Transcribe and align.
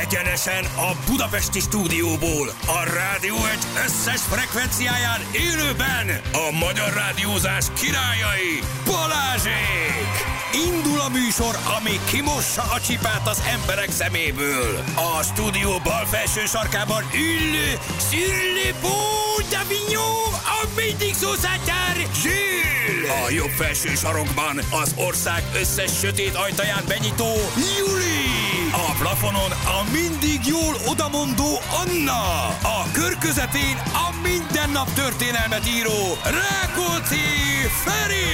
Egyenesen 0.00 0.64
a 0.64 1.10
Budapesti 1.10 1.60
stúdióból, 1.60 2.48
a 2.66 2.84
rádió 2.94 3.34
egy 3.34 3.64
összes 3.84 4.20
frekvenciáján 4.20 5.20
élőben 5.32 6.20
a 6.32 6.50
magyar 6.64 6.92
rádiózás 6.92 7.64
királyai 7.80 8.58
Balázsék! 8.84 10.14
Indul 10.68 11.00
a 11.00 11.08
műsor, 11.08 11.58
ami 11.76 12.00
kimossa 12.10 12.62
a 12.62 12.80
csipát 12.80 13.28
az 13.28 13.42
emberek 13.52 13.90
szeméből. 13.90 14.84
A 14.94 15.22
stúdió 15.22 15.80
bal 15.84 16.06
felső 16.06 16.46
sarkában 16.46 17.02
ülő 17.14 17.78
Szürli 18.08 18.74
Davignon, 19.50 20.32
a 20.60 20.66
mindig 20.76 21.14
szószátár 21.14 21.96
Zsill! 22.22 23.10
A 23.26 23.30
jobb 23.30 23.50
felső 23.50 23.94
sarokban 23.94 24.58
az 24.70 24.94
ország 24.96 25.42
összes 25.60 25.98
sötét 25.98 26.34
ajtaján 26.34 26.84
benyitó 26.88 27.32
Juli! 27.56 28.45
A 28.72 28.94
plafonon 28.98 29.50
a 29.50 29.90
mindig 29.92 30.40
jól 30.46 30.74
odamondó 30.86 31.58
Anna! 31.84 32.46
A 32.62 32.86
kör 32.92 33.18
közepén 33.18 33.76
a 33.92 34.08
mindennap 34.22 34.92
történelmet 34.92 35.68
író 35.68 36.18
Rákóczi 36.24 37.26
Feri! 37.84 38.28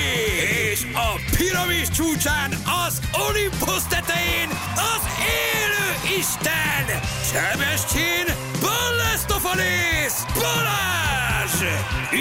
És 0.73 0.87
a 0.95 1.37
piramis 1.37 1.89
csúcsán 1.89 2.51
az 2.87 3.01
Olympus 3.29 3.83
tetején 3.89 4.49
az 4.75 5.03
élő 5.19 6.17
Isten! 6.19 7.01
Sebestyén 7.33 8.52
Ballestofalész 8.63 10.25
Balázs! 10.35 11.57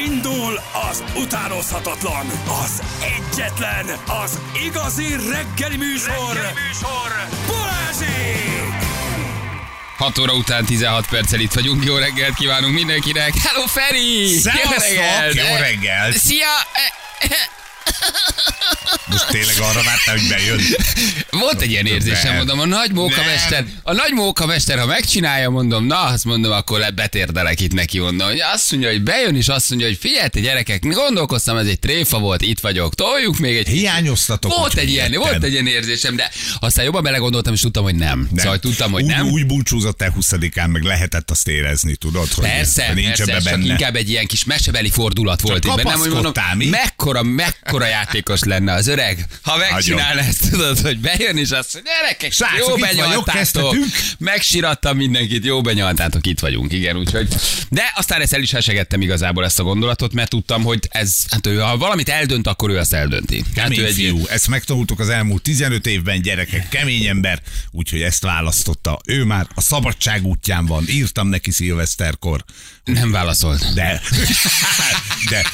Indul 0.06 0.62
az 0.92 1.04
utánozhatatlan, 1.16 2.26
az 2.64 2.82
egyetlen, 3.02 3.86
az 4.24 4.40
igazi 4.66 5.16
reggeli 5.32 5.78
műsor, 5.78 6.34
reggeli 6.34 6.54
műsor. 6.68 7.28
Balázsék! 7.48 8.90
6 9.98 10.18
óra 10.20 10.34
után 10.34 10.66
16 10.66 11.08
perccel 11.08 11.40
itt 11.40 11.54
vagyunk. 11.54 11.86
Jó 11.86 11.96
reggelt 11.96 12.34
kívánunk 12.36 12.74
mindenkinek. 12.74 13.34
Hello 13.38 13.66
Feri! 13.66 14.28
Szevasztok! 14.40 15.34
Jó 15.34 15.56
reggelt! 15.56 16.18
Szia! 16.18 16.48
Most 19.12 19.28
tényleg 19.28 19.56
arra 19.60 19.84
vártál, 19.84 20.18
hogy 20.18 20.28
bejön. 20.30 20.60
Volt 21.30 21.62
egy 21.62 21.70
ilyen 21.70 21.86
érzésem, 21.86 22.36
mondom, 22.36 22.60
a 22.60 22.66
nagy 22.66 22.92
mókamester, 22.92 23.66
a 23.84 23.94
nagy 23.94 24.12
mókamester, 24.12 24.80
ha 24.80 24.86
megcsinálja, 24.86 25.50
mondom, 25.50 25.86
na, 25.86 26.00
azt 26.00 26.26
mondom, 26.26 26.52
akkor 26.52 26.80
le 26.80 26.92
betérdelek 26.92 27.60
itt 27.60 27.74
neki, 27.74 28.00
mondom, 28.00 28.28
hogy 28.28 28.40
azt 28.54 28.72
mondja, 28.72 28.90
hogy 28.90 29.02
bejön, 29.02 29.36
és 29.36 29.48
azt 29.48 29.70
mondja, 29.70 29.88
hogy 29.88 29.98
figyelj, 29.98 30.30
gyerekek, 30.34 30.84
gondolkoztam, 30.86 31.58
ez 31.58 31.68
egy 31.68 31.80
tréfa 31.80 32.20
volt, 32.20 32.42
itt 32.42 32.60
vagyok, 32.60 32.96
toljuk 32.96 33.38
még 33.38 33.58
egy... 33.58 33.68
Hiányoztatok. 33.68 34.58
Volt 34.58 34.74
egy 34.74 34.90
ilyen, 34.90 35.12
volt 35.12 35.44
egy 35.44 35.52
ilyen 35.52 35.68
érzésem, 35.68 36.16
de 36.16 36.32
aztán 36.60 36.86
jobban 36.86 37.04
belegondoltam, 37.04 37.54
és 37.54 37.60
tudtam, 37.60 37.84
hogy 37.84 37.96
nem. 37.96 38.20
nem. 38.20 38.44
Szóval 38.44 38.60
tudtam, 38.60 38.92
hogy 38.92 39.04
úgy, 39.04 39.10
nem. 39.10 39.28
Úgy 39.28 39.46
búcsúzott 39.46 40.02
el 40.02 40.16
20-án, 40.20 40.72
meg 40.72 40.84
lehetett 40.84 41.32
azt 41.32 41.48
érezni, 41.48 41.96
tudod, 41.96 42.32
hogy 42.34 42.46
persze, 42.46 42.94
nincs 42.94 43.08
persze, 43.08 43.34
ebbe 43.34 43.50
benne. 43.50 43.66
inkább 43.66 43.96
egy 43.96 44.10
ilyen 44.10 44.26
kis 44.26 44.44
mesebeli 44.44 44.90
fordulat 44.90 45.42
volt 45.42 45.66
itt 45.66 45.76
bennem, 45.76 46.00
hogy 46.00 46.10
mondom, 46.10 46.34
mekkora, 46.70 47.24
mekkora 47.24 47.88
játékos 47.92 48.44
lenne 48.44 48.74
az 48.74 48.88
öreg, 48.88 49.26
ha 49.42 49.58
megcsinálna 49.58 50.22
ezt, 50.22 50.50
tudod, 50.50 50.80
hogy 50.80 51.00
bejön, 51.00 51.38
és 51.38 51.50
azt 51.50 51.74
mondja, 51.74 51.92
gyerekek, 52.02 52.32
Srácok, 52.32 52.68
jó 52.68 52.76
benyaltátok, 52.76 53.76
megsirattam 54.18 54.98
mindenkit, 54.98 55.46
jó 55.46 55.62
benyaltátok, 55.62 56.28
itt 56.28 56.40
vagyunk, 56.40 56.74
igen, 56.74 56.98
úgyhogy. 56.98 57.28
De 57.70 57.94
aztán 57.96 58.22
ezt 58.22 58.34
el 58.34 58.42
is 58.42 58.52
hesegettem 58.52 59.02
igazából 59.02 59.46
ezt 59.46 59.60
a 59.60 59.64
gondolatot, 59.64 60.14
mert 60.14 60.30
tudtam, 60.30 60.64
hogy 60.64 60.80
ez, 60.90 61.16
hát 61.30 61.48
ő, 61.48 61.58
ha 61.58 61.78
valamit 61.78 62.10
eldönt, 62.10 62.48
akkor 62.48 62.70
ő 62.70 62.78
azt 62.78 62.94
eldönti. 62.94 63.44
Hát 63.56 63.64
Kemény 63.64 63.80
ő 63.80 63.86
egy 63.86 63.94
fiú, 63.94 64.26
ezt 64.28 64.48
megtanultuk 64.48 65.00
az 65.00 65.10
elmúlt 65.10 65.42
15 65.42 65.88
évben, 65.88 66.22
gyerekek, 66.22 66.70
kemény 66.70 67.06
ember, 67.06 67.42
úgyhogy 67.72 68.02
ezt 68.02 68.24
választotta. 68.24 69.00
Ő 69.06 69.24
már 69.24 69.48
a 69.56 69.62
szabadság 69.62 70.26
útján 70.26 70.66
van, 70.66 70.86
írtam 70.88 71.28
neki 71.28 71.52
szilveszterkor. 71.52 72.44
Nem 72.84 73.12
válaszolt. 73.12 73.74
De, 73.74 74.02
de 75.30 75.46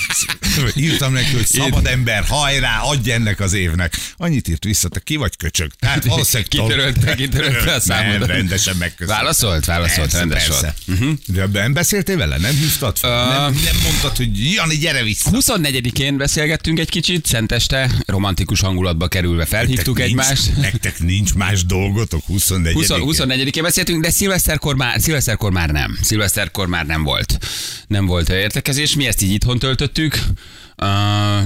írtam 0.76 1.14
neki, 1.14 1.34
hogy 1.34 1.46
szabad 1.46 1.86
ember, 1.86 2.27
hajrá, 2.28 2.80
adj 2.80 3.12
ennek 3.12 3.40
az 3.40 3.54
évnek. 3.54 3.94
Annyit 4.18 4.48
írt 4.48 4.64
vissza, 4.64 4.90
te 4.90 5.00
ki 5.00 5.16
vagy 5.16 5.38
köcsög? 5.38 5.72
Tehát 5.80 6.06
valószínűleg 6.14 6.48
Kitörölte, 6.48 7.16
kitörölte 7.16 7.74
a 7.74 7.80
számodat. 7.80 8.20
Nem, 8.20 8.28
rendesen 8.28 8.76
megköszönöm. 8.78 9.16
Válaszolt, 9.20 9.66
válaszolt, 9.66 10.00
Persze, 10.12 10.18
rendes 10.18 10.48
persze. 10.48 10.74
volt. 10.88 11.00
Uh-huh. 11.00 11.18
De 11.52 11.68
beszéltél 11.70 12.18
vele? 12.18 12.38
Nem 12.38 12.56
hívtad 12.56 12.98
fel? 12.98 13.28
Ö- 13.28 13.38
Nem, 13.38 13.62
nem 13.64 13.76
mondtad, 13.84 14.18
hogy 14.18 14.54
Jani, 14.54 14.78
gyere 14.78 15.04
vissza. 15.04 15.30
24-én 15.34 16.18
beszélgettünk 16.18 16.80
egy 16.80 16.90
kicsit, 16.90 17.26
szenteste, 17.26 17.92
romantikus 18.06 18.60
hangulatba 18.60 19.08
kerülve 19.08 19.46
felhívtuk 19.46 19.98
Nektek 19.98 20.06
egymást. 20.06 20.46
Nincs, 20.46 20.58
nektek 20.72 21.00
nincs 21.00 21.34
más 21.34 21.66
dolgotok 21.66 22.26
24 22.26 22.74
20, 22.74 22.88
24-én 22.90 23.64
beszéltünk, 23.64 24.04
de 24.04 24.10
szilveszterkor 24.10 24.76
már, 24.76 25.02
szilveszterkor 25.02 25.52
már 25.52 25.70
nem. 25.70 25.98
Szilveszterkor 26.02 26.68
már 26.68 26.86
nem 26.86 27.04
volt. 27.04 27.38
Nem 27.88 28.06
volt 28.06 28.30
értekezés. 28.30 28.96
Mi 28.96 29.08
ezt 29.08 29.22
így 29.22 29.32
itthon 29.32 29.60
töltöttük. 29.60 30.20
Uh, 30.82 30.88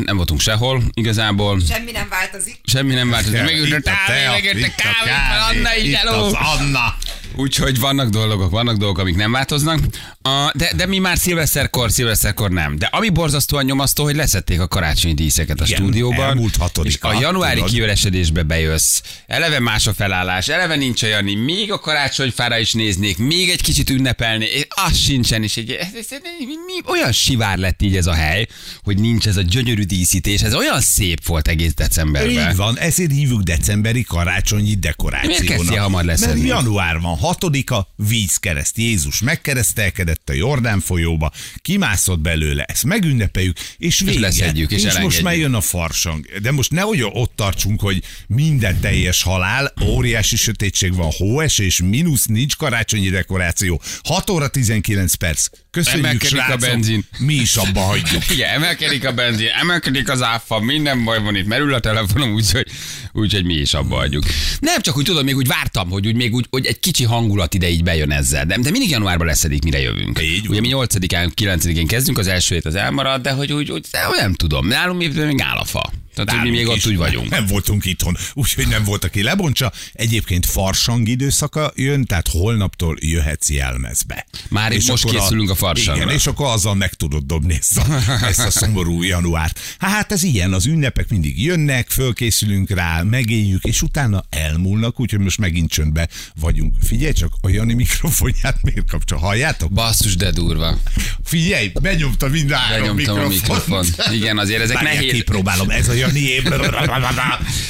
nem 0.03 0.15
voltunk 0.15 0.39
sehol 0.39 0.83
igazából. 0.93 1.59
Semmi 1.69 1.91
nem 1.91 2.07
változik. 2.09 2.59
Semmi 2.63 2.93
nem 2.93 3.09
változott. 3.09 3.35
Itt 3.35 3.43
Megült 3.43 3.73
a 3.87 3.91
a 3.91 3.93
kávé, 4.05 4.59
itt 4.59 4.65
a 4.65 4.71
kávé, 4.75 5.57
Anna 5.57 5.77
így 5.77 5.85
itt 5.85 6.03
az 6.03 6.33
Anna. 6.33 6.95
Úgyhogy 7.35 7.79
vannak 7.79 8.09
dolgok, 8.09 8.49
vannak 8.51 8.77
dolgok, 8.77 8.97
amik 8.97 9.15
nem 9.15 9.31
változnak. 9.31 9.79
Uh, 9.79 10.51
de, 10.53 10.71
de 10.75 10.85
mi 10.85 10.97
már 10.99 11.17
szilveszterkor, 11.17 11.91
szilveszterkor 11.91 12.49
nem. 12.49 12.77
De 12.77 12.85
ami 12.91 13.09
borzasztóan 13.09 13.63
nyomasztó, 13.65 14.03
hogy 14.03 14.15
leszették 14.15 14.59
a 14.59 14.67
karácsonyi 14.67 15.13
díszeket 15.13 15.61
a 15.61 15.63
Igen, 15.65 15.77
stúdióban. 15.77 16.25
elmúlt 16.25 16.55
hatodika, 16.55 17.09
és 17.11 17.17
a 17.17 17.21
januári 17.21 17.55
tudod. 17.55 17.69
kiöresedésbe 17.69 18.43
bejössz. 18.43 19.01
Eleve 19.27 19.59
más 19.59 19.87
a 19.87 19.93
felállás, 19.93 20.47
eleve 20.47 20.75
nincs 20.75 21.03
olyan, 21.03 21.23
még 21.23 21.71
a 21.71 21.79
karácsonyfára 21.79 22.57
is 22.59 22.73
néznék, 22.73 23.17
még 23.17 23.49
egy 23.49 23.61
kicsit 23.61 23.89
ünnepelni, 23.89 24.45
és 24.45 24.67
az 24.69 24.97
sincsen, 24.97 25.43
és 25.43 25.57
egy, 25.57 25.71
ez, 25.71 25.87
ez, 25.93 26.05
ez, 26.09 26.19
mi, 26.39 26.45
mi, 26.45 26.91
olyan 26.91 27.11
sivár 27.11 27.57
lett 27.57 27.81
így 27.81 27.95
ez 27.95 28.07
a 28.07 28.13
hely, 28.13 28.47
hogy 28.83 28.97
nincs 28.97 29.27
ez 29.27 29.37
a 29.37 29.41
gyönyörű 29.41 29.83
díszítés, 29.83 30.41
ez 30.41 30.53
olyan 30.53 30.81
szép 30.81 31.25
volt 31.25 31.47
egész 31.47 31.73
decemberben. 31.73 32.49
Így 32.49 32.55
van, 32.55 32.77
ezért 32.77 33.11
hívjuk 33.11 33.41
decemberi 33.41 34.03
karácsonyi 34.03 34.73
dekorációnak. 34.75 35.39
Miért 35.39 35.55
kezd 35.57 35.71
ilyen 35.71 35.83
hamar 35.83 36.03
Mert 36.03 36.19
leszedni? 36.19 36.47
január 36.47 36.99
van, 36.99 37.17
hatodika, 37.21 37.87
vízkereszt. 37.95 38.77
Jézus 38.77 39.21
megkeresztelkedett 39.21 40.29
a 40.29 40.33
Jordán 40.33 40.79
folyóba, 40.79 41.31
kimászott 41.61 42.19
belőle, 42.19 42.63
ezt 42.63 42.83
megünnepeljük, 42.83 43.57
és 43.77 43.99
vége. 43.99 44.19
leszedjük, 44.19 44.71
és 44.71 44.83
és 44.83 44.97
most 44.97 45.21
már 45.21 45.35
jön 45.35 45.53
a 45.53 45.61
farsang. 45.61 46.25
De 46.41 46.51
most 46.51 46.71
nehogy 46.71 47.01
ott 47.01 47.31
tartsunk, 47.35 47.81
hogy 47.81 48.03
minden 48.27 48.79
teljes 48.79 49.23
halál, 49.23 49.73
óriási 49.85 50.35
sötétség 50.35 50.95
van, 50.95 51.11
hóesés, 51.17 51.81
mínusz, 51.81 52.25
nincs 52.25 52.55
karácsonyi 52.55 53.09
dekoráció. 53.09 53.81
6 54.03 54.29
óra 54.29 54.47
19 54.47 55.13
perc. 55.13 55.47
Köszönjük, 55.71 56.05
Emelkedik 56.05 56.37
a 56.37 56.41
srácok. 56.41 56.59
benzin. 56.59 57.05
Mi 57.19 57.33
is 57.33 57.55
abba 57.55 57.79
hagyjuk. 57.79 58.29
Igen, 58.33 58.49
emelkedik 58.49 59.05
a 59.05 59.11
benzin, 59.11 59.47
emelkedik 59.61 60.09
az 60.09 60.21
áfa, 60.21 60.59
minden 60.59 61.03
baj 61.03 61.19
van 61.21 61.35
itt, 61.35 61.45
merül 61.45 61.73
a 61.73 61.79
telefonom, 61.79 62.33
úgyhogy, 62.33 62.67
úgyhogy 63.11 63.45
mi 63.45 63.53
is 63.53 63.73
abba 63.73 63.95
hagyjuk. 63.95 64.23
Nem 64.59 64.81
csak 64.81 64.97
úgy 64.97 65.03
tudom, 65.03 65.23
még 65.25 65.35
úgy 65.35 65.47
vártam, 65.47 65.89
hogy 65.89 66.07
úgy 66.07 66.15
még 66.15 66.33
úgy, 66.33 66.45
hogy 66.49 66.65
egy 66.65 66.79
kicsi 66.79 67.03
hangulat 67.03 67.53
ide 67.53 67.69
így 67.69 67.83
bejön 67.83 68.11
ezzel, 68.11 68.45
de, 68.45 68.57
de 68.57 68.69
mindig 68.69 68.89
januárban 68.89 69.27
leszedik, 69.27 69.63
mire 69.63 69.79
jövünk. 69.79 70.19
Így 70.21 70.47
Ugye 70.47 70.59
mi 70.59 70.69
8-án, 70.71 71.31
9-én 71.41 71.87
kezdünk, 71.87 72.17
az 72.17 72.27
első 72.27 72.55
hét 72.55 72.65
az 72.65 72.75
elmarad, 72.75 73.21
de 73.21 73.31
hogy 73.31 73.53
úgy, 73.53 73.71
úgy 73.71 73.85
de 73.91 73.99
nem 74.19 74.33
tudom, 74.33 74.67
nálunk 74.67 74.97
még 74.97 75.41
áll 75.41 75.57
a 75.57 75.65
fa. 75.65 75.91
Tehát, 76.13 76.31
hogy 76.31 76.49
mi 76.51 76.57
még 76.57 76.67
ott 76.67 76.85
úgy 76.85 76.97
vagyunk. 76.97 77.29
Nem 77.29 77.45
voltunk 77.45 77.85
itthon, 77.85 78.17
úgyhogy 78.33 78.67
nem 78.67 78.83
volt, 78.83 79.03
aki 79.03 79.23
lebontsa. 79.23 79.71
Egyébként 79.93 80.45
farsang 80.45 81.07
időszaka 81.07 81.71
jön, 81.75 82.05
tehát 82.05 82.27
holnaptól 82.27 82.97
jöhetsz 82.99 83.49
jelmezbe. 83.49 84.25
Már 84.49 84.71
itt 84.71 84.87
most 84.87 85.09
készülünk 85.09 85.49
a 85.49 85.55
farsangra. 85.55 86.03
Igen, 86.03 86.15
és 86.15 86.27
akkor 86.27 86.45
azzal 86.45 86.75
meg 86.75 86.93
tudod 86.93 87.23
dobni 87.23 87.53
ezt 87.53 87.77
a, 87.77 87.85
ezt 88.29 88.39
a 88.39 88.49
szomorú 88.51 89.03
januárt. 89.03 89.59
Hát 89.79 90.11
ez 90.11 90.23
ilyen, 90.23 90.53
az 90.53 90.65
ünnepek 90.65 91.09
mindig 91.09 91.43
jönnek, 91.43 91.89
fölkészülünk 91.89 92.69
rá, 92.69 93.01
megéljük, 93.01 93.63
és 93.63 93.81
utána 93.81 94.23
elmúlnak, 94.29 94.99
úgyhogy 94.99 95.19
most 95.19 95.37
megint 95.37 95.69
csöndbe 95.71 96.09
vagyunk. 96.39 96.75
Figyelj 96.83 97.13
csak, 97.13 97.33
a 97.41 97.49
Jani 97.49 97.73
mikrofonját 97.73 98.61
miért 98.61 98.89
kapcsol? 98.89 99.17
Halljátok? 99.17 99.71
Basszus, 99.71 100.15
de 100.15 100.31
durva. 100.31 100.77
Figyelj, 101.23 101.71
benyomta 101.81 102.27
mind 102.27 102.51
a 102.51 102.57
Benyomtam 102.69 103.19
a 103.19 103.27
mikrofont. 103.27 103.67
mikrofont. 103.67 104.13
Igen, 104.13 104.37
azért 104.37 104.61
ezek 104.61 104.75
Várjál, 104.75 104.93
nehéz. 104.93 105.11
kipróbálom, 105.13 105.69
ez 105.69 105.87
a 105.87 105.93
Jani 106.01 106.41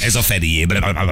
ez 0.02 0.14
a 0.14 0.22
Feri 0.22 0.66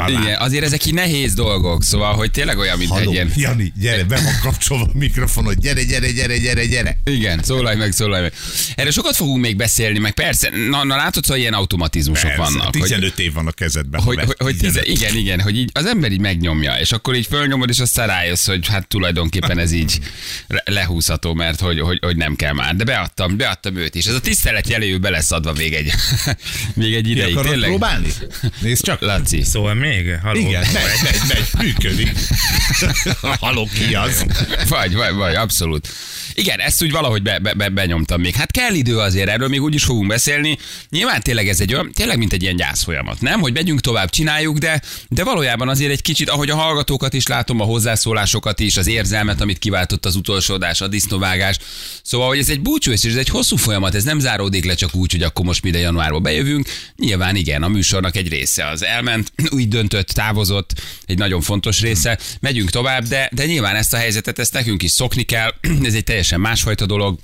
Igen, 0.08 0.36
azért 0.38 0.64
ezek 0.64 0.86
így 0.86 0.94
nehéz 0.94 1.34
dolgok, 1.34 1.84
szóval, 1.84 2.14
hogy 2.14 2.30
tényleg 2.30 2.58
olyan, 2.58 2.78
mint 2.78 2.90
egy 2.90 2.96
Halló, 2.96 3.12
ilyen... 3.12 3.32
Jani, 3.36 3.72
gyere, 3.80 4.04
be 4.04 4.20
van 4.22 4.38
kapcsolva 4.42 4.84
a 4.84 4.98
mikrofonod, 4.98 5.54
gyere, 5.54 5.82
gyere, 5.82 6.10
gyere, 6.10 6.38
gyere, 6.38 6.66
gyere. 6.66 7.00
Igen, 7.04 7.42
szólalj 7.42 7.76
meg, 7.76 7.92
szólalj 7.92 8.22
meg. 8.22 8.32
Erről 8.74 8.92
sokat 8.92 9.16
fogunk 9.16 9.40
még 9.40 9.56
beszélni, 9.56 9.98
meg 9.98 10.12
persze, 10.12 10.50
na, 10.70 10.84
na 10.84 10.96
látod, 10.96 11.26
hogy 11.26 11.38
ilyen 11.38 11.52
automatizmusok 11.52 12.30
Persze, 12.34 12.42
vannak. 12.42 12.70
15 12.70 13.18
év 13.18 13.32
van 13.32 13.46
a 13.46 13.50
kezedben. 13.50 14.02
hogy, 14.02 14.18
hogy, 14.18 14.34
hogy 14.38 14.56
tize, 14.56 14.80
15. 14.80 15.00
igen, 15.00 15.16
igen, 15.16 15.40
hogy 15.40 15.58
így 15.58 15.70
az 15.72 15.86
ember 15.86 16.12
így 16.12 16.20
megnyomja, 16.20 16.74
és 16.74 16.92
akkor 16.92 17.14
így 17.14 17.26
fölnyomod, 17.26 17.68
és 17.68 17.78
aztán 17.78 18.06
rájössz, 18.06 18.46
hogy 18.46 18.68
hát 18.68 18.88
tulajdonképpen 18.88 19.58
ez 19.58 19.72
így 19.72 19.98
le- 20.48 20.62
lehúzható, 20.64 21.34
mert 21.34 21.60
hogy, 21.60 21.80
hogy, 21.80 21.98
hogy 22.02 22.16
nem 22.16 22.36
kell 22.36 22.52
már. 22.52 22.76
De 22.76 22.84
beadtam, 22.84 23.36
beadtam 23.36 23.76
őt 23.76 23.94
is. 23.94 24.06
Ez 24.06 24.14
a 24.14 24.20
tisztelet 24.20 24.68
jeléül 24.68 24.98
be 24.98 25.10
lesz 25.10 25.30
adva 25.30 25.52
még 25.52 25.74
egy, 25.74 25.92
még 26.74 26.94
egy 26.94 27.08
egy 27.10 27.16
Ki 27.16 27.20
ideig. 27.20 27.32
akarod 27.36 27.50
Tényleg. 27.50 27.68
próbálni? 27.68 28.08
Nézd 28.62 28.84
csak. 28.84 29.00
Laci. 29.00 29.42
Szóval 29.42 29.74
még? 29.74 30.18
Halló? 30.22 30.38
Igen, 30.38 30.64
megy, 30.72 31.00
megy, 31.02 31.20
megy, 31.28 31.64
működik. 31.66 32.12
Haló, 33.40 33.68
ki 33.74 33.94
az? 33.94 34.24
Vagy, 34.68 34.94
vagy, 34.94 35.14
vagy, 35.14 35.34
abszolút. 35.34 35.88
Igen, 36.34 36.58
ezt 36.60 36.82
úgy 36.82 36.90
valahogy 36.90 37.22
be, 37.22 37.38
be, 37.38 37.52
be, 37.52 37.68
benyomtam 37.68 38.20
még. 38.20 38.34
Hát 38.34 38.50
kell 38.50 38.74
idő 38.74 38.98
azért, 38.98 39.28
erről 39.28 39.48
még 39.48 39.62
úgy 39.62 39.74
is 39.74 39.84
fogunk 39.84 40.06
beszélni. 40.08 40.58
Nyilván 40.90 41.22
tényleg 41.22 41.48
ez 41.48 41.60
egy 41.60 41.72
olyan, 41.74 41.92
tényleg 41.92 42.18
mint 42.18 42.32
egy 42.32 42.42
ilyen 42.42 42.56
gyász 42.56 42.82
folyamat, 42.82 43.20
nem? 43.20 43.40
Hogy 43.40 43.52
megyünk 43.52 43.80
tovább, 43.80 44.10
csináljuk, 44.10 44.58
de, 44.58 44.82
de 45.08 45.24
valójában 45.24 45.68
azért 45.68 45.90
egy 45.90 46.02
kicsit, 46.02 46.28
ahogy 46.30 46.50
a 46.50 46.56
hallgatókat 46.56 47.14
is 47.14 47.26
látom, 47.26 47.60
a 47.60 47.64
hozzászólásokat 47.64 48.60
is, 48.60 48.76
az 48.76 48.86
érzelmet, 48.86 49.40
amit 49.40 49.58
kiváltott 49.58 50.06
az 50.06 50.16
utolsó 50.16 50.54
adás, 50.54 50.80
a 50.80 50.88
disznóvágás. 50.88 51.56
Szóval, 52.02 52.28
hogy 52.28 52.38
ez 52.38 52.48
egy 52.48 52.60
búcsú, 52.60 52.90
és 52.90 53.02
ez 53.02 53.16
egy 53.16 53.28
hosszú 53.28 53.56
folyamat, 53.56 53.94
ez 53.94 54.04
nem 54.04 54.18
záródik 54.18 54.64
le 54.64 54.74
csak 54.74 54.94
úgy, 54.94 55.12
hogy 55.12 55.22
akkor 55.22 55.44
most 55.44 55.62
mi 55.62 55.68
ide 55.68 55.78
januárba 55.78 56.18
bejövünk. 56.20 56.68
Nyilván 57.00 57.36
igen, 57.36 57.62
a 57.62 57.68
műsornak 57.68 58.16
egy 58.16 58.28
része 58.28 58.66
az 58.68 58.84
elment, 58.84 59.32
úgy 59.56 59.68
döntött, 59.68 60.08
távozott, 60.08 60.82
egy 61.06 61.18
nagyon 61.18 61.40
fontos 61.40 61.80
része. 61.80 62.18
Megyünk 62.40 62.70
tovább, 62.70 63.04
de, 63.04 63.30
de 63.32 63.46
nyilván 63.46 63.76
ezt 63.76 63.94
a 63.94 63.96
helyzetet, 63.96 64.38
ezt 64.38 64.52
nekünk 64.52 64.82
is 64.82 64.90
szokni 64.90 65.22
kell. 65.22 65.54
Ez 65.84 65.94
egy 65.94 66.04
teljesen 66.04 66.40
másfajta 66.40 66.86
dolog 66.86 67.18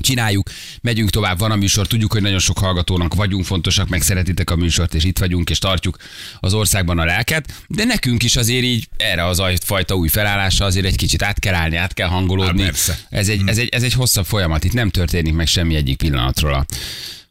csináljuk, 0.00 0.50
megyünk 0.80 1.10
tovább, 1.10 1.38
van 1.38 1.50
a 1.50 1.56
műsor, 1.56 1.86
tudjuk, 1.86 2.12
hogy 2.12 2.22
nagyon 2.22 2.38
sok 2.38 2.58
hallgatónak 2.58 3.14
vagyunk 3.14 3.44
fontosak, 3.44 3.88
meg 3.88 4.02
szeretitek 4.02 4.50
a 4.50 4.56
műsort, 4.56 4.94
és 4.94 5.04
itt 5.04 5.18
vagyunk, 5.18 5.50
és 5.50 5.58
tartjuk 5.58 5.96
az 6.40 6.54
országban 6.54 6.98
a 6.98 7.04
lelket, 7.04 7.64
de 7.68 7.84
nekünk 7.84 8.22
is 8.22 8.36
azért 8.36 8.64
így 8.64 8.88
erre 8.96 9.26
az 9.26 9.42
fajta 9.64 9.94
új 9.94 10.08
felállásra 10.08 10.66
azért 10.66 10.86
egy 10.86 10.96
kicsit 10.96 11.22
át 11.22 11.38
kell 11.38 11.54
állni, 11.54 11.76
át 11.76 11.94
kell 11.94 12.08
hangolódni. 12.08 12.62
Há. 12.62 12.70
Ez 13.10 13.28
egy, 13.28 13.42
ez, 13.46 13.58
egy, 13.58 13.68
ez 13.68 13.82
egy 13.82 13.92
hosszabb 13.92 14.26
folyamat, 14.26 14.64
itt 14.64 14.72
nem 14.72 14.90
történik 14.90 15.34
meg 15.34 15.46
semmi 15.46 15.74
egyik 15.74 15.96
pillanatról 15.96 16.54
a, 16.54 16.66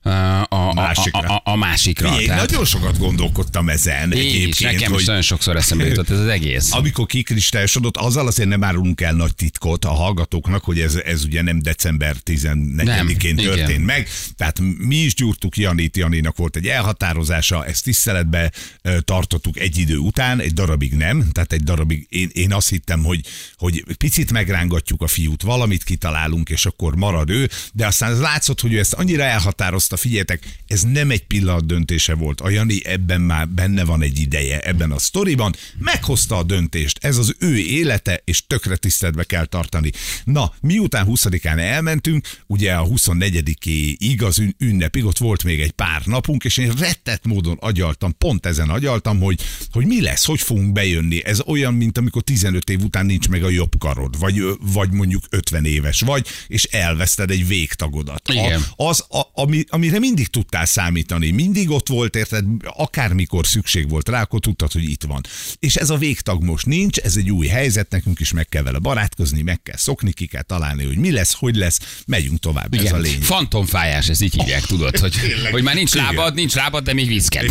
a, 0.03 0.45
a, 0.49 0.73
Másikra. 0.73 1.19
a, 1.19 1.33
a, 1.33 1.51
a 1.51 1.55
másikra. 1.55 2.21
Én 2.21 2.33
nagyon 2.33 2.65
sokat 2.65 2.97
gondolkodtam 2.97 3.69
ezen 3.69 4.11
én 4.11 4.25
is, 4.25 4.33
egyébként, 4.33 4.71
nekem 4.71 4.91
is 4.91 4.97
hogy 4.97 5.05
nagyon 5.05 5.21
sokszor 5.21 5.55
eszembe 5.55 5.87
jutott 5.87 6.09
ez 6.09 6.19
az 6.19 6.27
egész. 6.27 6.71
amikor 6.73 7.05
kikristályosodott, 7.05 7.97
azzal 7.97 8.27
azért 8.27 8.49
nem 8.49 8.63
árulunk 8.63 9.01
el 9.01 9.13
nagy 9.13 9.35
titkot 9.35 9.85
a 9.85 9.89
hallgatóknak, 9.89 10.63
hogy 10.63 10.79
ez, 10.79 10.95
ez 10.95 11.23
ugye 11.23 11.41
nem 11.41 11.61
december 11.61 12.15
14-én 12.25 12.85
Nem, 12.85 13.45
történt 13.45 13.69
igen. 13.69 13.81
meg. 13.81 14.07
Tehát 14.37 14.59
mi 14.77 14.95
is 14.95 15.13
gyúrtuk 15.15 15.57
Janit, 15.57 15.97
Janinak 15.97 16.37
volt 16.37 16.55
egy 16.55 16.67
elhatározása, 16.67 17.65
ezt 17.65 17.83
tiszteletbe 17.83 18.51
tartottuk 18.99 19.59
egy 19.59 19.77
idő 19.77 19.97
után, 19.97 20.39
egy 20.39 20.53
darabig 20.53 20.93
nem, 20.93 21.29
tehát 21.31 21.53
egy 21.53 21.63
darabig 21.63 22.05
én, 22.09 22.29
én 22.33 22.53
azt 22.53 22.69
hittem, 22.69 23.03
hogy, 23.03 23.21
hogy 23.55 23.83
picit 23.97 24.31
megrángatjuk 24.31 25.01
a 25.01 25.07
fiút, 25.07 25.41
valamit 25.41 25.83
kitalálunk, 25.83 26.49
és 26.49 26.65
akkor 26.65 26.95
marad 26.95 27.29
ő, 27.29 27.49
de 27.73 27.87
aztán 27.87 28.19
látszott, 28.19 28.61
hogy 28.61 28.73
ő 28.73 28.79
ezt 28.79 28.93
annyira 28.93 29.23
elhatározta, 29.23 29.90
figyeljetek, 29.97 30.57
ez 30.67 30.81
nem 30.81 31.11
egy 31.11 31.23
pillanat 31.23 31.65
döntése 31.65 32.13
volt. 32.13 32.41
A 32.41 32.49
Jani 32.49 32.85
ebben 32.85 33.21
már 33.21 33.49
benne 33.49 33.83
van 33.83 34.01
egy 34.01 34.19
ideje, 34.19 34.59
ebben 34.59 34.91
a 34.91 34.99
sztoriban, 34.99 35.55
meghozta 35.77 36.37
a 36.37 36.43
döntést, 36.43 36.97
ez 37.01 37.17
az 37.17 37.35
ő 37.39 37.57
élete, 37.57 38.21
és 38.25 38.47
tökre 38.47 38.75
tiszteletbe 38.75 39.23
kell 39.23 39.45
tartani. 39.45 39.91
Na, 40.23 40.53
miután 40.61 41.05
20-án 41.09 41.59
elmentünk, 41.59 42.27
ugye 42.47 42.73
a 42.73 42.87
24-ig 42.87 44.25
az 44.25 44.39
ün- 44.39 44.55
ünnepig, 44.59 45.05
ott 45.05 45.17
volt 45.17 45.43
még 45.43 45.59
egy 45.59 45.71
pár 45.71 46.01
napunk, 46.05 46.43
és 46.43 46.57
én 46.57 46.71
rettett 46.71 47.25
módon 47.25 47.57
agyaltam, 47.59 48.17
pont 48.17 48.45
ezen 48.45 48.69
agyaltam, 48.69 49.19
hogy, 49.19 49.41
hogy 49.71 49.85
mi 49.85 50.01
lesz, 50.01 50.25
hogy 50.25 50.41
fogunk 50.41 50.71
bejönni. 50.71 51.25
Ez 51.25 51.41
olyan, 51.45 51.73
mint 51.73 51.97
amikor 51.97 52.21
15 52.21 52.69
év 52.69 52.83
után 52.83 53.05
nincs 53.05 53.29
meg 53.29 53.43
a 53.43 53.49
jobb 53.49 53.77
karod, 53.79 54.19
vagy, 54.19 54.43
vagy 54.61 54.91
mondjuk 54.91 55.23
50 55.29 55.65
éves 55.65 56.01
vagy, 56.01 56.27
és 56.47 56.63
elveszted 56.63 57.31
egy 57.31 57.47
végtagodat. 57.47 58.29
Igen. 58.29 58.61
A, 58.75 58.83
az, 58.83 59.05
a, 59.09 59.21
ami, 59.33 59.63
amire 59.81 59.99
mindig 59.99 60.27
tudtál 60.27 60.65
számítani, 60.65 61.31
mindig 61.31 61.69
ott 61.69 61.87
volt, 61.87 62.15
érted, 62.15 62.45
akármikor 62.63 63.47
szükség 63.47 63.89
volt 63.89 64.09
rá, 64.09 64.21
akkor 64.21 64.39
tudtad, 64.39 64.71
hogy 64.71 64.83
itt 64.83 65.03
van. 65.03 65.21
És 65.59 65.75
ez 65.75 65.89
a 65.89 65.97
végtag 65.97 66.43
most 66.43 66.65
nincs, 66.65 66.97
ez 66.97 67.15
egy 67.15 67.31
új 67.31 67.47
helyzet, 67.47 67.89
nekünk 67.89 68.19
is 68.19 68.31
meg 68.31 68.47
kell 68.49 68.63
vele 68.63 68.79
barátkozni, 68.79 69.41
meg 69.41 69.61
kell 69.63 69.77
szokni, 69.77 70.11
ki 70.13 70.25
kell 70.25 70.41
találni, 70.41 70.85
hogy 70.85 70.97
mi 70.97 71.11
lesz, 71.11 71.33
hogy 71.33 71.55
lesz, 71.55 71.79
megyünk 72.05 72.39
tovább, 72.39 72.73
ez 72.73 72.91
a 72.91 72.97
lény. 72.97 73.21
Fantomfájás, 73.21 74.09
ez 74.09 74.21
így 74.21 74.33
hívják, 74.33 74.65
tudod, 74.65 74.97
hogy, 74.97 75.11
Tényleg. 75.21 75.51
hogy 75.51 75.63
már 75.63 75.75
nincs 75.75 75.93
Igen. 75.93 76.05
lábad, 76.05 76.33
nincs 76.33 76.53
lábad, 76.55 76.83
de 76.83 76.93
még 76.93 77.07
viszked. 77.07 77.45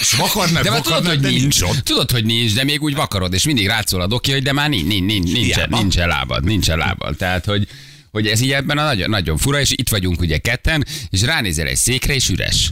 És 0.00 0.12
vakarnak, 0.16 0.62
De 0.62 0.70
már 0.70 0.80
tudod, 0.80 1.06
hogy 1.06 1.20
de 1.20 1.28
nincs, 1.28 1.60
ott. 1.60 1.78
tudod, 1.78 2.10
hogy 2.10 2.24
nincs, 2.24 2.54
de 2.54 2.64
még 2.64 2.82
úgy 2.82 2.94
vakarod, 2.94 3.32
és 3.32 3.44
mindig 3.44 3.66
rátszól 3.66 4.00
a 4.00 4.06
doki, 4.06 4.32
hogy 4.32 4.42
de 4.42 4.52
már 4.52 4.68
nincs, 4.68 4.86
nincs, 4.86 5.04
nincs, 5.06 5.32
nincsen, 5.32 5.42
Hiába. 5.54 5.78
nincsen 5.78 6.08
lábad, 6.08 6.44
nincsen 6.44 6.78
lábad. 6.78 7.16
Tehát, 7.16 7.44
hogy, 7.44 7.68
hogy 8.12 8.26
ez 8.26 8.40
így 8.40 8.52
ebben 8.52 8.78
a 8.78 8.84
nagyon, 8.84 9.10
nagyon 9.10 9.36
fura, 9.36 9.60
és 9.60 9.70
itt 9.70 9.88
vagyunk 9.88 10.20
ugye 10.20 10.38
ketten, 10.38 10.86
és 11.10 11.22
ránézel 11.22 11.66
egy 11.66 11.76
székre, 11.76 12.14
és 12.14 12.28
üres. 12.28 12.70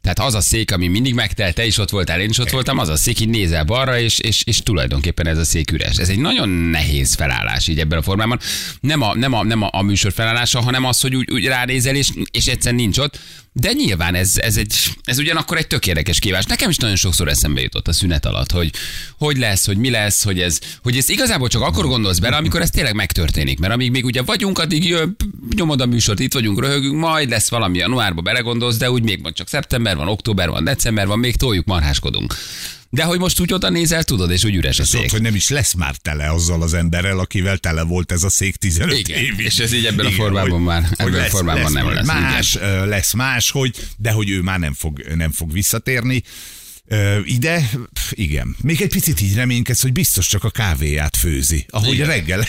Tehát 0.00 0.18
az 0.18 0.34
a 0.34 0.40
szék, 0.40 0.72
ami 0.72 0.88
mindig 0.88 1.14
megtelt, 1.14 1.54
te 1.54 1.66
is 1.66 1.78
ott 1.78 1.90
voltál, 1.90 2.20
én 2.20 2.28
is 2.28 2.38
ott 2.38 2.50
voltam, 2.50 2.78
az 2.78 2.88
a 2.88 2.96
szék, 2.96 3.20
így 3.20 3.28
nézel 3.28 3.64
balra, 3.64 3.98
és, 3.98 4.18
és, 4.18 4.42
és 4.44 4.62
tulajdonképpen 4.62 5.26
ez 5.26 5.38
a 5.38 5.44
szék 5.44 5.70
üres. 5.72 5.96
Ez 5.96 6.08
egy 6.08 6.18
nagyon 6.18 6.48
nehéz 6.48 7.14
felállás 7.14 7.68
így 7.68 7.80
ebben 7.80 7.98
a 7.98 8.02
formában. 8.02 8.38
Nem 8.80 9.02
a, 9.02 9.14
nem 9.14 9.32
a, 9.32 9.44
nem 9.44 9.62
a, 9.62 9.68
a 9.72 9.82
műsor 9.82 10.12
felállása, 10.12 10.60
hanem 10.60 10.84
az, 10.84 11.00
hogy 11.00 11.16
úgy, 11.16 11.30
úgy 11.30 11.46
ránézel, 11.46 11.94
és, 11.94 12.10
és 12.30 12.46
egyszer 12.46 12.74
nincs 12.74 12.98
ott. 12.98 13.18
De 13.52 13.72
nyilván 13.72 14.14
ez, 14.14 14.36
ez, 14.36 14.56
egy, 14.56 14.74
ez 15.02 15.18
ugyanakkor 15.18 15.56
egy 15.56 15.66
tök 15.66 15.86
érdekes 15.86 16.18
kívás. 16.18 16.44
Nekem 16.44 16.70
is 16.70 16.76
nagyon 16.76 16.96
sokszor 16.96 17.28
eszembe 17.28 17.60
jutott 17.60 17.88
a 17.88 17.92
szünet 17.92 18.26
alatt, 18.26 18.50
hogy 18.50 18.70
hogy 19.18 19.38
lesz, 19.38 19.66
hogy 19.66 19.76
mi 19.76 19.90
lesz, 19.90 20.24
hogy 20.24 20.40
ez, 20.40 20.58
hogy 20.82 20.96
ez 20.96 21.08
igazából 21.08 21.48
csak 21.48 21.62
akkor 21.62 21.86
gondolsz 21.86 22.18
bele, 22.18 22.36
amikor 22.36 22.60
ez 22.60 22.70
tényleg 22.70 22.94
megtörténik. 22.94 23.58
Mert 23.58 23.72
amíg 23.72 23.90
még 23.90 24.04
ugye 24.04 24.22
vagyunk, 24.22 24.58
addig 24.58 24.84
jön, 24.84 25.16
nyomod 25.56 25.80
a 25.80 25.86
műsort, 25.86 26.18
itt 26.18 26.34
vagyunk, 26.34 26.60
röhögünk, 26.60 26.98
majd 26.98 27.30
lesz 27.30 27.48
valami 27.48 27.78
januárba 27.78 28.20
belegondolsz, 28.20 28.76
de 28.76 28.90
úgy 28.90 29.02
még 29.02 29.22
van 29.22 29.32
csak 29.32 29.48
szeptember 29.48 29.96
van, 29.96 30.08
október 30.08 30.48
van, 30.48 30.64
december 30.64 31.06
van, 31.06 31.18
még 31.18 31.36
toljuk, 31.36 31.66
marháskodunk. 31.66 32.34
De 32.90 33.02
hogy 33.04 33.18
most 33.18 33.40
úgy 33.40 33.52
oda 33.52 33.68
nézel, 33.70 34.04
tudod, 34.04 34.30
és 34.30 34.44
úgy 34.44 34.54
üres 34.54 34.78
a 34.78 34.84
Tudod, 34.84 35.00
szék. 35.00 35.10
hogy 35.10 35.22
nem 35.22 35.34
is 35.34 35.48
lesz 35.48 35.72
már 35.74 35.94
tele 35.96 36.30
azzal 36.30 36.62
az 36.62 36.74
emberrel, 36.74 37.18
akivel 37.18 37.58
tele 37.58 37.82
volt 37.82 38.12
ez 38.12 38.22
a 38.22 38.28
szék 38.28 38.56
15 38.56 38.98
Igen, 38.98 39.18
évig. 39.22 39.44
és 39.46 39.58
ez 39.58 39.72
így 39.72 39.86
ebben 39.86 40.06
a 40.06 40.10
formában 40.10 40.60
már- 40.60 40.92
ebben 40.96 41.20
a 41.20 41.24
formában 41.24 41.72
nem 41.72 41.84
majd 41.84 41.96
lesz, 41.96 42.06
Más, 42.06 42.56
ö, 42.56 42.86
lesz 42.86 43.12
más, 43.12 43.50
hogy, 43.50 43.74
de 43.96 44.10
hogy 44.10 44.30
ő 44.30 44.40
már 44.40 44.58
nem 44.58 44.74
fog, 44.74 45.00
nem 45.14 45.32
fog 45.32 45.52
visszatérni. 45.52 46.22
Ö, 46.90 47.18
ide, 47.24 47.70
igen. 48.10 48.56
Még 48.62 48.80
egy 48.80 48.88
picit 48.90 49.20
így 49.20 49.34
reménykedsz, 49.34 49.82
hogy 49.82 49.92
biztos 49.92 50.26
csak 50.28 50.44
a 50.44 50.50
kávéját 50.50 51.16
főzi. 51.16 51.66
Ahogy 51.70 51.92
Igen. 51.94 52.06
reggel 52.06 52.40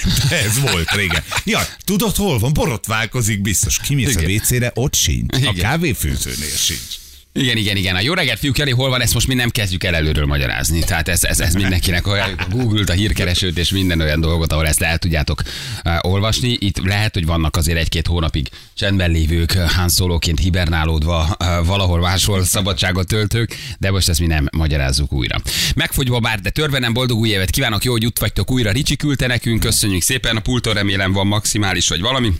ez 0.45 0.59
volt 0.59 0.91
régen. 0.95 1.23
Ja, 1.43 1.61
tudod 1.83 2.15
hol 2.15 2.39
van? 2.39 2.53
Borotválkozik 2.53 3.41
biztos. 3.41 3.79
Kimész 3.79 4.15
a 4.15 4.21
Igen. 4.21 4.31
WC-re, 4.41 4.71
ott 4.73 4.95
sincs. 4.95 5.33
A 5.35 5.37
Igen. 5.37 5.53
kávéfőzőnél 5.55 6.55
sincs. 6.57 6.95
Igen, 7.33 7.57
igen, 7.57 7.75
igen. 7.75 7.95
A 7.95 8.01
jó 8.01 8.13
reggelt, 8.13 8.39
fiúk, 8.39 8.57
Jani, 8.57 8.71
hol 8.71 8.89
van, 8.89 9.01
ezt 9.01 9.13
most 9.13 9.27
mi 9.27 9.33
nem 9.33 9.49
kezdjük 9.49 9.83
el 9.83 9.95
előről 9.95 10.25
magyarázni. 10.25 10.83
Tehát 10.83 11.07
ez, 11.07 11.23
ez, 11.23 11.39
ez 11.39 11.53
mindenkinek 11.53 12.07
olyan, 12.07 12.33
a 12.37 12.45
Google-t, 12.49 12.89
a 12.89 12.93
hírkeresőt 12.93 13.57
és 13.57 13.69
minden 13.69 14.01
olyan 14.01 14.21
dolgot, 14.21 14.51
ahol 14.51 14.67
ezt 14.67 14.81
el 14.81 14.97
tudjátok 14.97 15.41
uh, 15.85 15.93
olvasni. 16.01 16.57
Itt 16.59 16.85
lehet, 16.85 17.13
hogy 17.13 17.25
vannak 17.25 17.55
azért 17.55 17.77
egy-két 17.77 18.07
hónapig 18.07 18.49
csendben 18.73 19.11
lévők, 19.11 19.51
Han 19.51 19.89
Solo-ként 19.89 20.39
hibernálódva, 20.39 21.35
uh, 21.39 21.65
valahol 21.65 21.99
máshol 21.99 22.43
szabadságot 22.43 23.07
töltők, 23.07 23.55
de 23.79 23.91
most 23.91 24.09
ezt 24.09 24.19
mi 24.19 24.25
nem 24.25 24.47
magyarázzuk 24.51 25.13
újra. 25.13 25.41
Megfogyva 25.75 26.19
bár, 26.19 26.39
de 26.39 26.49
törve 26.49 26.79
nem 26.79 26.93
boldog 26.93 27.17
új 27.17 27.29
évet 27.29 27.49
kívánok, 27.49 27.83
jó, 27.83 27.91
hogy 27.91 28.03
itt 28.03 28.19
vagytok 28.19 28.51
újra. 28.51 28.71
Ricsi 28.71 28.95
küldte 28.95 29.27
nekünk, 29.27 29.59
köszönjük 29.59 30.01
szépen, 30.01 30.35
a 30.35 30.39
pulton 30.39 30.73
remélem 30.73 31.11
van 31.11 31.27
maximális 31.27 31.87
vagy 31.87 32.01
valami. 32.01 32.31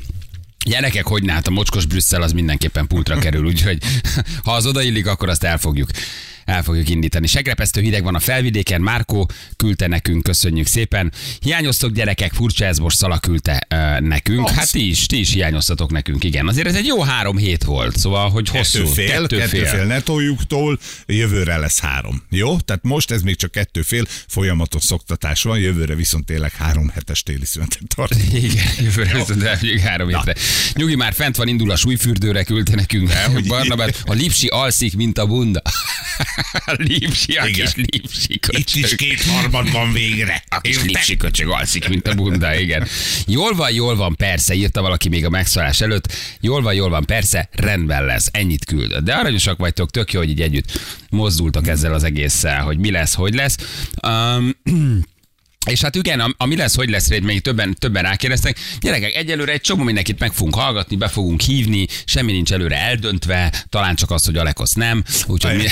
Gyerekek, 0.65 1.07
hogy 1.07 1.23
ne, 1.23 1.33
hát 1.33 1.47
a 1.47 1.51
mocskos 1.51 1.85
Brüsszel 1.85 2.21
az 2.21 2.31
mindenképpen 2.31 2.87
pultra 2.87 3.19
kerül, 3.19 3.45
úgyhogy 3.51 3.77
ha 4.43 4.51
az 4.51 4.65
odaillik, 4.65 5.07
akkor 5.07 5.29
azt 5.29 5.43
el 5.43 5.57
fogjuk 5.57 5.89
el 6.49 6.63
fogjuk 6.63 6.89
indítani. 6.89 7.27
Segrepesztő 7.27 7.81
hideg 7.81 8.03
van 8.03 8.15
a 8.15 8.19
felvidéken, 8.19 8.81
Márkó 8.81 9.29
küldte 9.57 9.87
nekünk, 9.87 10.23
köszönjük 10.23 10.67
szépen. 10.67 11.11
Hiányoztok 11.39 11.91
gyerekek, 11.91 12.33
furcsa 12.33 12.65
ez 12.65 12.77
most 12.77 12.97
Szala 12.97 13.19
küldte 13.19 13.67
uh, 13.69 13.99
nekünk. 13.99 14.47
Az. 14.47 14.55
Hát 14.55 14.71
ti 14.71 14.89
is, 14.89 15.05
ti 15.05 15.19
is 15.19 15.33
hiányoztatok 15.33 15.91
nekünk, 15.91 16.23
igen. 16.23 16.47
Azért 16.47 16.67
ez 16.67 16.75
egy 16.75 16.85
jó 16.85 17.01
három 17.01 17.37
hét 17.37 17.63
volt, 17.63 17.97
szóval, 17.97 18.29
hogy 18.29 18.49
hosszú. 18.49 18.79
Kettő 18.79 18.91
fél, 18.93 19.07
kettő, 19.07 19.37
kettő 19.37 19.63
fél 19.63 19.85
ne 19.85 20.01
toljuk 20.01 20.47
tól, 20.47 20.79
jövőre 21.05 21.57
lesz 21.57 21.79
három. 21.79 22.23
Jó? 22.29 22.59
Tehát 22.59 22.83
most 22.83 23.11
ez 23.11 23.21
még 23.21 23.35
csak 23.35 23.51
kettő 23.51 23.81
fél, 23.81 24.05
folyamatos 24.27 24.83
szoktatás 24.83 25.43
van, 25.43 25.59
jövőre 25.59 25.95
viszont 25.95 26.25
tényleg 26.25 26.51
három 26.51 26.89
hetes 26.89 27.23
téli 27.23 27.45
szünetet 27.45 27.81
tart. 27.95 28.15
Igen, 28.33 28.65
jövőre 28.79 29.13
viszont 29.13 29.43
elmegyünk 29.43 29.79
három 29.79 30.07
hétre. 30.07 30.35
Nyugi 30.73 30.95
már 30.95 31.13
fent 31.13 31.35
van, 31.35 31.47
indul 31.47 31.71
a 31.71 31.75
súlyfürdőre, 31.75 32.43
küldte 32.43 32.75
nekünk. 32.75 33.11
Barnabát, 33.47 34.01
a 34.05 34.13
lipsi 34.13 34.47
alszik, 34.47 34.95
mint 34.95 35.17
a 35.17 35.25
bunda. 35.25 35.61
A 36.65 36.75
lipsi, 36.87 37.33
a 37.33 37.47
Igen. 37.47 37.71
lipsi 37.75 38.39
Itt 38.47 38.69
is 38.73 38.95
kétharmad 38.95 39.71
van 39.71 39.91
végre. 39.91 40.43
A 40.49 40.61
kis 40.61 40.75
Érted? 40.75 40.89
lipsi 40.89 41.17
köcsög 41.17 41.49
alszik, 41.49 41.87
mint 41.89 42.07
a 42.07 42.13
bunda, 42.13 42.59
igen. 42.59 42.87
Jól 43.27 43.55
van, 43.55 43.71
jól 43.71 43.95
van, 43.95 44.15
persze, 44.15 44.53
írta 44.53 44.81
valaki 44.81 45.09
még 45.09 45.25
a 45.25 45.29
megszólás 45.29 45.81
előtt. 45.81 46.13
Jól 46.41 46.61
van, 46.61 46.73
jól 46.73 46.89
van, 46.89 47.05
persze, 47.05 47.49
rendben 47.51 48.05
lesz. 48.05 48.27
Ennyit 48.31 48.65
küldött. 48.65 49.03
De 49.03 49.13
aranyosak 49.13 49.57
vagytok, 49.57 49.91
tök 49.91 50.13
jó, 50.13 50.19
hogy 50.19 50.29
így 50.29 50.41
együtt 50.41 50.79
mozdultak 51.09 51.67
ezzel 51.67 51.93
az 51.93 52.03
egésszel, 52.03 52.61
hogy 52.61 52.77
mi 52.77 52.91
lesz, 52.91 53.13
hogy 53.13 53.33
lesz. 53.33 53.57
Um, 54.07 54.55
És 55.69 55.81
hát 55.81 55.95
igen, 55.95 56.19
am- 56.19 56.35
ami 56.37 56.55
lesz, 56.55 56.75
hogy 56.75 56.89
lesz, 56.89 57.09
rá, 57.09 57.17
még 57.21 57.41
többen, 57.41 57.75
többen 57.79 58.03
rákérdeztek. 58.03 58.57
Gyerekek, 58.79 59.15
egyelőre 59.15 59.51
egy 59.51 59.61
csomó 59.61 59.83
mindenkit 59.83 60.19
meg 60.19 60.31
fogunk 60.31 60.55
hallgatni, 60.55 60.95
be 60.95 61.07
fogunk 61.07 61.41
hívni, 61.41 61.87
semmi 62.05 62.31
nincs 62.31 62.51
előre 62.51 62.77
eldöntve, 62.77 63.65
talán 63.69 63.95
csak 63.95 64.11
az, 64.11 64.25
hogy 64.25 64.37
Alekosz 64.37 64.73
nem. 64.73 65.03
Úgyhogy 65.27 65.55
mi... 65.55 65.63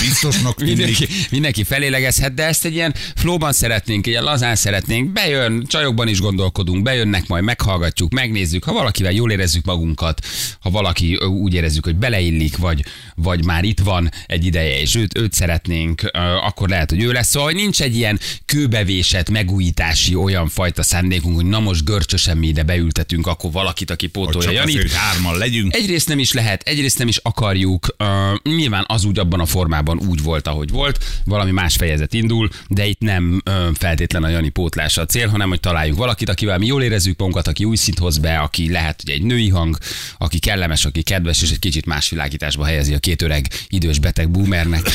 Biztosnak. 0.06 0.58
Mindenki, 0.60 1.06
mindenki 1.30 1.64
felélegezhet, 1.64 2.34
de 2.34 2.44
ezt 2.44 2.64
egy 2.64 2.74
ilyen 2.74 2.94
flóban 3.14 3.52
szeretnénk, 3.52 4.06
ilyen 4.06 4.22
lazán 4.22 4.56
szeretnénk, 4.56 5.12
bejön, 5.12 5.64
csajokban 5.66 6.08
is 6.08 6.20
gondolkodunk, 6.20 6.82
bejönnek, 6.82 7.26
majd 7.26 7.44
meghallgatjuk, 7.44 8.12
megnézzük, 8.12 8.64
ha 8.64 8.72
valakivel 8.72 9.12
jól 9.12 9.30
érezzük 9.30 9.64
magunkat, 9.64 10.26
ha 10.60 10.70
valaki 10.70 11.16
úgy 11.16 11.54
érezzük, 11.54 11.84
hogy 11.84 11.96
beleillik, 11.96 12.56
vagy, 12.56 12.84
vagy 13.14 13.44
már 13.44 13.64
itt 13.64 13.80
van 13.80 14.10
egy 14.26 14.44
ideje, 14.44 14.80
és 14.80 14.94
őt, 14.94 15.18
őt 15.18 15.32
szeretnénk, 15.32 16.10
akkor 16.42 16.68
lehet, 16.68 16.90
hogy 16.90 17.02
ő 17.02 17.12
lesz. 17.12 17.28
Szóval 17.28 17.48
hogy 17.48 17.60
nincs 17.60 17.82
egy 17.82 17.96
ilyen 17.96 18.20
kőbevésett, 18.46 19.30
megújítási 19.36 20.14
olyan 20.14 20.48
fajta 20.48 20.82
szándékunk, 20.82 21.34
hogy 21.34 21.44
na 21.44 21.60
most 21.60 21.84
görcsösen 21.84 22.36
mi 22.36 22.46
ide 22.46 22.62
beültetünk, 22.62 23.26
akkor 23.26 23.52
valakit, 23.52 23.90
aki 23.90 24.06
pótolja 24.06 24.50
Janit. 24.50 24.76
hogy 24.76 24.92
hárman 24.94 25.38
legyünk. 25.38 25.74
Egyrészt 25.74 26.08
nem 26.08 26.18
is 26.18 26.32
lehet, 26.32 26.62
egyrészt 26.62 26.98
nem 26.98 27.08
is 27.08 27.16
akarjuk. 27.16 27.96
Uh, 27.98 28.54
nyilván 28.56 28.84
az 28.88 29.04
úgy 29.04 29.18
abban 29.18 29.40
a 29.40 29.46
formában 29.46 29.98
úgy 29.98 30.22
volt, 30.22 30.46
ahogy 30.46 30.70
volt, 30.70 31.04
valami 31.24 31.50
más 31.50 31.76
fejezet 31.76 32.14
indul, 32.14 32.48
de 32.68 32.86
itt 32.86 33.00
nem 33.00 33.42
uh, 33.46 33.54
feltétlen 33.74 34.24
a 34.24 34.28
Jani 34.28 34.48
pótlása 34.48 35.00
a 35.00 35.06
cél, 35.06 35.28
hanem 35.28 35.48
hogy 35.48 35.60
találjunk 35.60 35.98
valakit, 35.98 36.28
akivel 36.28 36.58
mi 36.58 36.66
jól 36.66 36.82
érezzük 36.82 37.18
magunkat, 37.18 37.46
aki 37.46 37.64
új 37.64 37.76
szint 37.76 37.98
hoz 37.98 38.18
be, 38.18 38.38
aki 38.38 38.70
lehet, 38.70 39.00
hogy 39.04 39.14
egy 39.14 39.22
női 39.22 39.48
hang, 39.48 39.78
aki 40.18 40.38
kellemes, 40.38 40.84
aki 40.84 41.02
kedves, 41.02 41.42
és 41.42 41.50
egy 41.50 41.58
kicsit 41.58 41.86
más 41.86 42.10
világításba 42.10 42.64
helyezi 42.64 42.94
a 42.94 42.98
két 42.98 43.22
öreg 43.22 43.48
idős 43.68 43.98
beteg 43.98 44.30
boomernek 44.30 44.82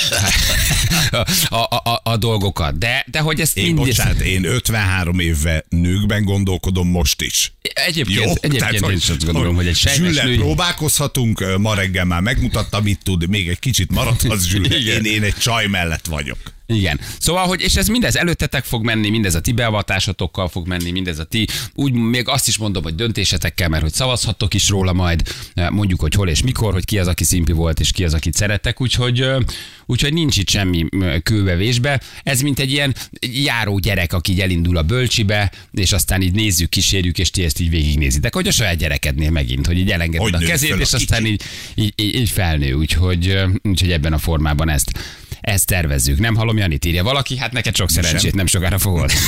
a, 1.49 1.55
a, 1.55 1.75
a, 1.75 2.01
a 2.03 2.17
dolgokat. 2.17 2.77
De, 2.77 3.05
de 3.11 3.19
hogy 3.19 3.39
ezt 3.39 3.57
Én, 3.57 3.65
mindig... 3.65 3.85
bocsánat, 3.85 4.20
én 4.21 4.45
53 4.45 5.19
évve 5.19 5.65
nőkben 5.69 6.23
gondolkodom 6.23 6.87
most 6.87 7.21
is. 7.21 7.53
Egyébként, 7.61 8.37
egyébként 8.41 8.89
én 8.89 8.97
is 8.97 9.09
azt 9.09 9.25
gondolom, 9.25 9.55
hogy 9.55 9.67
egy 9.67 9.75
sejmes 9.75 10.21
női... 10.21 10.37
próbálkozhatunk, 10.37 11.57
ma 11.57 11.73
reggel 11.73 12.05
már 12.05 12.21
megmutatta, 12.21 12.81
mit 12.81 12.99
tud, 13.03 13.29
még 13.29 13.49
egy 13.49 13.59
kicsit 13.59 13.91
maradhat 13.91 14.45
Zsülle. 14.45 14.77
Igen. 14.77 15.05
Én, 15.05 15.13
én 15.13 15.23
egy 15.23 15.35
csaj 15.35 15.67
mellett 15.67 16.05
vagyok. 16.05 16.37
Igen. 16.75 16.99
Szóval, 17.19 17.47
hogy 17.47 17.61
és 17.61 17.75
ez 17.75 17.87
mindez 17.87 18.15
előttetek 18.15 18.63
fog 18.63 18.83
menni, 18.83 19.09
mindez 19.09 19.35
a 19.35 19.41
ti 19.41 19.51
beavatásotokkal 19.51 20.47
fog 20.47 20.67
menni, 20.67 20.91
mindez 20.91 21.19
a 21.19 21.23
ti, 21.23 21.47
úgy 21.73 21.93
még 21.93 22.27
azt 22.27 22.47
is 22.47 22.57
mondom, 22.57 22.83
hogy 22.83 22.95
döntésetekkel, 22.95 23.69
mert 23.69 23.83
hogy 23.83 23.93
szavazhattok 23.93 24.53
is 24.53 24.69
róla 24.69 24.93
majd, 24.93 25.21
mondjuk, 25.69 25.99
hogy 25.99 26.13
hol 26.13 26.29
és 26.29 26.41
mikor, 26.43 26.73
hogy 26.73 26.85
ki 26.85 26.99
az, 26.99 27.07
aki 27.07 27.23
szimpi 27.23 27.51
volt, 27.51 27.79
és 27.79 27.91
ki 27.91 28.03
az, 28.03 28.13
akit 28.13 28.33
szerettek, 28.33 28.81
úgyhogy, 28.81 29.21
ö, 29.21 29.39
úgyhogy 29.85 30.13
nincs 30.13 30.37
itt 30.37 30.49
semmi 30.49 30.85
kőbevésbe. 31.23 32.01
Ez 32.23 32.41
mint 32.41 32.59
egy 32.59 32.71
ilyen 32.71 32.95
járó 33.19 33.77
gyerek, 33.77 34.13
aki 34.13 34.31
így 34.31 34.41
elindul 34.41 34.77
a 34.77 34.81
bölcsibe, 34.81 35.51
és 35.71 35.91
aztán 35.91 36.21
így 36.21 36.33
nézzük, 36.33 36.69
kísérjük, 36.69 37.17
és 37.17 37.29
ti 37.29 37.43
ezt 37.43 37.59
így 37.59 37.69
végignézitek, 37.69 38.33
hogy 38.33 38.47
a 38.47 38.51
saját 38.51 38.77
gyerekednél 38.77 39.31
megint, 39.31 39.65
hogy 39.65 39.77
így 39.77 39.91
elengeded 39.91 40.33
Hogy 40.33 40.43
a 40.43 40.47
kezét, 40.47 40.69
föl 40.69 40.77
a 40.77 40.81
és 40.81 40.93
aztán 40.93 41.25
így, 41.25 41.41
így, 41.75 41.93
így, 41.95 42.15
így 42.15 42.29
felnő, 42.29 42.73
úgyhogy, 42.73 43.27
ö, 43.27 43.47
úgyhogy 43.63 43.91
ebben 43.91 44.13
a 44.13 44.17
formában 44.17 44.69
ezt, 44.69 44.91
ezt 45.41 45.65
tervezzük. 45.65 46.19
Nem 46.19 46.35
hallom, 46.35 46.57
Janit 46.57 46.85
írja 46.85 47.03
valaki, 47.03 47.37
hát 47.37 47.51
neked 47.51 47.75
sok 47.75 47.89
szerencsét, 47.89 48.35
nem 48.35 48.45
sokára 48.47 48.79
fogod. 48.79 49.11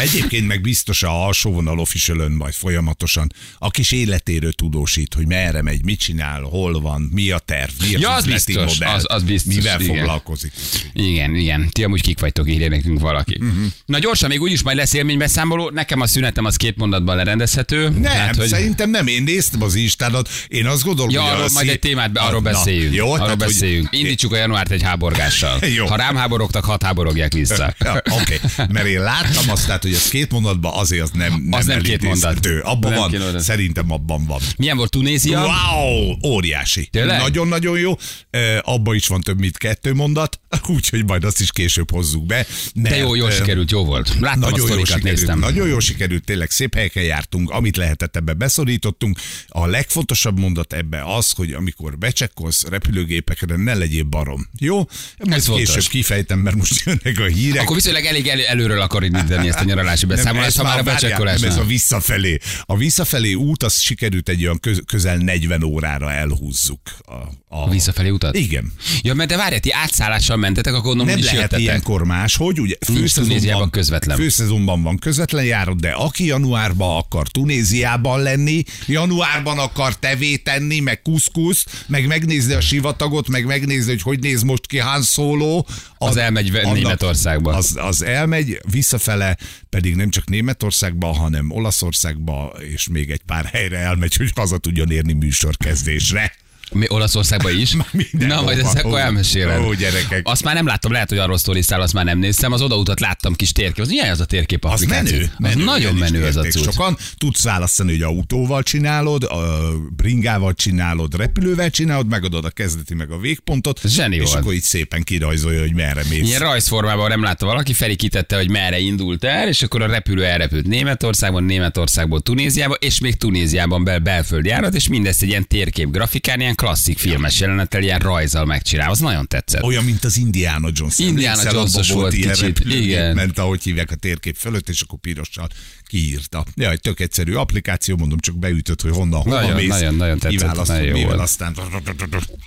Egyébként 0.00 0.46
meg 0.46 0.60
biztos 0.60 1.02
a 1.02 1.24
alsóvonal 1.26 1.78
official 1.78 2.28
majd 2.28 2.54
folyamatosan 2.54 3.32
a 3.58 3.70
kis 3.70 3.92
életéről 3.92 4.52
tudósít, 4.52 5.14
hogy 5.14 5.26
merre 5.26 5.62
megy, 5.62 5.84
mit 5.84 5.98
csinál, 5.98 6.40
hol 6.42 6.80
van, 6.80 7.02
mi 7.12 7.30
a 7.30 7.38
terv, 7.38 7.70
mi 7.80 7.94
a 7.94 7.98
Ja, 8.00 8.10
az 8.14 8.24
biztos, 8.24 8.54
modell, 8.78 8.94
az- 8.94 9.04
az 9.08 9.22
biztos, 9.22 9.54
mivel 9.54 9.80
igen. 9.80 9.96
foglalkozik. 9.96 10.52
Igen, 10.92 11.34
igen. 11.34 11.68
Ti 11.70 11.84
amúgy 11.84 12.02
kik 12.02 12.20
vagytok, 12.20 12.50
írja 12.50 12.68
nekünk 12.68 13.00
valaki. 13.00 13.36
Uh-huh. 13.40 13.64
Na 13.86 13.98
gyorsan, 13.98 14.28
még 14.28 14.40
úgyis 14.40 14.62
majd 14.62 14.76
lesz 14.76 14.92
élménybeszámoló. 14.92 15.70
Nekem 15.70 16.00
a 16.00 16.06
szünetem 16.06 16.44
az 16.44 16.56
két 16.56 16.76
mondatban 16.76 17.16
lerendezhető. 17.16 17.88
Nem, 17.88 18.02
Hát, 18.12 18.36
hogy... 18.36 18.48
szerintem 18.48 18.90
nem, 18.90 19.06
én 19.06 19.22
néztem 19.22 19.62
az 19.62 19.74
Instádat, 19.74 20.28
én 20.48 20.66
azt 20.66 20.82
gondolom, 20.82 21.10
Ja, 21.12 21.20
hogy 21.22 21.30
arról 21.30 21.48
majd 21.52 21.68
egy 21.68 21.78
témát, 21.78 22.12
be, 22.12 22.20
arról 22.20 22.40
Na, 22.40 22.50
beszéljünk. 22.50 22.94
Jó, 22.94 23.04
arról 23.04 23.18
tehát, 23.18 23.42
hogy- 23.42 23.46
beszéljünk. 23.52 23.88
Indítsuk 24.20 24.38
a 24.38 24.42
januárt 24.42 24.70
egy 24.70 24.82
háborgással. 24.82 25.58
Jó. 25.76 25.86
Ha 25.86 25.96
rám 25.96 26.16
háborogtak, 26.16 26.64
hat 26.64 26.82
háborogják 26.82 27.32
vissza. 27.32 27.74
Ja, 27.78 28.02
Oké, 28.10 28.40
okay. 28.42 28.66
mert 28.72 28.86
én 28.86 29.00
láttam 29.00 29.50
azt, 29.50 29.66
tehát, 29.66 29.82
hogy 29.82 29.92
ez 29.92 30.08
két 30.08 30.30
mondatban 30.30 30.72
azért 30.74 31.02
az 31.02 31.10
nem, 31.10 31.30
nem, 31.30 31.58
Az 31.58 31.66
nem 31.66 31.82
két 31.82 32.02
mondat. 32.02 32.46
Abban 32.62 32.90
Nem 32.90 33.00
van, 33.00 33.10
két 33.10 33.40
szerintem 33.40 33.92
abban 33.92 34.26
van. 34.26 34.40
Milyen 34.56 34.76
volt 34.76 34.90
Tunézia? 34.90 35.40
Wow, 35.40 36.16
óriási. 36.26 36.88
Nagyon-nagyon 36.92 37.78
jó. 37.78 37.96
E, 38.30 38.62
abban 38.64 38.94
is 38.94 39.06
van 39.06 39.20
több, 39.20 39.38
mint 39.38 39.58
kettő 39.58 39.94
mondat, 39.94 40.40
úgyhogy 40.76 41.04
majd 41.04 41.24
azt 41.24 41.40
is 41.40 41.52
később 41.52 41.90
hozzuk 41.90 42.26
be. 42.26 42.46
De 42.74 42.96
jó, 42.96 43.14
jól 43.14 43.30
sikerült, 43.30 43.70
jó 43.70 43.84
volt. 43.84 44.08
Láttam 44.20 44.42
a 44.42 44.50
Nagyon 44.50 44.58
jó 44.58 44.64
sztorikat, 44.64 44.96
sikerült, 44.96 45.18
néztem. 45.18 45.38
nagyon 45.38 45.68
jó 45.68 45.78
sikerült, 45.78 46.24
tényleg 46.24 46.50
szép 46.50 46.74
helyeken 46.74 47.02
jártunk, 47.02 47.50
amit 47.50 47.76
lehetett 47.76 48.16
ebbe 48.16 48.32
beszorítottunk. 48.32 49.18
A 49.48 49.66
legfontosabb 49.66 50.38
mondat 50.38 50.72
ebbe 50.72 51.02
az, 51.16 51.30
hogy 51.30 51.52
amikor 51.52 51.98
becsekkolsz 51.98 52.64
repülőgépekre, 52.64 53.56
ne 53.56 53.74
legyél 53.74 54.06
barom. 54.08 54.48
Jó? 54.58 54.76
Majd 55.24 55.42
fontos. 55.42 55.66
később 55.74 55.90
kifejtem, 55.90 56.38
mert 56.38 56.56
most 56.56 56.82
jönnek 56.84 57.18
a 57.20 57.24
hírek. 57.24 57.60
Akkor 57.62 57.74
viszonylag 57.76 58.04
elég 58.04 58.26
elő, 58.26 58.44
előről 58.44 58.80
akar 58.80 59.04
indítani 59.04 59.48
ezt 59.48 59.58
a 59.60 59.64
nyaralási 59.64 60.06
beszámolást, 60.06 60.48
ez 60.48 60.56
ha 60.56 60.62
már 60.62 60.78
a 60.78 60.82
várjál, 60.82 60.94
becsekkolás. 60.94 61.40
nem, 61.40 61.50
Ez 61.50 61.56
a 61.56 61.64
visszafelé. 61.64 62.38
A 62.64 62.76
visszafelé 62.76 63.32
út, 63.34 63.62
az 63.62 63.80
sikerült 63.80 64.28
egy 64.28 64.42
olyan 64.42 64.60
köz, 64.60 64.82
közel 64.86 65.16
40 65.16 65.62
órára 65.62 66.12
elhúzzuk. 66.12 66.80
A, 67.06 67.12
a, 67.12 67.62
A 67.62 67.70
visszafelé 67.70 68.08
utat? 68.08 68.36
Igen. 68.36 68.72
Ja, 69.02 69.14
mert 69.14 69.28
de 69.28 69.36
várj, 69.36 69.56
ti 69.58 69.72
átszállással 69.72 70.36
mentetek, 70.36 70.72
akkor 70.72 70.84
gondolom, 70.84 71.06
Nem 71.12 71.18
lehet 71.24 71.34
jöttetek. 71.40 71.60
ilyenkor 71.60 72.04
máshogy, 72.04 72.60
ugye 72.60 72.74
Nincs 72.88 73.14
Tunéziában 73.14 73.70
közvetlen. 73.70 74.16
Főszezonban 74.16 74.82
van 74.82 74.96
közvetlen 74.98 75.44
járat, 75.44 75.80
de 75.80 75.90
aki 75.90 76.24
januárban 76.26 76.96
akar 76.96 77.28
Tunéziában 77.28 78.22
lenni, 78.22 78.62
januárban 78.86 79.58
akar 79.58 79.98
tevét 79.98 80.44
tenni, 80.44 80.80
meg 80.80 81.02
kuszkusz, 81.02 81.64
meg 81.86 82.06
megnézni 82.06 82.52
a 82.52 82.60
sivatagot, 82.60 83.28
meg 83.28 83.44
megnézni, 83.44 83.92
hogy 84.02 84.18
hogy 84.18 84.30
néz 84.30 84.42
most 84.42 84.66
ki 84.66 84.78
Han 84.78 85.02
Solo. 85.02 85.64
Az 85.98 86.16
elmegy 86.16 86.52
Németországba. 86.52 87.54
Az, 87.54 87.76
az 87.80 88.02
elmegy, 88.02 88.60
visszafele 88.70 89.36
pedig 89.68 89.94
nem 89.94 90.10
csak 90.10 90.28
Németországba, 90.28 91.06
hanem 91.06 91.50
Olaszországba, 91.50 92.52
és 92.60 92.88
még 92.88 93.10
egy 93.10 93.22
pár 93.26 93.44
helyre 93.44 93.78
elmegy, 93.78 94.14
hogy 94.14 94.30
haza 94.34 94.58
tudjon 94.58 94.90
érni 94.90 95.12
műsorkezdésre. 95.12 96.32
Mi 96.72 96.84
Olaszországban 96.88 97.58
is? 97.58 97.76
Na, 98.12 98.42
majd 98.42 98.58
ezt 98.58 98.78
akkor 98.78 98.98
elmesélem. 98.98 99.64
ó, 99.64 99.72
gyerekek. 99.74 100.20
Azt 100.24 100.44
már 100.44 100.54
nem 100.54 100.66
láttam, 100.66 100.92
lehet, 100.92 101.08
hogy 101.08 101.18
arról 101.18 101.38
sztorisztál, 101.38 101.80
azt 101.80 101.92
már 101.92 102.04
nem 102.04 102.18
néztem. 102.18 102.52
Az 102.52 102.60
odautat 102.62 103.00
láttam 103.00 103.34
kis 103.34 103.52
térkép. 103.52 103.84
Az 103.84 103.88
milyen 103.88 104.10
az 104.10 104.20
a 104.20 104.24
térkép 104.24 104.64
Az 104.64 104.72
applikáció? 104.72 105.16
menő, 105.16 105.22
Az 105.24 105.30
menő 105.38 105.64
nagyon 105.64 105.96
ilyen 105.96 106.12
menő 106.12 106.24
az 106.26 106.36
a 106.36 106.42
cucc. 106.42 106.62
Sokan 106.64 106.96
tudsz 107.18 107.42
választani, 107.44 107.90
hogy 107.92 108.02
autóval 108.02 108.62
csinálod, 108.62 109.22
a 109.24 109.72
bringával 109.96 110.54
csinálod, 110.54 111.16
repülővel 111.16 111.70
csinálod, 111.70 112.08
megadod 112.08 112.44
a 112.44 112.50
kezdeti 112.50 112.94
meg 112.94 113.10
a 113.10 113.18
végpontot, 113.18 113.80
Zseni 113.84 114.16
és 114.16 114.22
volt. 114.22 114.34
akkor 114.34 114.52
így 114.54 114.62
szépen 114.62 115.02
kirajzolja, 115.02 115.60
hogy 115.60 115.74
merre 115.74 116.02
mész. 116.10 116.26
Ilyen 116.28 116.40
rajzformában 116.40 117.08
nem 117.08 117.22
látta 117.22 117.46
valaki, 117.46 117.72
felikítette, 117.72 118.36
hogy 118.36 118.50
merre 118.50 118.78
indult 118.78 119.24
el, 119.24 119.48
és 119.48 119.62
akkor 119.62 119.82
a 119.82 119.86
repülő 119.86 120.24
elrepült 120.24 120.66
Németországban, 120.66 121.44
Németországból 121.44 122.20
Tunéziába, 122.20 122.74
és 122.74 123.00
még 123.00 123.16
Tunéziában 123.16 123.84
bel 123.84 123.98
belföldi 123.98 124.48
járat, 124.48 124.74
és 124.74 124.88
mindezt 124.88 125.22
egy 125.22 125.28
ilyen 125.28 125.48
térkép 125.48 125.90
grafikán, 125.90 126.40
ilyen 126.40 126.54
klasszik 126.58 126.98
filmes 126.98 127.40
jelenettel, 127.40 127.82
ilyen 127.82 127.98
rajzzal 127.98 128.44
megcsinál. 128.44 128.90
Az 128.90 128.98
nagyon 128.98 129.26
tetszett. 129.26 129.62
Olyan, 129.62 129.84
mint 129.84 130.04
az 130.04 130.16
Indiana 130.16 130.68
Jones. 130.72 130.98
Indiana 130.98 131.50
abban 131.50 131.84
volt 131.92 132.12
kicsit, 132.12 132.38
repülőgép, 132.40 132.82
igen. 132.82 133.14
Ment, 133.14 133.38
ahogy 133.38 133.62
hívják 133.62 133.90
a 133.90 133.94
térkép 133.94 134.36
fölött, 134.36 134.68
és 134.68 134.80
akkor 134.80 134.98
pirossal 134.98 135.48
kiírta. 135.88 136.44
Ja, 136.54 136.70
egy 136.70 136.80
tök 136.80 137.00
egyszerű 137.00 137.34
applikáció, 137.34 137.96
mondom, 137.96 138.18
csak 138.18 138.38
beütött, 138.38 138.80
hogy 138.82 138.90
honnan, 138.90 139.20
hova 139.20 139.40
Nagyon, 139.40 139.56
mész. 139.56 139.68
nagyon, 139.68 139.94
nagyon 139.94 140.18
tetszett, 140.18 140.38
kiválasztod, 140.38 140.76
nagyon 140.76 140.92
mivel 140.92 141.08
volt. 141.08 141.20
aztán... 141.20 141.56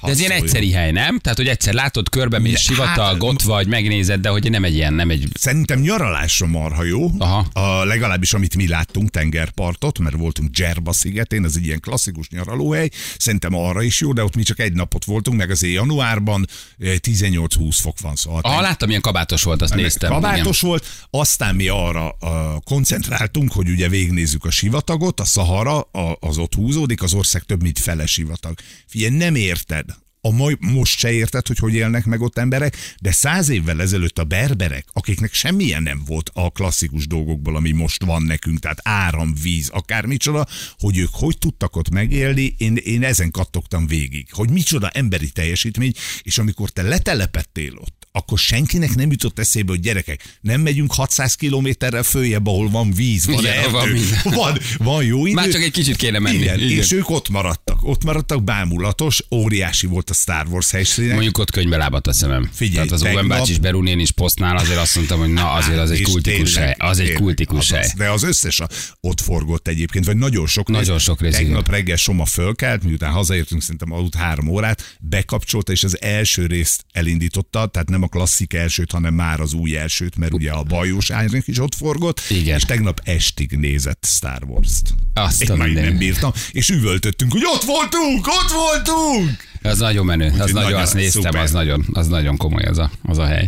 De 0.01 0.11
ez 0.11 0.19
ilyen 0.19 0.31
egyszeri 0.31 0.71
hely, 0.71 0.91
nem? 0.91 1.19
Tehát, 1.19 1.37
hogy 1.37 1.47
egyszer 1.47 1.73
látod, 1.73 2.09
körbe 2.09 2.39
mész, 2.39 2.59
sivatag, 2.59 2.97
hát- 2.97 3.21
ott 3.23 3.41
vagy, 3.41 3.67
megnézed, 3.67 4.21
de 4.21 4.29
hogy 4.29 4.49
nem 4.49 4.63
egy 4.63 4.73
ilyen, 4.73 4.93
nem 4.93 5.09
egy... 5.09 5.27
Szerintem 5.33 5.79
nyaralásra 5.79 6.47
marha 6.47 6.83
jó. 6.83 7.11
Aha. 7.17 7.45
A, 7.53 7.83
legalábbis 7.85 8.33
amit 8.33 8.55
mi 8.55 8.67
láttunk, 8.67 9.09
tengerpartot, 9.09 9.99
mert 9.99 10.15
voltunk 10.15 10.49
Dzserba 10.49 10.93
szigetén, 10.93 11.45
ez 11.45 11.53
egy 11.55 11.65
ilyen 11.65 11.79
klasszikus 11.79 12.29
nyaralóhely. 12.29 12.89
Szerintem 13.17 13.55
arra 13.55 13.81
is 13.81 13.99
jó, 14.01 14.13
de 14.13 14.23
ott 14.23 14.35
mi 14.35 14.43
csak 14.43 14.59
egy 14.59 14.73
napot 14.73 15.05
voltunk, 15.05 15.37
meg 15.37 15.49
azért 15.49 15.73
januárban 15.73 16.47
eh, 16.79 16.93
18-20 17.01 17.77
fok 17.81 17.99
van. 17.99 18.15
Szóval 18.15 18.41
Ah, 18.43 18.61
láttam, 18.61 18.87
milyen 18.87 19.01
kabátos 19.03 19.43
volt, 19.43 19.61
azt 19.61 19.75
néztem. 19.75 20.11
Kabátos 20.11 20.61
volt, 20.61 20.85
aztán 21.09 21.55
mi 21.55 21.67
arra 21.67 22.15
uh, 22.21 22.29
koncentráltunk, 22.63 23.29
hogy 23.53 23.69
ugye 23.69 23.89
végignézzük 23.89 24.45
a 24.45 24.51
sivatagot, 24.51 25.19
a 25.19 25.25
Szahara, 25.25 25.79
a, 25.79 26.17
az 26.19 26.37
ott 26.37 26.55
húzódik, 26.55 27.01
az 27.03 27.13
ország 27.13 27.43
több 27.43 27.61
mint 27.61 27.79
fele 27.79 28.05
sivatag. 28.05 28.59
Figyelj, 28.87 29.17
nem 29.17 29.35
érted. 29.35 29.85
A 30.23 30.31
mai, 30.31 30.57
most 30.59 30.97
se 30.97 31.11
érted, 31.11 31.47
hogy 31.47 31.57
hogy 31.57 31.73
élnek 31.73 32.05
meg 32.05 32.21
ott 32.21 32.37
emberek, 32.37 32.77
de 32.99 33.11
száz 33.11 33.49
évvel 33.49 33.81
ezelőtt 33.81 34.19
a 34.19 34.23
berberek, 34.23 34.85
akiknek 34.93 35.33
semmilyen 35.33 35.83
nem 35.83 36.01
volt 36.05 36.29
a 36.33 36.49
klasszikus 36.49 37.07
dolgokból, 37.07 37.55
ami 37.55 37.71
most 37.71 38.03
van 38.03 38.23
nekünk, 38.23 38.59
tehát 38.59 38.79
áram, 38.83 39.33
víz, 39.41 39.69
akármicsoda, 39.69 40.47
hogy 40.79 40.97
ők 40.97 41.09
hogy 41.11 41.37
tudtak 41.37 41.75
ott 41.75 41.89
megélni, 41.89 42.55
én, 42.57 42.75
én 42.75 43.03
ezen 43.03 43.31
kattogtam 43.31 43.87
végig, 43.87 44.27
hogy 44.31 44.49
micsoda 44.49 44.89
emberi 44.89 45.29
teljesítmény, 45.29 45.93
és 46.21 46.37
amikor 46.37 46.69
te 46.69 46.81
letelepettél 46.81 47.77
ott, 47.77 48.00
akkor 48.11 48.39
senkinek 48.39 48.95
nem 48.95 49.11
jutott 49.11 49.39
eszébe, 49.39 49.71
hogy 49.71 49.79
gyerekek, 49.79 50.37
nem 50.41 50.61
megyünk 50.61 50.93
600 50.93 51.35
kilométerrel 51.35 52.03
följebb, 52.03 52.47
ahol 52.47 52.69
van 52.69 52.93
víz, 52.93 53.25
van 53.25 53.39
Igen, 53.39 53.53
erdő, 53.53 53.71
van 53.71 53.89
minden. 53.89 54.19
van, 54.39 54.57
van 54.77 55.03
jó 55.03 55.25
idő. 55.25 55.35
Már 55.35 55.49
csak 55.49 55.61
egy 55.61 55.71
kicsit 55.71 55.95
kéne 55.95 56.19
menni. 56.19 56.37
Igen, 56.37 56.59
Igen. 56.59 56.77
és 56.77 56.91
ők 56.91 57.09
ott 57.09 57.29
maradtak. 57.29 57.83
Ott 57.83 58.03
maradtak, 58.03 58.43
bámulatos, 58.43 59.23
óriási 59.31 59.87
volt 59.87 60.09
a 60.09 60.13
Star 60.13 60.47
Wars 60.47 60.71
helyszínek. 60.71 61.13
Mondjuk 61.13 61.37
ott 61.37 61.51
könyvbe 61.51 61.77
lábadt 61.77 62.07
a 62.07 62.13
szemem. 62.13 62.49
Figyelj, 62.53 62.87
Tehát 62.87 62.91
az 62.91 63.13
Owen 63.13 63.27
bácsi 63.27 63.51
is 63.51 63.59
Berunén 63.59 63.99
is 63.99 64.11
posztnál 64.11 64.57
azért 64.57 64.79
azt 64.79 64.95
mondtam, 64.95 65.19
hogy 65.19 65.33
na 65.33 65.51
azért 65.51 65.79
az 65.79 65.91
egy 65.91 66.01
kultikus 66.01 66.53
tényleg, 66.53 66.77
hely. 66.77 66.89
Az 66.89 66.99
egy 66.99 67.13
kultikus 67.13 67.71
hely. 67.71 67.91
De 67.97 68.09
az 68.09 68.23
összes 68.23 68.59
a, 68.59 68.67
ott 68.99 69.21
forgott 69.21 69.67
egyébként, 69.67 70.05
vagy 70.05 70.17
nagyon 70.17 70.47
sok 70.47 70.67
Nagyon 70.67 70.99
sok 70.99 71.21
rész, 71.21 71.35
Tegnap 71.35 71.69
reggel 71.69 71.95
Soma 71.95 72.25
fölkelt, 72.25 72.83
miután 72.83 73.11
hazaértünk, 73.11 73.61
szerintem 73.61 73.91
aludt 73.91 74.15
három 74.15 74.47
órát, 74.47 74.97
bekapcsolta, 74.99 75.71
és 75.71 75.83
az 75.83 76.01
első 76.01 76.45
részt 76.45 76.85
elindította, 76.91 77.65
tehát 77.65 77.89
nem 77.89 78.00
a 78.03 78.07
klasszik 78.07 78.53
elsőt, 78.53 78.91
hanem 78.91 79.13
már 79.13 79.39
az 79.39 79.53
új 79.53 79.77
elsőt, 79.77 80.17
mert 80.17 80.33
ugye 80.33 80.51
a 80.51 80.63
bajós 80.63 81.09
árnyék 81.09 81.47
is 81.47 81.59
ott 81.59 81.75
forgott, 81.75 82.21
Igen. 82.29 82.57
és 82.57 82.63
tegnap 82.63 83.01
estig 83.03 83.51
nézett 83.51 84.05
Star 84.07 84.43
Wars-t. 84.47 84.93
Azt 85.13 85.41
Én 85.41 85.57
már 85.57 85.69
nem 85.69 85.97
bírtam, 85.97 86.31
és 86.51 86.69
üvöltöttünk, 86.69 87.31
hogy 87.31 87.45
ott 87.45 87.63
voltunk, 87.63 88.27
ott 88.27 88.51
voltunk! 88.51 89.50
Az 89.63 89.79
nagyon 89.79 90.05
menő, 90.05 90.25
az 90.25 90.31
Úgyhogy 90.33 90.53
nagyon, 90.53 90.63
nagyon 90.69 90.81
azt 90.81 90.93
néztem, 90.93 91.21
szuper. 91.21 91.41
az 91.41 91.51
nagyon, 91.51 91.85
az 91.93 92.07
nagyon 92.07 92.37
komoly 92.37 92.63
az 92.63 92.77
a, 92.77 92.91
az 93.03 93.17
a 93.17 93.25
hely. 93.25 93.47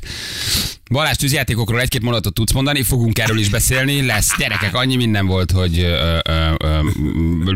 Balázs 0.92 1.16
tűzjátékokról 1.16 1.82
egy-két 1.82 2.02
mondatot 2.02 2.34
tudsz 2.34 2.52
mondani, 2.52 2.84
fogunk 2.84 3.20
erről 3.20 3.38
is 3.40 3.50
beszélni. 3.50 4.06
Lesz, 4.06 4.38
gyerekek, 4.38 4.76
annyi 4.76 4.96
minden 4.96 5.26
volt, 5.26 5.52
hogy 5.52 5.80
ö, 5.80 6.18
ö, 6.30 6.50
ö, 6.58 6.80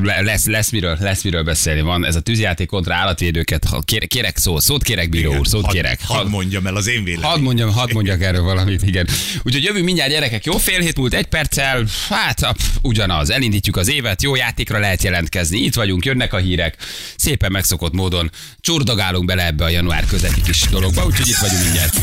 le- 0.04 0.22
lesz, 0.22 0.46
lesz, 0.46 0.70
miről, 0.72 0.98
lesz 1.00 1.24
miről 1.24 1.44
beszélni. 1.44 1.82
Van 1.82 2.06
ez 2.06 2.16
a 2.16 2.20
tűzjáték 2.20 2.68
kontra 2.68 2.94
állatvédőket. 2.94 3.64
Ha 3.66 3.80
Kér, 3.82 4.08
kérek 4.08 4.38
szó, 4.38 4.60
szót 4.60 4.84
kérek, 4.84 5.10
bíró 5.10 5.36
úr, 5.38 5.48
szót 5.48 5.64
hadd, 5.66 5.74
kérek. 5.74 6.00
Hadd 6.04 6.28
mondjam 6.28 6.68
el 6.68 6.76
az 6.76 6.88
én 6.88 7.04
véleményem. 7.04 7.30
Hadd 7.30 7.42
mondjam, 7.42 7.72
hadd 7.72 7.94
mondjak 7.94 8.22
erről 8.22 8.42
valamit, 8.44 8.84
igen. 8.84 9.08
Úgyhogy 9.44 9.64
jövünk 9.64 9.86
mindjárt 9.86 10.12
gyerekek, 10.12 10.46
jó 10.46 10.58
fél 10.58 10.80
hét 10.80 10.98
múlt 10.98 11.14
egy 11.14 11.26
perccel, 11.28 11.86
hát 12.10 12.42
a, 12.44 12.52
pff, 12.52 12.66
ugyanaz, 12.82 13.30
elindítjuk 13.30 13.76
az 13.76 13.90
évet, 13.90 14.22
jó 14.22 14.36
játékra 14.36 14.80
lehet 14.80 15.04
jelentkezni, 15.04 15.58
itt 15.60 15.76
vagyunk, 15.76 16.06
jönnek 16.06 16.34
a 16.34 16.38
hírek, 16.38 16.76
szépen 17.16 17.52
megszokott 17.52 17.94
módon 17.94 18.32
csordogálunk 18.60 19.26
bele 19.26 19.46
ebbe 19.46 19.64
a 19.64 19.70
január 19.70 20.06
közepi 20.06 20.42
kis 20.42 20.62
dologba, 20.70 21.06
úgyhogy 21.06 21.28
itt 21.28 21.38
vagyunk 21.38 21.62
mindjárt. 21.64 21.96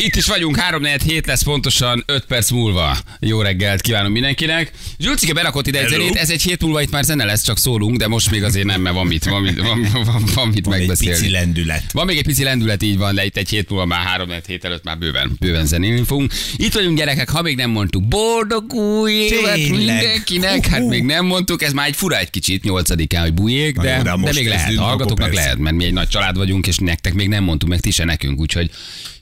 Itt 0.00 0.16
is 0.16 0.26
vagyunk, 0.26 0.56
3 0.56 0.84
hét 1.04 1.26
lesz 1.26 1.42
pontosan 1.42 2.02
5 2.06 2.24
perc 2.24 2.50
múlva. 2.50 2.96
Jó 3.20 3.40
reggelt 3.40 3.80
kívánunk 3.80 4.12
mindenkinek. 4.12 4.70
Zsulcike 4.98 5.32
berakott 5.32 5.66
ide 5.66 5.80
egy 5.80 5.88
zenét, 5.88 6.14
ez 6.14 6.30
egy 6.30 6.42
hét 6.42 6.62
múlva 6.62 6.82
itt 6.82 6.90
már 6.90 7.04
zene 7.04 7.24
lesz, 7.24 7.42
csak 7.42 7.58
szólunk, 7.58 7.96
de 7.96 8.08
most 8.08 8.30
még 8.30 8.42
azért 8.44 8.66
nem, 8.66 8.80
mert 8.80 8.94
van 8.94 9.06
mit, 9.06 9.24
van 9.24 9.42
mit, 9.42 9.58
van, 9.60 9.88
van, 9.92 10.22
van 10.34 10.48
mit 10.48 10.64
Van 10.64 10.74
egy 10.74 10.78
megbeszélni. 10.80 11.18
pici 11.18 11.30
lendület. 11.30 11.92
Van 11.92 12.06
még 12.06 12.16
egy 12.16 12.24
pici 12.24 12.42
lendület, 12.42 12.82
így 12.82 12.98
van, 12.98 13.14
de 13.14 13.24
itt 13.24 13.36
egy 13.36 13.48
hét 13.48 13.68
múlva 13.70 13.84
már 13.84 14.00
három 14.06 14.28
hét 14.46 14.64
előtt 14.64 14.84
már 14.84 14.98
bőven, 14.98 15.36
bőven 15.40 15.66
zenélni 15.66 16.04
fogunk. 16.04 16.32
Itt 16.56 16.72
vagyunk 16.72 16.96
gyerekek, 16.98 17.28
ha 17.28 17.42
még 17.42 17.56
nem 17.56 17.70
mondtuk, 17.70 18.08
boldog 18.08 18.72
új 18.72 19.12
évet 19.12 19.68
mindenkinek, 19.68 20.66
hát 20.66 20.86
még 20.88 21.02
nem 21.04 21.24
mondtuk, 21.26 21.62
ez 21.62 21.72
már 21.72 21.86
egy 21.86 21.96
fura 21.96 22.18
egy 22.18 22.30
kicsit, 22.30 22.62
nyolcadikán, 22.64 23.22
hogy 23.22 23.34
bujék, 23.34 23.76
Na 23.76 23.82
de, 23.82 23.96
jó, 23.96 24.02
de 24.02 24.16
de, 24.22 24.30
még 24.34 24.48
lehet, 24.48 24.74
hallgatóknak 24.76 25.32
lehet, 25.32 25.58
mert 25.58 25.76
mi 25.76 25.84
egy 25.84 25.92
nagy 25.92 26.08
család 26.08 26.36
vagyunk, 26.36 26.66
és 26.66 26.76
nektek 26.76 27.14
még 27.14 27.28
nem 27.28 27.44
mondtuk, 27.44 27.68
meg 27.68 27.80
ti 27.80 27.90
se 27.90 28.04
nekünk, 28.04 28.40
úgyhogy 28.40 28.70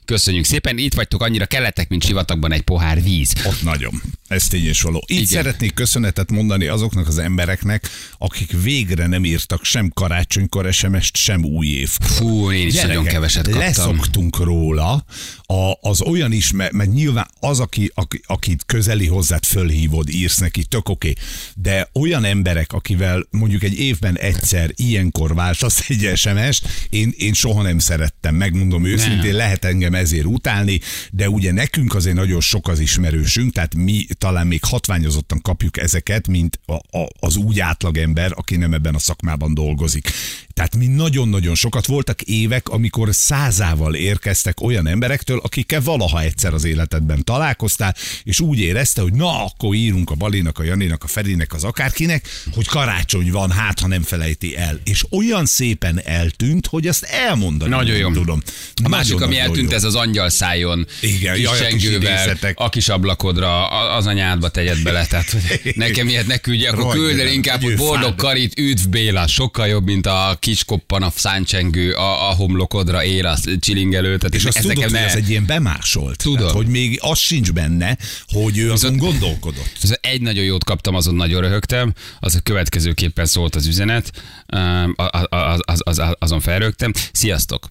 köszönjük 0.07 0.45
szépen, 0.45 0.77
itt 0.77 0.93
vagytok, 0.93 1.21
annyira 1.21 1.45
kellettek, 1.45 1.89
mint 1.89 2.03
sivatagban 2.03 2.51
egy 2.51 2.61
pohár 2.61 3.03
víz. 3.03 3.33
Ott 3.45 3.61
nagyon. 3.63 4.01
Ez 4.27 4.47
tény 4.47 4.65
és 4.65 4.81
való. 4.81 5.03
Itt 5.07 5.15
Igen. 5.15 5.25
Szeretnék 5.25 5.73
köszönetet 5.73 6.31
mondani 6.31 6.65
azoknak 6.65 7.07
az 7.07 7.17
embereknek, 7.17 7.89
akik 8.17 8.61
végre 8.61 9.07
nem 9.07 9.25
írtak 9.25 9.63
sem 9.63 9.91
karácsonykor 9.93 10.73
SMS-t, 10.73 11.15
sem 11.15 11.43
új 11.43 11.67
év. 11.67 11.89
Fú, 11.89 12.51
én 12.51 12.67
is 12.67 12.81
nagyon 12.81 13.03
keveset 13.03 13.43
kaptam. 13.43 13.61
Leszoktunk 13.61 14.37
róla, 14.37 15.05
a, 15.49 15.77
az 15.81 16.01
olyan 16.01 16.31
is, 16.31 16.51
mert, 16.51 16.71
mert 16.71 16.93
nyilván 16.93 17.27
az, 17.39 17.59
aki, 17.59 17.91
aki, 17.93 18.21
akit 18.25 18.63
közeli 18.65 19.07
hozzád 19.07 19.45
fölhívod, 19.45 20.09
írsz 20.09 20.37
neki, 20.37 20.63
tök 20.63 20.89
oké, 20.89 21.13
de 21.55 21.89
olyan 21.93 22.23
emberek, 22.23 22.73
akivel 22.73 23.27
mondjuk 23.31 23.63
egy 23.63 23.79
évben 23.79 24.17
egyszer 24.17 24.71
ilyenkor 24.75 25.35
váltasz 25.35 25.89
egy 25.89 26.11
SMS-t, 26.15 26.67
én, 26.89 27.13
én 27.17 27.33
soha 27.33 27.61
nem 27.61 27.79
szerettem, 27.79 28.35
megmondom 28.35 28.85
őszintén, 28.85 29.33
lehet 29.33 29.65
engem 29.65 29.93
ezért 29.93 30.25
utálni, 30.25 30.79
de 31.11 31.29
ugye 31.29 31.51
nekünk 31.51 31.95
azért 31.95 32.15
nagyon 32.15 32.41
sok 32.41 32.67
az 32.67 32.79
ismerősünk, 32.79 33.53
tehát 33.53 33.75
mi 33.75 34.05
talán 34.17 34.47
még 34.47 34.63
hatványozottan 34.63 35.41
kapjuk 35.41 35.77
ezeket, 35.77 36.27
mint 36.27 36.59
a, 36.65 36.97
a, 36.97 37.07
az 37.19 37.35
úgy 37.35 37.59
átlagember, 37.59 38.31
aki 38.35 38.55
nem 38.55 38.73
ebben 38.73 38.95
a 38.95 38.99
szakmában 38.99 39.53
dolgozik. 39.53 40.11
Tehát 40.57 40.75
mi 40.75 40.87
nagyon-nagyon 40.87 41.55
sokat 41.55 41.85
voltak 41.85 42.21
évek, 42.21 42.69
amikor 42.69 43.09
százával 43.11 43.95
érkeztek 43.95 44.61
olyan 44.61 44.87
emberektől, 44.87 45.39
akikkel 45.43 45.81
valaha 45.81 46.21
egyszer 46.21 46.53
az 46.53 46.63
életedben 46.63 47.23
találkoztál, 47.23 47.95
és 48.23 48.39
úgy 48.39 48.59
érezte, 48.59 49.01
hogy 49.01 49.13
na, 49.13 49.45
akkor 49.45 49.75
írunk 49.75 50.09
a 50.09 50.15
Balinak, 50.15 50.59
a 50.59 50.63
Janinak, 50.63 51.03
a 51.03 51.07
Ferinek, 51.07 51.53
az 51.53 51.63
akárkinek, 51.63 52.27
hogy 52.53 52.67
karácsony 52.67 53.31
van, 53.31 53.51
hát 53.51 53.79
ha 53.79 53.87
nem 53.87 54.01
felejti 54.01 54.55
el. 54.55 54.79
És 54.83 55.05
olyan 55.11 55.45
szépen 55.45 56.01
eltűnt, 56.03 56.67
hogy 56.67 56.87
azt 56.87 57.03
elmondani 57.03 57.71
Nagyon 57.71 57.97
jó. 57.97 58.11
tudom. 58.11 58.41
A 58.83 58.89
másik, 58.89 59.21
ami 59.21 59.39
eltűnt, 59.39 59.69
jó. 59.69 59.75
ez 59.75 59.83
az 59.83 59.95
angyal 59.95 60.29
szájon, 60.29 60.87
Igen, 61.01 61.35
kis 61.35 61.43
jaj, 61.43 62.53
a 62.55 62.69
kis 62.69 62.89
a 62.89 62.93
ablakodra, 62.93 63.67
az 63.95 64.05
anyádba 64.05 64.49
tegyed 64.49 64.83
bele. 64.83 65.05
Tehát 65.05 65.35
nekem 65.75 66.07
ilyet 66.07 66.27
ne 66.27 66.37
küldje, 66.37 66.69
akkor 66.69 66.93
küld 66.93 67.19
el 67.19 67.27
inkább, 67.27 67.61
hogy 67.61 67.75
boldog 67.75 68.15
karit, 68.15 68.59
üdv 68.59 68.87
Béla, 68.89 69.27
sokkal 69.27 69.67
jobb, 69.67 69.85
mint 69.85 70.05
a 70.05 70.37
kis 70.47 70.63
koppan, 70.65 71.03
a 71.03 71.09
száncsengő, 71.15 71.93
a, 71.93 72.29
a 72.29 72.33
homlokodra 72.35 73.03
él, 73.03 73.25
a 73.25 73.37
csilingelő. 73.59 74.17
Tehát 74.17 74.35
És 74.35 74.45
azt 74.45 74.57
tudod, 74.61 74.75
nekem 74.75 74.89
hogy 74.91 74.99
ne- 74.99 75.05
ez 75.05 75.15
egy 75.15 75.29
ilyen 75.29 75.45
bemásolt. 75.45 76.17
Tudom. 76.17 76.37
Tehát, 76.37 76.51
hogy 76.53 76.67
még 76.67 76.97
az 77.01 77.19
sincs 77.19 77.51
benne, 77.53 77.97
hogy 78.27 78.57
ő 78.57 78.71
azon 78.71 78.93
Viszont- 78.93 79.11
gondolkodott. 79.11 79.71
Ez 79.81 79.97
egy 80.01 80.21
nagyon 80.21 80.43
jót 80.43 80.63
kaptam, 80.63 80.95
azon 80.95 81.15
nagyon 81.15 81.41
röhögtem, 81.41 81.93
az 82.19 82.35
a 82.35 82.39
következőképpen 82.39 83.25
szólt 83.25 83.55
az 83.55 83.65
üzenet, 83.67 84.11
um, 84.53 84.93
a- 84.95 85.03
a- 85.03 85.27
az, 85.29 85.59
az, 85.65 85.81
az, 85.83 86.15
azon 86.19 86.39
felrögtem. 86.39 86.93
Sziasztok! 87.11 87.69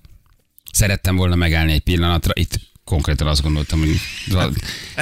Szerettem 0.72 1.16
volna 1.16 1.34
megállni 1.34 1.72
egy 1.72 1.80
pillanatra, 1.80 2.32
itt 2.34 2.60
konkrétan 2.86 3.26
azt 3.26 3.42
gondoltam, 3.42 3.78
hogy 3.78 4.00
a, 4.34 4.50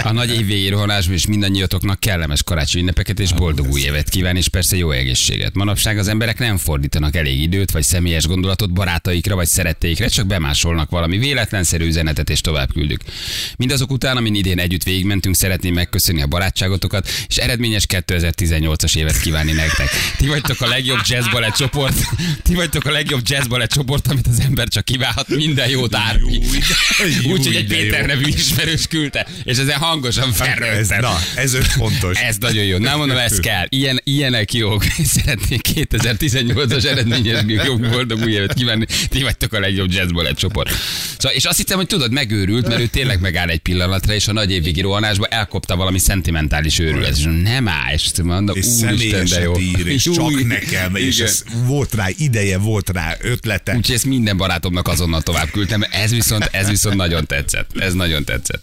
a 0.08 0.12
nagy 0.12 0.30
évvégi 0.30 0.68
rohanásban 0.68 1.14
és 1.14 1.26
mindannyiatoknak 1.26 2.00
kellemes 2.00 2.42
karácsonyi 2.42 2.82
ünnepeket 2.82 3.20
és 3.20 3.32
boldog 3.32 3.70
új 3.70 3.80
évet 3.80 4.08
kíván, 4.08 4.36
és 4.36 4.48
persze 4.48 4.76
jó 4.76 4.90
egészséget. 4.90 5.54
Manapság 5.54 5.98
az 5.98 6.08
emberek 6.08 6.38
nem 6.38 6.56
fordítanak 6.56 7.16
elég 7.16 7.40
időt, 7.40 7.70
vagy 7.70 7.82
személyes 7.82 8.26
gondolatot 8.26 8.72
barátaikra, 8.72 9.34
vagy 9.34 9.46
szeretteikre, 9.46 10.08
csak 10.08 10.26
bemásolnak 10.26 10.90
valami 10.90 11.18
véletlenszerű 11.18 11.86
üzenetet, 11.86 12.30
és 12.30 12.40
tovább 12.40 12.72
küldük. 12.72 13.00
Mindazok 13.56 13.90
után, 13.90 14.16
amin 14.16 14.34
idén 14.34 14.58
együtt 14.58 14.82
végigmentünk, 14.82 15.34
szeretném 15.34 15.74
megköszönni 15.74 16.22
a 16.22 16.26
barátságotokat, 16.26 17.08
és 17.26 17.36
eredményes 17.36 17.86
2018-as 17.88 18.96
évet 18.96 19.20
kívánni 19.20 19.52
nektek. 19.52 19.88
Ti 20.16 20.26
vagytok 20.26 20.60
a 20.60 20.66
legjobb 20.66 21.00
jazzbalett 21.02 21.54
csoport, 21.54 21.96
ti 22.42 22.54
vagytok 22.54 22.84
a 22.84 22.90
legjobb 22.90 23.22
jazzbalett 23.24 23.70
csoport, 23.70 24.06
amit 24.06 24.26
az 24.26 24.40
ember 24.40 24.68
csak 24.68 24.84
kívánhat, 24.84 25.28
minden 25.28 25.68
jót 25.68 25.94
árpi. 25.94 26.40
Úgyhogy 27.32 27.54
egy 27.54 27.72
Péter 27.82 28.06
nevű 28.06 28.24
ismerős 28.26 28.86
küldte, 28.86 29.26
és 29.44 29.58
ezen 29.58 29.78
hangosan 29.78 30.28
Ez, 30.28 30.36
felrögtem. 30.36 31.00
na, 31.00 31.18
ez 31.34 31.56
fontos. 31.56 32.18
Ez 32.18 32.36
nagyon 32.36 32.64
jó. 32.64 32.78
Nem 32.78 32.98
mondom, 32.98 33.16
ez 33.16 33.40
kell. 33.40 33.66
Ilyen, 33.68 34.00
ilyenek 34.04 34.52
jók. 34.54 34.84
Szeretnék 35.16 35.60
2018-as 35.74 36.84
eredményes 36.84 37.42
jó 37.64 37.76
boldog 37.76 38.22
új 38.22 38.32
évet 38.32 38.52
kívánni. 38.52 38.86
Ti 39.08 39.22
vagytok 39.22 39.52
a 39.52 39.58
legjobb 39.60 39.92
jazzbalett 39.92 40.36
csoport. 40.36 40.70
Szóval, 41.18 41.36
és 41.36 41.44
azt 41.44 41.56
hiszem, 41.56 41.76
hogy 41.76 41.86
tudod, 41.86 42.12
megőrült, 42.12 42.68
mert 42.68 42.80
ő 42.80 42.86
tényleg 42.86 43.20
megáll 43.20 43.48
egy 43.48 43.58
pillanatra, 43.58 44.14
és 44.14 44.28
a 44.28 44.32
nagy 44.32 44.50
évvégi 44.50 44.80
rohanásba 44.80 45.26
elkopta 45.26 45.76
valami 45.76 45.98
szentimentális 45.98 46.78
őrület. 46.78 47.16
És 47.16 47.24
nem 47.42 47.68
áll, 47.68 47.92
és 47.92 48.10
mondom, 48.22 48.56
és 48.56 48.66
úristen, 48.82 49.24
de 49.24 49.40
jó. 49.40 49.58
ír, 49.58 49.86
és 49.86 50.06
Új, 50.06 50.14
csak 50.14 50.46
nekem, 50.46 50.96
és 50.96 51.14
igen. 51.14 51.26
ez 51.26 51.42
volt 51.64 51.94
rá 51.94 52.06
ideje, 52.16 52.58
volt 52.58 52.90
rá 52.90 53.16
ötlete. 53.20 53.74
Úgyhogy 53.76 53.94
ezt 53.94 54.04
minden 54.04 54.36
barátomnak 54.36 54.88
azonnal 54.88 55.22
tovább 55.22 55.50
küldtem. 55.50 55.84
Ez 55.90 56.10
viszont, 56.10 56.48
ez 56.52 56.68
viszont 56.68 56.96
nagyon 56.96 57.26
tetszett. 57.26 57.63
Ez 57.74 57.94
nagyon 57.94 58.24
tetszett. 58.24 58.62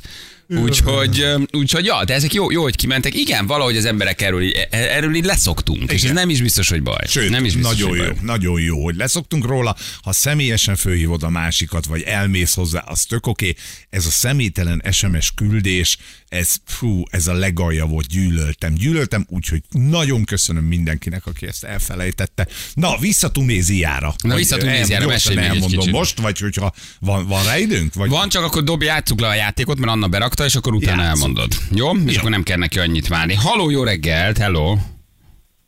Úgyhogy, 0.58 1.26
úgyhogy, 1.52 1.86
ja, 1.86 2.04
de 2.06 2.14
ezek 2.14 2.34
jó, 2.34 2.52
jó, 2.52 2.62
hogy 2.62 2.76
kimentek. 2.76 3.16
Igen, 3.16 3.48
valahogy 3.48 3.78
az 3.78 3.86
emberek 3.86 4.22
erről, 4.22 4.42
így- 4.42 4.68
e- 4.70 4.78
erről 4.78 5.16
így 5.16 5.26
leszoktunk. 5.26 5.84
És 5.92 5.98
ez 5.98 6.04
Igen. 6.04 6.14
nem 6.16 6.30
is 6.30 6.42
biztos, 6.42 6.70
hogy 6.70 6.84
baj. 6.84 7.06
Sőt, 7.08 7.30
nem 7.30 7.46
is 7.46 7.56
biztos, 7.56 7.78
nagyon 7.78 7.98
jó, 7.98 8.04
baj. 8.04 8.16
nagyon 8.22 8.62
jó, 8.62 8.84
hogy 8.84 8.96
leszoktunk 8.96 9.46
róla. 9.46 9.76
Ha 10.02 10.12
személyesen 10.14 10.76
fölhívod 10.76 11.24
a 11.24 11.30
másikat, 11.30 11.86
vagy 11.86 12.02
elmész 12.02 12.54
hozzá, 12.54 12.80
az 12.80 13.04
tök 13.06 13.28
oké. 13.28 13.54
Ez 13.90 14.06
a 14.06 14.10
személytelen 14.10 14.82
SMS 14.92 15.32
küldés, 15.36 15.98
ez, 16.32 16.56
fú, 16.66 17.04
ez 17.10 17.28
a 17.28 17.34
legalja 17.34 17.86
volt, 17.86 18.08
gyűlöltem. 18.08 18.74
Gyűlöltem, 18.74 19.26
úgyhogy 19.30 19.62
nagyon 19.70 20.24
köszönöm 20.24 20.64
mindenkinek, 20.64 21.26
aki 21.26 21.48
ezt 21.48 21.64
elfelejtette. 21.64 22.48
Na, 22.74 22.98
vissza 23.00 23.32
Tunéziára. 23.32 24.14
Na, 24.24 24.36
vissza 24.36 24.58
Tunéziára, 24.58 25.08
mesélj 25.08 25.36
még 25.36 25.50
egy 25.64 25.66
kicsit. 25.66 25.92
most, 25.92 26.20
vagy 26.20 26.40
hogyha 26.40 26.72
van, 27.00 27.28
van 27.28 27.44
rá 27.44 27.58
időnk? 27.58 27.94
Vagy 27.94 28.10
Van, 28.10 28.30
csak 28.30 28.44
akkor 28.44 28.64
dobj, 28.64 28.86
játsszuk 28.86 29.20
le 29.20 29.28
a 29.28 29.34
játékot, 29.34 29.80
mert 29.80 29.92
Anna 29.92 30.08
berakta, 30.08 30.46
és 30.46 30.56
akkor 30.56 30.74
utána 30.74 31.02
Játsszuk. 31.02 31.20
elmondod. 31.22 31.52
Jó? 31.72 31.92
És 32.06 32.14
Jó. 32.14 32.20
akkor 32.20 32.30
nem 32.32 32.44
kell 32.44 32.58
neki 32.58 32.80
annyit 32.80 33.08
várni. 33.08 33.34
Haló, 33.34 33.70
jó 33.70 33.84
reggelt, 33.84 34.38
hello. 34.38 34.74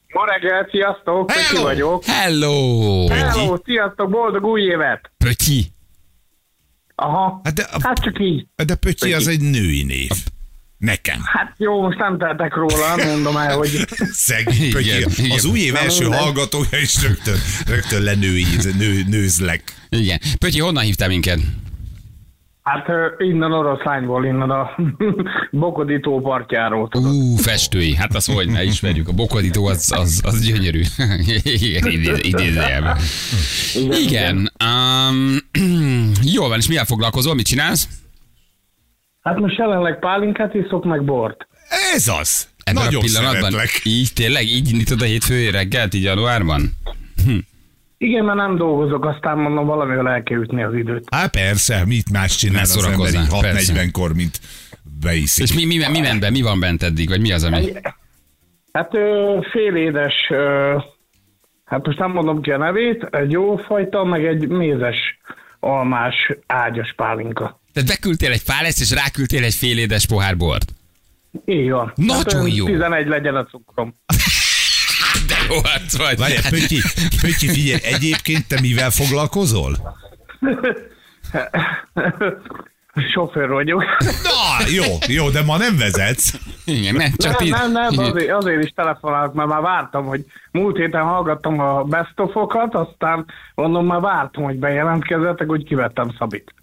Ma 0.08 0.26
reggel, 0.26 0.67
sziasztok, 0.71 1.26
Pötyi 1.28 1.39
Hello! 1.39 1.62
vagyok. 1.62 2.06
Hello. 2.06 3.08
Hello, 3.08 3.58
sziasztok, 3.65 4.10
boldog 4.10 4.43
új 4.43 4.62
évet! 4.62 5.12
Pötyi. 5.17 5.65
Aha. 6.95 7.41
Hát 7.43 7.54
de- 7.54 7.67
hát 7.82 7.97
csak 8.04 8.19
így. 8.19 8.45
De 8.65 8.76
Pötyi 8.76 9.13
az 9.13 9.28
egy 9.28 9.41
női 9.41 9.84
név. 9.84 10.10
Nekem. 10.83 11.19
Hát 11.23 11.53
jó, 11.57 11.81
most 11.81 11.97
nem 11.97 12.17
tehetek 12.17 12.55
róla, 12.55 12.95
mondom 13.05 13.37
el, 13.37 13.57
hogy 13.57 13.69
Szegény. 14.27 14.63
Igen, 14.63 15.09
igen. 15.17 15.31
Az 15.31 15.45
új 15.45 15.59
év 15.59 15.75
első 15.75 16.05
hallgatója 16.05 16.77
is 16.81 17.01
rögtön, 17.01 17.37
rögtön 17.67 18.01
lenői, 18.01 18.45
nő, 18.77 19.03
nőzlek. 19.07 19.63
Igen. 19.89 20.19
Pötyi, 20.39 20.59
honnan 20.59 20.83
hívtál 20.83 21.07
minket? 21.07 21.39
hát 22.63 22.87
innen 23.17 23.51
oroszlányból, 23.51 24.25
innen 24.25 24.49
a 24.49 24.69
Bokodi 25.51 25.99
tó 25.99 26.21
partjáról. 26.21 26.87
tudod. 26.89 27.11
Ú, 27.13 27.35
festői. 27.35 27.95
Hát 27.95 28.15
az 28.15 28.25
hogy 28.25 28.49
ne 28.49 28.63
ismerjük. 28.63 29.07
A 29.07 29.11
bokodító 29.11 29.65
az, 29.65 29.91
az, 29.95 30.21
az 30.23 30.41
gyönyörű. 30.45 30.81
Igen, 31.43 31.91
idéz- 31.91 32.23
idézőjelben. 32.25 32.97
Igen. 33.91 34.51
Um, 34.65 35.37
jól 36.35 36.49
van, 36.49 36.57
és 36.57 36.67
mivel 36.67 36.85
foglalkozol? 36.85 37.35
Mit 37.35 37.45
csinálsz? 37.45 37.87
Hát 39.23 39.39
most 39.39 39.57
jelenleg 39.57 39.99
pálinkát 39.99 40.53
iszok, 40.53 40.86
meg 40.86 41.03
bort. 41.03 41.47
Ez 41.95 42.07
az. 42.07 42.47
Ebben 42.63 42.83
Nagyon 42.83 43.01
a 43.01 43.03
pillanatban? 43.03 43.51
szeretlek. 43.51 43.69
Így 43.83 44.09
tényleg? 44.15 44.43
Így 44.43 44.71
indítod 44.71 45.01
a 45.01 45.05
hétfő 45.05 45.49
reggelt, 45.49 45.93
így 45.93 46.03
januárban? 46.03 46.62
Igen, 47.97 48.25
mert 48.25 48.38
nem 48.38 48.55
dolgozok, 48.55 49.05
aztán 49.05 49.38
mondom, 49.38 49.65
valamivel 49.65 50.09
el 50.09 50.23
kell 50.23 50.39
ütni 50.39 50.63
az 50.63 50.73
időt. 50.75 51.07
Hát 51.12 51.31
persze, 51.31 51.86
mit 51.86 52.12
más 52.12 52.36
csinál 52.36 52.62
az 52.62 52.75
ember 52.75 52.83
szórakozzál, 52.83 53.23
így 53.23 53.41
persze. 53.41 53.73
6.40-kor, 53.73 54.13
mint 54.13 54.39
beiszik. 55.01 55.43
És 55.43 55.53
mi, 55.53 55.65
mi, 55.65 55.77
mi 55.91 55.99
ment 55.99 56.19
be? 56.19 56.29
Mi 56.29 56.41
van 56.41 56.59
bent 56.59 56.83
eddig? 56.83 57.09
Vagy 57.09 57.21
mi 57.21 57.31
az, 57.31 57.43
ami... 57.43 57.71
Hát 58.71 58.93
ö, 58.93 59.39
félédes, 59.51 60.13
ö, 60.29 60.77
hát 61.65 61.86
most 61.86 61.99
nem 61.99 62.12
mondom 62.12 62.41
ki 62.41 62.51
a 62.51 62.57
nevét, 62.57 63.07
egy 63.12 63.31
jó 63.31 63.55
fajta, 63.55 64.03
meg 64.03 64.25
egy 64.25 64.47
mézes 64.47 65.19
almás 65.59 66.15
ágyas 66.47 66.93
pálinka. 66.95 67.62
Tehát 67.73 67.89
beküldtél 67.89 68.31
egy 68.31 68.41
fáleszt, 68.45 68.81
és 68.81 68.91
ráküldtél 68.91 69.43
egy 69.43 69.53
félédes 69.53 70.05
pohár 70.05 70.38
bort. 70.38 70.73
Így 71.45 71.69
van. 71.69 71.91
Nagyon 71.95 72.41
hát, 72.41 72.55
jó. 72.55 72.65
11 72.65 73.07
legyen 73.07 73.36
a 73.36 73.45
cukrom. 73.45 73.93
De 75.27 75.36
jó 75.49 75.55
arc 75.55 75.97
vagy. 75.97 76.17
Várjál, 76.17 76.41
Hát- 76.41 76.51
Pötyi, 76.51 76.81
Pötyi, 77.21 77.47
figyelj, 77.47 77.79
egyébként 77.83 78.47
te 78.47 78.59
mivel 78.62 78.89
foglalkozol? 78.91 79.77
Sofőr 83.13 83.49
vagyok. 83.49 83.83
Na, 84.23 84.67
jó, 84.73 84.83
jó, 85.07 85.29
de 85.29 85.43
ma 85.43 85.57
nem 85.57 85.77
vezetsz. 85.77 86.33
Igen, 86.65 86.95
nem, 86.95 87.12
csak 87.17 87.39
nem, 87.39 87.47
ti... 87.47 87.49
nem, 87.49 87.71
nem, 87.71 87.97
azért, 87.97 88.31
azért 88.31 88.63
is 88.63 88.71
telefonálok, 88.75 89.33
mert 89.33 89.49
már 89.49 89.62
vártam, 89.62 90.05
hogy 90.05 90.25
múlt 90.51 90.77
héten 90.77 91.03
hallgattam 91.03 91.59
a 91.59 91.83
best 91.83 92.13
aztán 92.71 93.25
mondom, 93.55 93.86
már 93.86 93.99
vártam, 93.99 94.43
hogy 94.43 94.59
bejelentkezzetek, 94.59 95.47
hogy 95.47 95.63
kivettem 95.63 96.15
Szabit. 96.17 96.53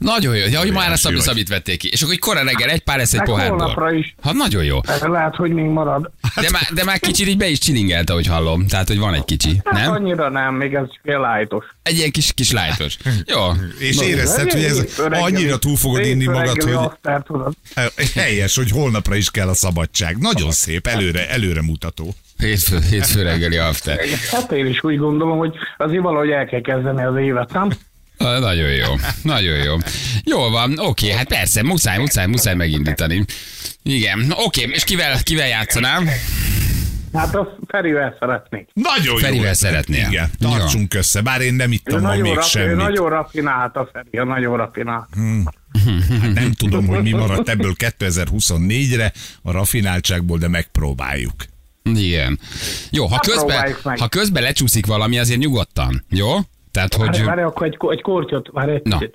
Nagyon 0.00 0.36
jó. 0.36 0.46
Ja, 0.46 0.58
hogy 0.58 0.72
már 0.72 0.92
a 0.92 0.96
Szabi. 0.96 1.20
Szabit 1.20 1.48
vették 1.48 1.78
ki. 1.78 1.88
És 1.92 2.00
akkor 2.02 2.14
egy 2.14 2.20
korán 2.20 2.44
reggel 2.44 2.68
egy 2.68 2.80
pár 2.80 2.96
lesz 2.96 3.12
egy 3.12 3.18
Meg 3.18 3.28
pohár 3.28 3.92
is. 3.94 4.14
Ha 4.22 4.32
nagyon 4.32 4.64
jó. 4.64 4.78
Lehet, 5.00 5.34
hogy 5.34 5.50
még 5.50 5.64
marad. 5.64 6.10
De 6.34 6.50
már, 6.50 6.62
de 6.74 6.84
már 6.84 6.98
kicsit 6.98 7.28
így 7.28 7.36
be 7.36 7.48
is 7.48 7.58
csilingelt, 7.58 8.10
ahogy 8.10 8.26
hallom. 8.26 8.66
Tehát, 8.66 8.88
hogy 8.88 8.98
van 8.98 9.14
egy 9.14 9.24
kicsi. 9.24 9.60
Hát 9.64 9.82
Nem? 9.82 9.92
annyira 9.92 10.28
nem, 10.28 10.54
még 10.54 10.74
ez 10.74 10.84
fél 11.02 11.20
lájtos. 11.20 11.64
Egy 11.82 11.96
ilyen 11.96 12.10
kis, 12.10 12.32
kis 12.32 12.50
lájtos. 12.52 12.96
Jó. 13.24 13.38
És 13.78 14.00
érezted, 14.00 14.52
hogy 14.52 14.64
ez 14.64 15.00
annyira 15.10 15.58
túl 15.58 15.76
fogod 15.76 16.04
inni 16.04 16.26
magad, 16.26 16.62
hogy 16.62 18.12
helyes, 18.14 18.56
hogy 18.56 18.70
holnapra 18.70 19.14
is 19.14 19.30
kell 19.30 19.48
a 19.48 19.54
szabadság. 19.54 20.18
Nagyon 20.18 20.50
szép, 20.50 20.86
előre, 20.86 21.28
előre 21.28 21.62
mutató. 21.62 22.14
Hétfő, 22.38 22.78
hétfő 22.90 23.22
reggeli 23.22 23.56
after. 23.56 23.98
Hát 24.30 24.52
én 24.52 24.66
is 24.66 24.84
úgy 24.84 24.98
gondolom, 24.98 25.38
hogy 25.38 25.54
azért 25.78 26.02
valahogy 26.02 26.30
el 26.30 26.46
kell 26.46 26.60
kezdeni 26.60 27.02
az 27.02 27.16
évet, 27.16 27.52
nem? 27.52 27.70
Nagyon 28.20 28.70
jó, 28.70 28.94
nagyon 29.22 29.56
jó. 29.56 29.76
Jól 30.24 30.50
van, 30.50 30.78
oké, 30.78 31.10
hát 31.12 31.28
persze, 31.28 31.62
muszáj, 31.62 31.98
muszáj, 31.98 32.26
muszáj 32.26 32.54
megindítani. 32.54 33.24
Igen, 33.82 34.32
oké, 34.36 34.68
és 34.72 34.84
kivel, 34.84 35.22
kivel 35.22 35.48
játszanám? 35.48 36.08
Hát 37.12 37.34
a 37.34 37.56
Ferivel 37.68 38.16
szeretnék. 38.18 38.68
Nagyon 38.72 39.04
jó. 39.04 39.16
Ferivel 39.16 39.40
ötlet. 39.40 39.54
szeretnél. 39.54 40.06
Igen, 40.10 40.30
tartsunk 40.38 40.94
össze, 40.94 41.20
bár 41.20 41.40
én 41.40 41.54
nem 41.54 41.72
ittam 41.72 42.00
ma 42.00 42.08
nagyon, 42.08 42.22
még 42.22 42.34
rafi, 42.34 42.58
ő 42.58 42.62
semmit. 42.62 42.76
nagyon 42.76 43.08
rafinált 43.08 43.76
a 43.76 43.88
Feri, 43.92 44.18
a 44.18 44.24
nagyon 44.24 44.56
rafinált. 44.56 45.08
Hát 46.20 46.32
nem 46.32 46.52
tudom, 46.52 46.86
hogy 46.86 47.02
mi 47.02 47.10
maradt 47.10 47.48
ebből 47.48 47.72
2024-re 47.78 49.12
a 49.42 49.50
rafináltságból, 49.52 50.38
de 50.38 50.48
megpróbáljuk. 50.48 51.44
Igen. 51.94 52.38
Jó, 52.90 53.06
ha 53.06 53.14
Hát 53.14 53.26
közben, 53.26 53.76
ha 53.98 54.08
közben 54.08 54.42
lecsúszik 54.42 54.86
valami, 54.86 55.18
azért 55.18 55.38
nyugodtan, 55.40 56.04
jó? 56.08 56.36
Tehát, 56.72 56.94
hogy... 56.94 57.06
Várj, 57.06 57.22
várj, 57.22 57.40
akkor 57.42 57.66
egy, 57.66 57.76
egy 57.90 58.00
kortyot, 58.00 58.48
várj 58.52 58.72
egy 58.72 58.82
Na. 58.82 58.98
kicsit. 58.98 59.14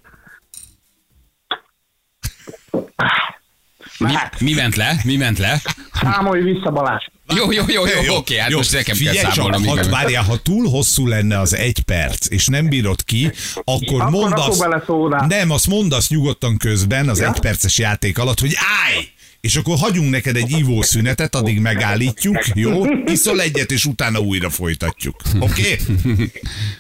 Mi, 3.99 4.13
mi 4.39 4.53
ment 4.53 4.75
le? 4.75 4.99
Mi 5.03 5.15
ment 5.15 5.37
le? 5.37 5.61
Számolj 5.93 6.41
vissza 6.41 6.71
Balázs. 6.71 7.05
Jó, 7.35 7.51
jó, 7.51 7.63
jó, 7.67 7.83
jó, 8.05 8.15
oké, 8.15 8.37
hát 8.37 8.51
most 8.51 8.71
nekem 8.71 8.85
kell 8.85 8.95
Figyelj 8.95 9.17
számolnom. 9.17 9.63
Csak, 9.63 9.73
igen. 9.73 9.83
ha, 9.85 9.89
várjál, 9.91 10.23
ha 10.23 10.37
túl 10.37 10.69
hosszú 10.69 11.07
lenne 11.07 11.39
az 11.39 11.55
egy 11.55 11.79
perc, 11.79 12.29
és 12.29 12.47
nem 12.47 12.69
bírod 12.69 13.03
ki, 13.03 13.31
akkor, 13.63 14.01
Akkor 14.01 14.57
bele 14.59 14.83
szódát. 14.85 15.27
nem, 15.27 15.51
azt 15.51 15.67
mondd 15.67 15.93
azt 15.93 16.09
nyugodtan 16.09 16.57
közben 16.57 17.09
az 17.09 17.19
Ja. 17.19 17.27
egy 17.27 17.39
perces 17.39 17.77
játék 17.77 18.17
alatt, 18.17 18.39
hogy 18.39 18.53
állj! 18.85 19.09
És 19.45 19.55
akkor 19.55 19.77
hagyunk 19.77 20.09
neked 20.11 20.35
egy 20.35 20.51
ivószünetet, 20.51 21.35
addig 21.35 21.59
megállítjuk, 21.59 22.37
jó? 22.53 22.85
Iszol 23.05 23.41
egyet, 23.41 23.71
és 23.71 23.85
utána 23.85 24.19
újra 24.19 24.49
folytatjuk. 24.49 25.15
Oké? 25.39 25.77
Okay? 26.03 26.31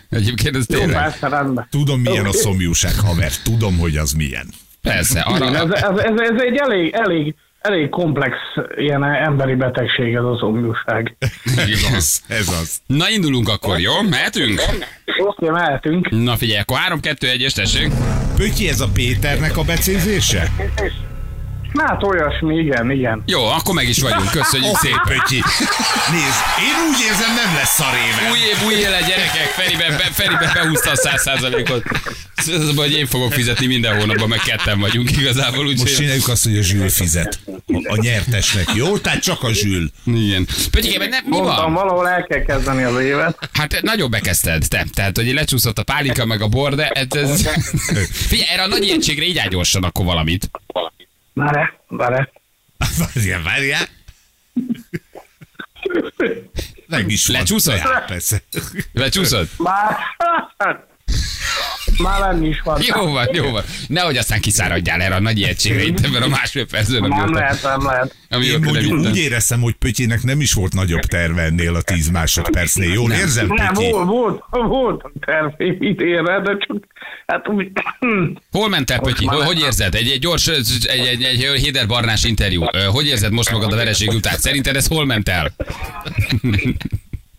Egyébként 0.09 0.55
ez 0.55 0.65
tényleg. 0.65 1.19
Tudom, 1.69 1.99
milyen 2.01 2.25
a 2.25 2.31
szomjúság, 2.31 2.95
haver. 2.95 3.31
Tudom, 3.43 3.77
hogy 3.77 3.97
az 3.97 4.11
milyen. 4.11 4.47
Persze, 4.81 5.19
arra, 5.19 5.45
Ez, 5.45 5.69
ez, 5.71 5.97
ez, 5.97 6.19
ez 6.19 6.41
egy 6.41 6.57
elég, 6.57 6.93
elég, 6.93 7.35
elég 7.61 7.89
komplex 7.89 8.35
ilyen 8.77 9.03
emberi 9.03 9.55
betegség 9.55 10.13
ez 10.13 10.23
az 10.23 10.37
szomjúság. 10.39 11.15
Ez 11.55 11.95
az, 11.95 12.21
ez 12.27 12.47
az. 12.47 12.79
Na 12.85 13.09
indulunk 13.09 13.49
akkor, 13.49 13.79
jó? 13.79 14.01
Mehetünk? 14.09 14.61
Oké, 15.17 15.49
mehetünk. 15.49 16.09
Na 16.09 16.35
figyelj, 16.35 16.59
akkor 16.59 16.77
3, 16.77 16.99
2, 16.99 17.27
1 17.27 17.41
és 17.41 17.53
tessék. 17.53 17.91
Pötyi, 18.35 18.69
ez 18.69 18.79
a 18.79 18.87
Péternek 18.93 19.57
a 19.57 19.63
becézése? 19.63 20.51
Na 21.75 21.83
hát 21.87 22.03
olyasmi, 22.03 22.55
igen, 22.57 22.91
igen. 22.91 23.23
Jó, 23.25 23.45
akkor 23.45 23.73
meg 23.73 23.87
is 23.87 24.01
vagyunk, 24.01 24.31
köszönjük 24.31 24.75
szépen. 24.75 25.01
Pötyi. 25.03 25.41
Nézd, 26.11 26.39
én 26.67 26.75
úgy 26.89 26.99
érzem, 27.09 27.33
nem 27.35 27.55
lesz 27.55 27.73
szaréve. 27.73 28.31
Új 28.31 28.39
év, 28.39 28.65
új 28.67 28.73
élet, 28.73 29.07
gyerekek, 29.07 29.47
Feribe, 29.57 29.87
be, 29.89 30.09
Feribe 30.11 30.51
behúzta 30.53 30.91
a 30.91 30.95
száz 30.95 31.21
százalékot. 31.21 31.83
Ez 32.35 32.47
az, 32.47 32.75
hogy 32.75 32.91
én 32.91 33.05
fogok 33.05 33.33
fizetni 33.33 33.65
minden 33.65 33.99
hónapban, 33.99 34.27
meg 34.27 34.39
ketten 34.39 34.79
vagyunk 34.79 35.11
igazából, 35.11 35.63
Most 35.63 35.79
úgyhogy... 35.79 35.95
csináljuk 35.95 36.27
azt, 36.27 36.43
hogy 36.43 36.57
a 36.57 36.61
zsűl 36.61 36.89
fizet. 36.89 37.39
A, 37.45 37.91
a 37.91 37.95
nyertesnek, 38.01 38.65
jó? 38.73 38.97
Tehát 38.97 39.23
csak 39.23 39.43
a 39.43 39.53
zsűl. 39.53 39.89
Igen. 40.05 40.47
Pötyikem, 40.71 41.09
ne, 41.09 41.19
mi 41.19 41.29
Mondtam, 41.29 41.55
van? 41.55 41.73
valahol 41.73 42.09
el 42.09 42.23
kell 42.23 42.43
kezdeni 42.43 42.83
az 42.83 42.99
évet. 42.99 43.49
Hát 43.53 43.81
nagyon 43.81 44.09
bekezdted, 44.09 44.63
te. 44.67 44.85
Tehát, 44.93 45.15
hogy 45.17 45.33
lecsúszott 45.33 45.79
a 45.79 45.83
pálinka, 45.83 46.25
meg 46.25 46.41
a 46.41 46.47
bor, 46.47 46.75
de 46.75 46.91
hát 46.95 47.15
ez... 47.15 47.49
Figyelj, 48.29 48.49
erre 48.49 48.61
a 48.63 48.67
nagy 48.67 48.83
ilyenségre 48.83 49.25
így 49.25 49.41
gyorsan 49.49 49.83
akkor 49.83 50.05
valamit. 50.05 50.49
Várj, 50.67 51.04
várj. 51.35 52.29
Várjál, 52.97 53.43
várjál. 53.43 53.87
Meg 56.87 57.09
is. 57.11 57.27
Lecsúszott? 57.27 57.77
Ja, 57.77 58.03
persze. 58.07 58.41
Lecsúszott? 58.93 59.57
Már, 59.57 59.97
már 61.97 62.19
lenni 62.19 62.47
is 62.47 62.61
van. 62.61 62.81
Jó 62.95 63.11
van, 63.11 63.27
jó 63.33 63.49
van. 63.51 63.63
Nehogy 63.87 64.17
aztán 64.17 64.41
kiszáradjál 64.41 65.01
erre 65.01 65.15
a 65.15 65.19
nagy 65.19 65.37
ilyenségre 65.37 65.83
itt 65.83 65.99
ebben 65.99 66.21
a 66.21 66.27
másfél 66.27 66.65
percben, 66.67 67.01
Nem 67.01 67.11
amióta, 67.11 67.39
lehet, 67.39 67.63
nem 67.63 67.85
lehet. 67.85 68.15
Én 68.29 68.39
nem 68.51 68.61
mondjuk 68.61 68.83
ittam. 68.99 69.11
úgy 69.11 69.17
éreztem, 69.17 69.61
hogy 69.61 69.73
Pötyinek 69.73 70.23
nem 70.23 70.41
is 70.41 70.53
volt 70.53 70.73
nagyobb 70.73 71.01
terve 71.01 71.41
ennél 71.41 71.75
a 71.75 71.81
10 71.81 72.09
másodpercnél. 72.09 72.93
Jól 72.93 73.07
Nem. 73.07 73.19
érzem, 73.19 73.47
Nem, 73.47 73.73
Pötyi? 73.73 73.91
volt, 73.91 74.07
volt, 74.07 74.41
volt 74.67 75.05
tervém 75.25 75.77
idénre, 75.79 76.41
de 76.41 76.57
csak, 76.57 76.83
hát 77.27 77.49
úgy, 77.49 77.71
Hol 78.51 78.69
ment 78.69 78.91
el, 78.91 78.99
Pötyi? 78.99 79.25
Hogy, 79.25 79.37
nem. 79.37 79.45
hogy 79.45 79.59
érzed? 79.59 79.95
Egy, 79.95 80.09
egy 80.09 80.19
gyors, 80.19 80.47
egy, 80.47 80.85
egy, 80.87 81.23
egy 81.23 81.61
Héder 81.61 81.87
Barnás 81.87 82.23
interjú. 82.23 82.63
Hogy 82.91 83.07
érzed 83.07 83.31
most 83.31 83.51
magad 83.51 83.73
a 83.73 83.75
vereség 83.75 84.09
után? 84.09 84.37
Szerinted 84.37 84.75
ez 84.75 84.87
hol 84.87 85.05
ment 85.05 85.29
el? 85.29 85.51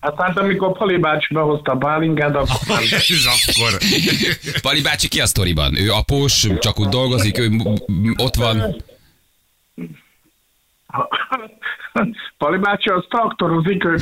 Hát, 0.07 0.21
hát 0.21 0.39
amikor 0.39 0.73
Pali 0.79 0.97
bácsi 0.97 1.35
behozta 1.35 1.73
a 1.73 1.77
pálinkát, 1.77 2.37
akkor 2.37 2.59
nem. 2.67 2.79
Ez 2.93 3.27
akkor. 3.27 3.79
Pali 4.63 4.83
bácsi 4.83 5.09
ki 5.09 5.21
a 5.21 5.27
sztoriban? 5.27 5.77
Ő 5.79 5.91
após, 5.91 6.47
csak 6.59 6.81
úgy 6.81 6.89
dolgozik, 6.89 7.39
ő 7.39 7.51
ott 8.17 8.35
van. 8.35 8.77
Pali 12.39 12.59
bácsi 12.59 12.89
az 12.89 13.05
traktorozik, 13.09 13.85
ők 13.85 14.01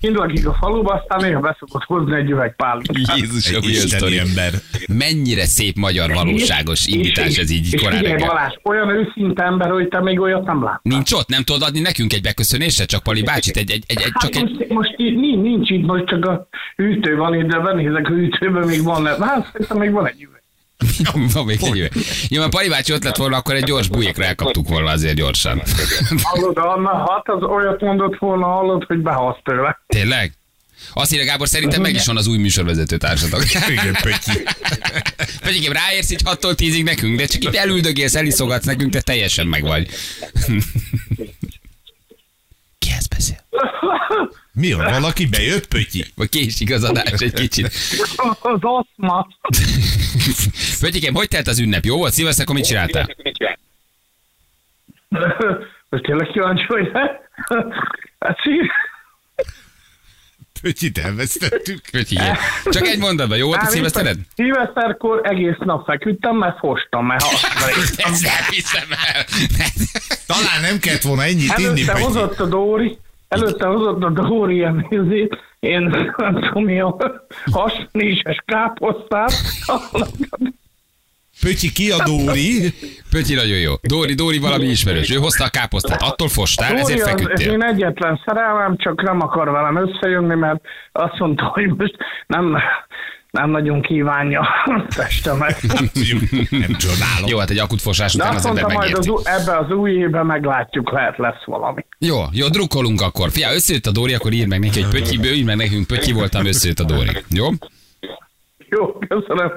kint 0.00 0.16
lakik 0.16 0.46
a 0.46 0.54
faluba, 0.60 0.92
aztán 0.92 1.20
néha 1.28 1.40
beszokott 1.40 1.82
hozni 1.84 2.16
egy 2.16 2.30
üveg 2.30 2.56
pálinkát. 2.56 3.16
Egy 3.16 3.24
ilyen 3.48 3.62
isteni 3.62 4.18
ember. 4.18 4.52
Mennyire 4.88 5.44
szép 5.44 5.76
magyar 5.76 6.12
valóságos 6.12 6.86
indítás 6.86 7.36
ez 7.36 7.50
így 7.50 7.72
és 7.72 7.82
korán 7.82 8.02
reggel. 8.02 8.28
Balázs, 8.28 8.54
olyan 8.62 8.88
őszinte 8.88 9.44
ember, 9.44 9.70
hogy 9.70 9.88
te 9.88 10.00
még 10.00 10.20
olyat 10.20 10.44
nem 10.44 10.62
láttál. 10.62 10.80
Nincs 10.82 11.12
ott, 11.12 11.28
nem 11.28 11.42
tudod 11.42 11.62
adni 11.62 11.80
nekünk 11.80 12.12
egy 12.12 12.22
beköszönésre, 12.22 12.84
csak 12.84 13.02
Pali 13.02 13.22
bácsit, 13.22 13.56
egy, 13.56 13.70
egy, 13.70 13.84
egy, 13.86 14.00
egy 14.00 14.10
Hát 14.12 14.22
csak 14.22 14.42
egy... 14.42 14.50
most, 14.50 14.68
most 14.68 14.94
így 14.96 15.16
nincs, 15.16 15.42
nincs 15.42 15.70
itt, 15.70 15.86
most 15.86 16.04
csak 16.06 16.24
a 16.24 16.48
hűtő 16.76 17.16
van 17.16 17.34
itt, 17.34 17.46
de 17.46 17.58
benézek 17.58 18.06
a 18.06 18.12
hűtőben, 18.12 18.66
még 18.66 18.82
van, 18.82 19.06
hát 19.06 19.48
szerintem 19.52 19.78
még 19.78 19.92
van 19.92 20.06
egy 20.06 20.22
üveg. 20.22 20.42
Van 21.32 21.44
még 21.44 21.62
egy. 21.62 21.90
Jó, 22.28 22.40
mert 22.40 22.52
Pali 22.52 22.68
bácsi 22.68 22.92
ott 22.92 23.04
lett 23.04 23.16
volna, 23.16 23.36
akkor 23.36 23.54
egy 23.54 23.64
gyors 23.64 23.88
bujékra 23.88 24.24
elkaptuk 24.24 24.68
volna 24.68 24.90
azért 24.90 25.14
gyorsan. 25.14 25.62
Hallod, 26.22 26.58
Anna, 26.58 26.98
hát 26.98 27.28
az 27.28 27.42
olyat 27.42 27.80
mondott 27.80 28.18
volna, 28.18 28.46
hallod, 28.46 28.84
hogy 28.84 28.98
behasz 28.98 29.36
tőle. 29.44 29.80
Tényleg? 29.86 30.32
Azt 30.92 31.12
írja 31.12 31.24
Gábor, 31.24 31.48
szerintem 31.48 31.80
meg 31.80 31.94
is 31.94 32.06
van 32.06 32.16
az 32.16 32.26
új 32.26 32.38
műsorvezető 32.38 32.96
társatok. 32.96 33.42
Igen, 33.68 33.96
Pötyi. 34.02 34.42
Pötyikem, 35.40 35.72
ráérsz 35.72 36.10
így 36.10 36.22
6-tól 36.24 36.54
10-ig 36.56 36.84
nekünk, 36.84 37.18
de 37.18 37.26
csak 37.26 37.44
itt 37.44 37.54
elüldögélsz, 37.54 38.14
eliszogatsz 38.14 38.64
nekünk, 38.64 38.92
te 38.92 39.00
teljesen 39.00 39.46
meg 39.46 39.62
vagy. 39.62 39.88
Ki 42.78 42.88
ez 42.98 43.06
beszél? 43.06 43.36
Mi 44.58 44.72
van, 44.72 44.90
valaki 44.90 45.26
bejött, 45.26 45.66
Pötyi? 45.66 46.04
Vagy 46.14 46.28
késik 46.28 46.72
az 46.72 46.84
adás 46.84 47.20
egy 47.20 47.32
kicsit. 47.32 47.66
Az 48.40 48.60
aszma. 48.60 49.26
Pötyikem, 50.80 51.14
hogy 51.14 51.28
telt 51.28 51.46
az 51.48 51.58
ünnep? 51.58 51.84
Jó 51.84 51.96
volt? 51.96 52.12
Szilveszter, 52.12 52.46
mit 52.48 52.64
csináltál? 52.66 53.08
Most 55.88 56.02
tényleg 56.02 56.26
kíváncsi 56.26 56.64
vagy? 56.68 56.90
Hát 58.18 58.38
szív. 58.42 58.62
Pötyit 60.62 60.98
elvesztettük. 60.98 61.80
Pötyikem. 61.90 62.36
Csak 62.64 62.86
egy 62.86 62.98
mondatban, 62.98 63.38
jó 63.38 63.46
volt 63.46 63.62
a 63.62 63.66
szilvesztered? 63.66 64.16
Szilveszterkor 64.34 65.20
egész 65.24 65.56
nap 65.58 65.84
feküdtem, 65.84 66.36
mert 66.36 66.58
fostam, 66.58 67.06
mert 67.06 67.22
ha 67.22 67.30
Ezt 67.70 68.22
nem 68.22 68.44
hiszem 68.50 68.88
el. 69.12 69.24
Talán 70.26 70.60
nem 70.60 70.78
kellett 70.78 71.02
volna 71.02 71.22
ennyit 71.22 71.58
inni, 71.58 71.64
Előtte 71.64 71.92
Pötyi. 71.92 72.04
hozott 72.04 72.40
a 72.40 72.46
Dóri, 72.46 72.98
előtte 73.28 73.66
hozott 73.66 74.02
a 74.02 74.10
Dóri 74.10 74.54
ilyen 74.54 74.86
nézét, 74.90 75.36
én 75.58 75.82
nem 76.16 76.40
tudom 76.40 76.64
mi 76.64 76.80
a 76.80 76.96
hasnéses 77.52 78.42
káposztát. 78.46 79.32
Pötyi, 81.40 81.72
ki 81.72 81.90
a 81.90 82.04
Dóri? 82.04 82.74
Pötyi 83.10 83.34
nagyon 83.34 83.58
jó. 83.58 83.72
Dóri, 83.82 84.14
Dóri 84.14 84.38
valami 84.38 84.64
ismerős. 84.64 85.10
Ő 85.10 85.16
hozta 85.16 85.44
a 85.44 85.48
káposztát. 85.48 86.02
Attól 86.02 86.28
fostál, 86.28 86.68
Dóri 86.68 86.80
ezért 86.80 87.00
az, 87.00 87.06
az 87.06 87.10
feküdtél. 87.10 87.52
én 87.52 87.62
egyetlen 87.62 88.20
szerelmem, 88.24 88.76
csak 88.76 89.02
nem 89.02 89.20
akar 89.20 89.50
velem 89.50 89.76
összejönni, 89.76 90.34
mert 90.34 90.60
azt 90.92 91.18
mondta, 91.18 91.44
hogy 91.44 91.66
most 91.76 91.96
nem, 92.26 92.58
nem 93.30 93.50
nagyon 93.50 93.82
kívánja 93.82 94.40
a 94.64 94.86
testemet. 94.94 95.62
Nem 96.50 96.76
csodálom. 96.76 97.26
Jó, 97.26 97.38
hát 97.38 97.50
egy 97.50 97.58
akut 97.58 97.80
fosás 97.80 98.14
De 98.14 98.22
után 98.22 98.34
azt 98.34 98.44
az 98.44 98.56
ember 98.56 98.76
majd 98.76 98.94
az, 98.94 99.06
megérti. 99.06 99.30
ebbe 99.30 99.58
az 99.58 99.70
új 99.70 99.90
évben 99.90 100.26
meglátjuk, 100.26 100.92
lehet 100.92 101.18
lesz 101.18 101.44
valami. 101.44 101.84
Jó, 101.98 102.16
jó, 102.32 102.48
drukkolunk 102.48 103.00
akkor. 103.00 103.30
Fia, 103.30 103.54
összejött 103.54 103.86
a 103.86 103.90
Dóri, 103.90 104.14
akkor 104.14 104.32
írd 104.32 104.48
meg 104.48 104.60
neki, 104.60 104.82
hogy 104.82 104.90
Pötyi, 104.90 105.36
írd 105.36 105.46
meg 105.46 105.56
nekünk, 105.56 105.86
Pötyi 105.86 106.12
voltam, 106.12 106.46
összejött 106.46 106.78
a 106.78 106.84
Dóri. 106.84 107.10
Jó? 107.30 107.48
Jó, 108.68 108.98
köszönöm. 109.08 109.52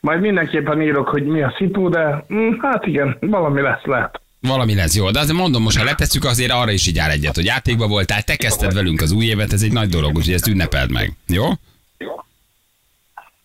Majd 0.00 0.20
mindenképpen 0.20 0.82
írok, 0.82 1.08
hogy 1.08 1.26
mi 1.26 1.42
a 1.42 1.54
szitu, 1.58 1.88
de 1.88 2.24
mm, 2.34 2.50
hát 2.60 2.86
igen, 2.86 3.16
valami 3.20 3.60
lesz 3.60 3.84
lehet. 3.84 4.20
Valami 4.40 4.74
lesz 4.74 4.96
jó. 4.96 5.10
De 5.10 5.18
azért 5.20 5.38
mondom, 5.38 5.62
most 5.62 5.78
ha 5.78 5.84
letesszük, 5.84 6.24
azért 6.24 6.52
arra 6.52 6.70
is 6.70 6.86
így 6.86 6.98
áll 6.98 7.10
egyet, 7.10 7.34
hogy 7.34 7.44
játékba 7.44 7.86
voltál, 7.86 8.22
te 8.22 8.36
kezdted 8.36 8.74
velünk 8.74 9.00
az 9.00 9.12
új 9.12 9.24
évet, 9.24 9.52
ez 9.52 9.62
egy 9.62 9.72
nagy 9.72 9.88
dolog, 9.88 10.16
úgyhogy 10.16 10.34
ezt 10.34 10.46
ünnepeld 10.46 10.90
meg. 10.90 11.12
Jó? 11.26 11.44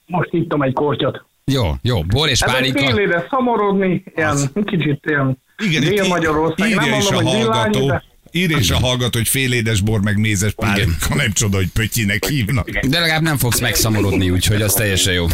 Most 0.07 0.29
ittam 0.31 0.61
egy 0.61 0.73
kortyot. 0.73 1.25
Jó, 1.45 1.71
jó. 1.81 2.03
Bor 2.03 2.29
és 2.29 2.41
Ez 2.41 2.49
egy 2.49 2.55
pálinka. 2.55 2.79
fél 2.79 2.97
éve 2.97 3.27
szamorodni, 3.29 4.03
ilyen 4.15 4.37
kicsit 4.65 4.99
ilyen 5.05 5.37
Igen, 5.63 5.81
Dél-Magyarország. 5.89 6.73
Nem 6.75 6.83
írja 6.85 6.97
is 6.97 7.07
a 7.09 7.17
villányi, 7.19 7.41
hallgató. 7.41 7.87
de 7.87 8.03
Írja 8.31 8.57
is 8.57 8.71
a 8.71 8.77
hallgató, 8.77 9.17
hogy 9.17 9.27
félédes 9.27 9.81
bor 9.81 10.01
meg 10.01 10.17
mézes 10.19 10.53
pálinka, 10.53 11.15
nem 11.15 11.31
csoda, 11.33 11.57
hogy 11.57 11.67
Pötyinek 11.73 12.25
hívnak. 12.25 12.69
De 12.69 12.99
legalább 12.99 13.21
nem 13.21 13.37
fogsz 13.37 13.59
megszamorodni, 13.59 14.29
úgyhogy 14.29 14.61
az 14.61 14.73
teljesen 14.73 15.13
jó. 15.13 15.25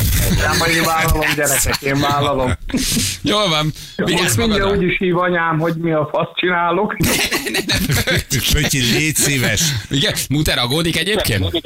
nem, 0.41 0.57
majd 0.59 0.75
én 0.75 0.83
vállalom, 0.83 1.25
gyerekek, 1.35 1.81
én 1.81 1.99
vállalom. 1.99 2.51
Jól 3.21 3.49
van. 3.49 3.71
Vigyázz 3.95 4.21
Most 4.21 4.37
mindjárt 4.37 4.61
magadra. 4.63 4.77
úgy 4.85 4.91
is 4.91 4.97
hív 4.97 5.17
anyám, 5.17 5.59
hogy 5.59 5.75
mi 5.75 5.91
a 5.91 6.09
fasz 6.11 6.29
csinálok. 6.35 6.95
Pötyi, 8.53 8.79
légy 8.79 9.15
szíves. 9.15 9.61
Igen, 9.89 10.13
Muter 10.29 10.57
aggódik 10.57 10.97
egyébként? 10.97 11.61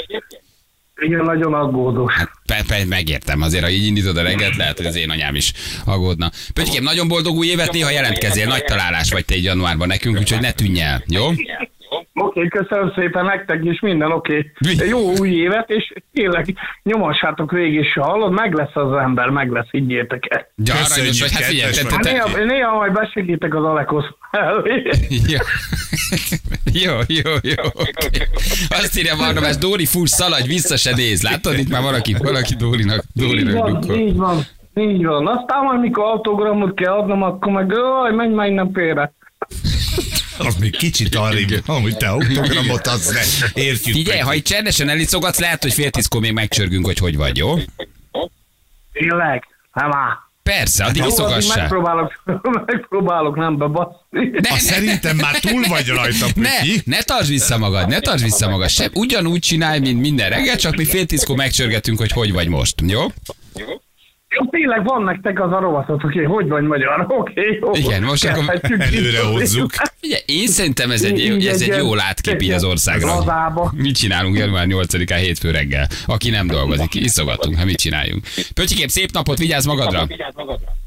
Igen, 0.99 1.23
nagyon 1.23 1.53
aggódós. 1.53 2.13
Pe, 2.45 2.63
pe, 2.67 2.85
megértem, 2.85 3.41
azért 3.41 3.63
ha 3.63 3.69
így 3.69 3.85
indítod 3.85 4.17
a 4.17 4.21
reggelt, 4.21 4.55
lehet, 4.55 4.77
hogy 4.77 4.85
az 4.85 4.95
én 4.95 5.09
anyám 5.09 5.35
is 5.35 5.53
aggódna. 5.85 6.31
Pötykém, 6.53 6.83
nagyon 6.83 7.07
boldog 7.07 7.35
új 7.35 7.47
évet, 7.47 7.71
néha 7.71 7.89
jelentkezzél, 7.89 8.47
nagy 8.47 8.63
találás 8.63 9.11
vagy 9.11 9.25
te 9.25 9.33
egy 9.33 9.43
januárban 9.43 9.87
nekünk, 9.87 10.19
úgyhogy 10.19 10.41
ne 10.41 10.51
tűnj 10.51 10.81
el, 10.81 11.03
jó? 11.07 11.29
Oké, 12.19 12.47
köszönöm 12.47 12.91
szépen 12.95 13.25
nektek 13.25 13.63
is, 13.63 13.79
minden 13.79 14.11
oké. 14.11 14.51
Jó 14.89 14.99
új 15.19 15.29
évet, 15.29 15.69
és 15.69 15.93
tényleg 16.13 16.55
nyomassátok 16.83 17.51
végig 17.51 17.79
is, 17.79 17.93
hallod, 17.93 18.31
meg 18.31 18.53
lesz 18.53 18.75
az 18.75 18.93
ember, 18.93 19.29
meg 19.29 19.51
lesz, 19.51 19.67
higgyétek 19.71 20.23
el. 20.29 20.47
Ja, 20.55 20.73
Köszönjük, 20.73 20.95
aranyos 20.97 21.19
vagy, 21.21 21.31
hát 21.33 21.43
figyelj, 21.43 21.71
te, 21.71 21.81
te, 21.83 21.89
Hát 21.93 22.01
te, 22.01 22.11
néha, 22.11 22.43
néha 22.45 22.75
majd 22.75 22.91
besegítek 22.93 23.55
az 23.55 23.63
Alekosz 23.63 24.05
mellé. 24.31 24.83
jó. 26.83 26.91
jó, 27.07 27.31
jó, 27.41 27.63
oké. 27.73 28.21
Azt 28.69 28.97
írja 28.99 29.15
Barnabás, 29.17 29.57
Dóri 29.57 29.85
fuss, 29.85 30.09
szaladj, 30.11 30.47
vissza 30.47 30.77
se 30.77 30.95
néz. 30.95 31.23
Látod, 31.23 31.57
itt 31.57 31.69
már 31.69 31.81
valaki, 31.81 32.15
valaki 32.19 32.55
Dórinak, 32.55 33.03
Így 33.13 33.27
Dórinak 33.27 33.53
van, 33.63 33.73
dukkol. 33.73 33.95
így 33.95 34.15
van, 34.15 34.37
így 34.73 35.05
van. 35.05 35.27
Aztán 35.27 35.63
majd 35.63 35.79
mikor 35.79 36.03
autogramot 36.03 36.73
kell 36.75 36.93
adnom, 36.93 37.23
akkor 37.23 37.51
meg, 37.51 37.71
jaj, 37.71 38.11
menj 38.13 38.33
már 38.33 38.47
innen 38.47 38.71
félre. 38.73 39.11
Az 40.37 40.55
még 40.55 40.77
kicsit 40.77 41.15
arrébb, 41.15 41.65
hogy 41.65 41.97
te 41.97 42.07
autogramot 42.07 42.87
adsz, 42.87 43.11
ne. 43.11 43.61
Értjük. 43.61 43.95
Figyelj, 43.95 44.19
ha 44.19 44.33
itt 44.33 44.45
csendesen 44.45 44.89
eliszogatsz, 44.89 45.39
lehet, 45.39 45.61
hogy 45.61 45.73
fél 45.73 45.89
tízkor 45.89 46.21
még 46.21 46.33
megcsörgünk, 46.33 46.85
hogy 46.85 46.97
hogy 46.97 47.17
vagy, 47.17 47.37
jó? 47.37 47.55
Tényleg? 48.93 49.43
Nem 49.73 49.93
áll. 49.93 50.25
Persze, 50.43 50.83
addig 50.83 51.01
addig 51.01 51.13
iszogassál. 51.13 51.57
megpróbálok, 51.57 52.21
megpróbálok 52.65 53.35
nem 53.35 53.57
bebaszni. 53.57 54.29
Ne, 54.31 54.49
Ha 54.49 54.57
szerintem 54.57 55.15
már 55.15 55.39
túl 55.39 55.63
vagy 55.67 55.87
rajta, 55.87 56.25
Ne, 56.35 56.57
Pötyi. 56.59 56.81
ne 56.85 57.01
tartsd 57.01 57.29
vissza 57.29 57.57
magad, 57.57 57.87
ne 57.87 57.99
tartsd 57.99 58.23
vissza 58.23 58.49
magad. 58.49 58.69
Sem, 58.69 58.89
ugyanúgy 58.93 59.39
csinálj, 59.39 59.79
mint 59.79 60.01
minden 60.01 60.29
reggel, 60.29 60.55
csak 60.55 60.75
mi 60.75 60.85
fél 60.85 61.05
tízkor 61.05 61.35
megcsörgetünk, 61.35 61.97
hogy 61.97 62.11
hogy 62.11 62.31
vagy 62.31 62.47
most. 62.47 62.75
Jó? 62.87 63.01
Jó, 63.55 63.65
tényleg 64.49 64.83
van 64.83 65.03
nektek 65.03 65.41
az 65.41 65.51
a 65.51 65.59
rovatot, 65.59 66.03
oké, 66.03 66.23
hogy 66.23 66.47
vagy 66.47 66.63
magyar, 66.63 67.05
oké, 67.19 67.59
jó. 67.61 67.71
Igen, 67.73 68.03
most 68.03 68.25
akkor 68.25 68.61
előre 68.91 69.23
hozzuk. 69.31 69.71
Ugye, 70.03 70.17
én 70.25 70.47
szerintem 70.47 70.91
ez 70.91 71.03
egy, 71.03 71.19
Így 71.19 71.47
ez 71.47 71.61
egy 71.61 71.77
jó 71.77 71.95
látkép 71.95 72.41
így 72.41 72.51
az 72.51 72.63
országra. 72.63 73.07
Lazába. 73.07 73.71
Mit 73.75 73.95
csinálunk 73.95 74.37
január 74.37 74.65
8-án 74.69 75.19
hétfő 75.19 75.51
reggel? 75.51 75.87
Aki 76.05 76.29
nem 76.29 76.47
dolgozik, 76.47 76.95
iszogatunk, 76.95 77.55
hát 77.55 77.65
mit 77.65 77.77
csináljunk? 77.77 78.23
Pötyikép, 78.53 78.89
szép 78.89 79.11
napot, 79.11 79.37
vigyázz 79.37 79.65
magadra! 79.65 80.07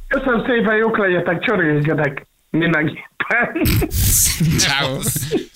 Köszönöm 0.08 0.44
szépen, 0.46 0.76
jók 0.76 0.98
legyetek, 0.98 1.44
csörgésgetek 1.44 2.26
mindenképpen. 2.50 3.09
Ciao. 4.58 5.00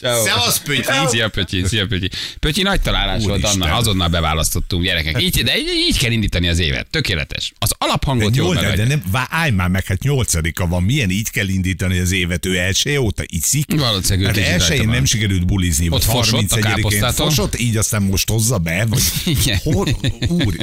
Ciao. 0.00 0.24
Szevasz, 0.24 0.59
Pötyi. 0.61 0.83
Szia 1.09 1.29
Pötyi, 1.29 1.64
szia 1.66 1.87
Pötyi. 1.87 2.09
Pötyi 2.40 2.62
nagy 2.62 2.81
találás 2.81 3.24
volt, 3.24 3.38
Úristen. 3.38 3.61
Anna, 3.62 3.74
azonnal 3.77 4.09
beválasztottunk 4.09 4.83
gyerekek. 4.83 5.22
Így, 5.22 5.42
de 5.42 5.59
így, 5.59 5.68
így 5.88 5.98
kell 5.98 6.11
indítani 6.11 6.48
az 6.48 6.59
évet. 6.59 6.87
Tökéletes. 6.90 7.53
Az 7.59 7.72
alaphangot 7.79 8.37
jól 8.37 8.55
Nyolc, 8.55 8.77
de 8.77 8.87
nem, 8.87 9.03
vá, 9.11 9.27
állj 9.31 9.50
már 9.50 9.68
meg, 9.68 9.85
hát 9.87 10.03
nyolcadika 10.03 10.66
van, 10.66 10.83
milyen 10.83 11.11
így 11.11 11.31
kell 11.31 11.48
indítani 11.48 11.98
az 11.98 12.12
évet, 12.12 12.46
ő 12.46 12.59
első 12.59 12.98
óta 12.98 13.22
iszik. 13.27 13.74
Valószínűleg 13.77 14.37
Hát 14.37 14.44
elsőjén 14.46 14.88
nem 14.88 15.05
sikerült 15.05 15.46
bulizni, 15.46 15.88
Ott 15.88 16.05
vagy 16.05 16.16
fosott 16.16 16.50
a 16.53 16.57
31-én 16.57 16.61
káposztától. 16.62 17.27
fosott, 17.29 17.59
így 17.59 17.77
aztán 17.77 18.03
most 18.03 18.31
hozza 18.31 18.59
be, 18.59 18.87
vagy 18.88 19.03
Igen. 19.40 19.59
hol, 19.62 19.87
úr, 20.29 20.55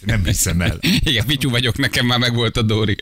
nem 0.00 0.24
hiszem 0.24 0.60
el. 0.60 0.78
Igen, 0.80 1.26
Pityu 1.26 1.50
vagyok, 1.50 1.76
nekem 1.78 2.06
már 2.06 2.18
megvolt 2.18 2.56
a 2.56 2.62
Dóri. 2.62 2.96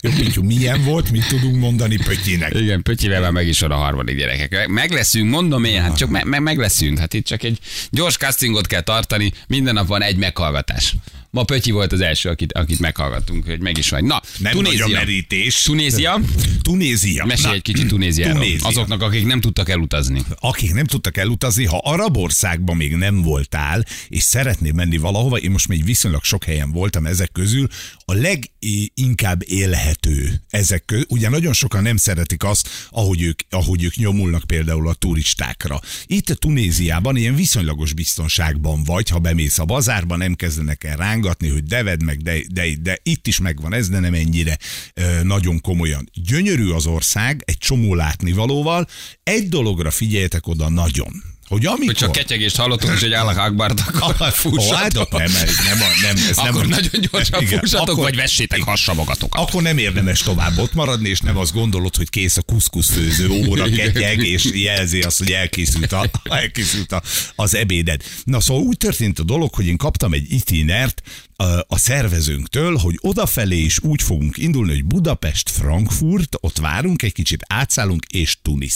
Jó, 0.00 0.10
Pityu, 0.10 0.42
milyen 0.42 0.84
volt, 0.84 1.10
mit 1.10 1.27
tudunk 1.28 1.56
mondani 1.56 1.96
Pötyinek? 1.96 2.54
Igen, 2.54 2.82
Pötyivel 2.82 3.20
már 3.20 3.30
meg 3.30 3.46
is 3.46 3.60
van 3.60 3.70
a 3.70 3.74
harmadik 3.76 4.16
gyerekek. 4.16 4.68
Meg 4.68 4.90
leszünk, 4.90 5.30
mondom 5.30 5.64
én, 5.64 5.80
hát 5.82 5.96
csak 5.96 6.08
me- 6.08 6.24
me- 6.24 6.40
meg 6.40 6.58
leszünk. 6.58 6.98
Hát 6.98 7.14
itt 7.14 7.24
csak 7.24 7.42
egy 7.42 7.58
gyors 7.90 8.16
castingot 8.16 8.66
kell 8.66 8.80
tartani, 8.80 9.32
minden 9.46 9.74
nap 9.74 9.86
van 9.86 10.02
egy 10.02 10.16
meghallgatás. 10.16 10.94
Ma 11.30 11.42
Pötyi 11.44 11.70
volt 11.70 11.92
az 11.92 12.00
első, 12.00 12.28
akit, 12.28 12.52
akit 12.52 12.78
meghallgattunk, 12.78 13.44
hogy 13.46 13.60
meg 13.60 13.78
is 13.78 13.88
vagy. 13.90 14.04
Na, 14.04 14.22
Nem 14.38 14.56
nagy 14.56 14.64
a 14.64 14.68
Tunézia. 14.70 14.98
merítés. 14.98 15.62
Tunézia. 15.62 16.20
Tunézia. 16.62 17.24
Mesélj 17.24 17.48
Na, 17.48 17.54
egy 17.54 17.62
kicsit 17.62 17.86
Tunéziáról. 17.88 18.42
Tunézia. 18.42 18.66
Azoknak, 18.68 19.02
akik 19.02 19.26
nem 19.26 19.40
tudtak 19.40 19.68
elutazni. 19.68 20.22
akik 20.38 20.72
nem 20.74 20.84
tudtak 20.84 21.16
elutazni, 21.16 21.64
ha 21.64 21.80
arab 21.84 22.16
országban 22.16 22.76
még 22.76 22.96
nem 22.96 23.22
voltál, 23.22 23.84
és 24.08 24.22
szeretnél 24.22 24.72
menni 24.72 24.96
valahova, 24.96 25.36
én 25.36 25.50
most 25.50 25.68
még 25.68 25.84
viszonylag 25.84 26.24
sok 26.24 26.44
helyen 26.44 26.70
voltam 26.72 27.06
ezek 27.06 27.32
közül, 27.32 27.66
a 28.04 28.12
leginkább 28.14 29.42
élhető 29.46 30.40
ezek 30.50 30.84
közül. 30.84 31.04
Ugye 31.08 31.28
nagyon 31.28 31.52
sokan 31.52 31.82
nem 31.82 31.96
szeretik 31.96 32.44
azt, 32.44 32.68
ahogy 32.90 33.22
ők, 33.22 33.40
ahogy 33.50 33.84
ők 33.84 33.94
nyomulnak 33.96 34.44
például 34.46 34.88
a 34.88 34.94
turistákra. 34.94 35.80
Itt 36.06 36.28
a 36.30 36.34
Tunéziában 36.34 37.16
ilyen 37.16 37.34
viszonylagos 37.34 37.92
biztonságban 37.92 38.82
vagy, 38.84 39.08
ha 39.08 39.18
bemész 39.18 39.58
a 39.58 39.64
bazárba, 39.64 40.16
nem 40.16 40.34
kezdenek 40.34 40.84
el 40.84 41.00
rángatni, 41.18 41.48
hogy 41.48 41.64
de 41.64 41.82
vedd 41.82 42.04
meg, 42.04 42.22
de, 42.22 42.40
de, 42.52 42.64
de 42.80 42.98
itt 43.02 43.26
is 43.26 43.38
megvan 43.38 43.74
ez, 43.74 43.88
de 43.88 43.98
nem 43.98 44.14
ennyire 44.14 44.58
ö, 44.94 45.22
nagyon 45.22 45.60
komolyan. 45.60 46.10
Gyönyörű 46.14 46.70
az 46.70 46.86
ország, 46.86 47.42
egy 47.44 47.58
csomó 47.58 47.94
látnivalóval. 47.94 48.86
Egy 49.22 49.48
dologra 49.48 49.90
figyeljetek 49.90 50.46
oda 50.46 50.68
nagyon 50.68 51.22
Hogy 51.48 51.66
amikor... 51.66 51.86
Hogy 51.86 51.94
csak 51.94 52.12
ketyegést 52.12 52.56
hallottunk, 52.56 52.94
és 52.96 53.02
egy 53.02 53.12
Allah 53.12 53.36
Akbart, 53.44 53.80
akkor 53.80 54.14
hát 54.16 54.34
fussatok. 54.34 55.10
nem, 55.12 55.30
nem, 55.64 55.78
nem, 56.02 56.16
ez 56.30 56.38
Akkor 56.38 56.66
nem, 56.66 56.68
nagyon 56.68 57.08
gyorsan 57.10 57.42
Igen, 57.42 57.58
fussatok, 57.58 57.88
akkor- 57.88 58.04
vagy 58.04 58.16
vessétek 58.16 58.62
hassa 58.62 58.94
magatokat. 58.94 59.40
Akkor 59.42 59.62
nem 59.62 59.78
érdemes 59.78 60.20
tovább 60.20 60.58
ott 60.58 60.74
maradni, 60.74 61.08
és 61.08 61.20
nem 61.20 61.36
azt 61.36 61.52
gondolod, 61.52 61.96
hogy 61.96 62.10
kész 62.10 62.36
a 62.36 62.42
kuszkusz 62.42 62.90
főző 62.90 63.28
óra 63.28 63.64
ketyeg, 63.70 64.18
és 64.26 64.44
jelzi 64.54 65.02
azt, 65.02 65.18
hogy 65.18 65.32
elkészült, 65.32 65.92
a, 65.92 66.10
elkészült 66.22 66.92
a, 66.92 67.02
az 67.34 67.54
ebéded. 67.54 68.02
Na 68.24 68.40
szóval 68.40 68.62
úgy 68.62 68.76
történt 68.76 69.18
a 69.18 69.22
dolog, 69.22 69.54
hogy 69.54 69.66
én 69.66 69.76
kaptam 69.76 70.12
egy 70.12 70.32
itinert 70.32 71.02
a, 71.36 71.44
a 71.44 71.78
szervezőnktől, 71.78 72.76
hogy 72.76 72.98
odafelé 73.00 73.58
is 73.58 73.78
úgy 73.80 74.02
fogunk 74.02 74.36
indulni, 74.36 74.72
hogy 74.72 74.84
Budapest, 74.84 75.50
Frankfurt, 75.50 76.36
ott 76.40 76.58
várunk, 76.58 77.02
egy 77.02 77.12
kicsit 77.12 77.44
átszállunk, 77.46 78.04
és 78.12 78.36
Tunis. 78.42 78.74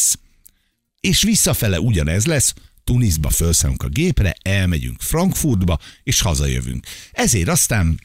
És 1.08 1.22
visszafele 1.22 1.80
ugyanez 1.80 2.26
lesz, 2.26 2.54
Tunisba 2.84 3.30
felszállunk 3.30 3.82
a 3.82 3.88
gépre, 3.88 4.34
elmegyünk 4.42 5.00
Frankfurtba, 5.00 5.78
és 6.02 6.20
hazajövünk. 6.20 6.86
Ezért 7.12 7.48
aztán 7.48 8.00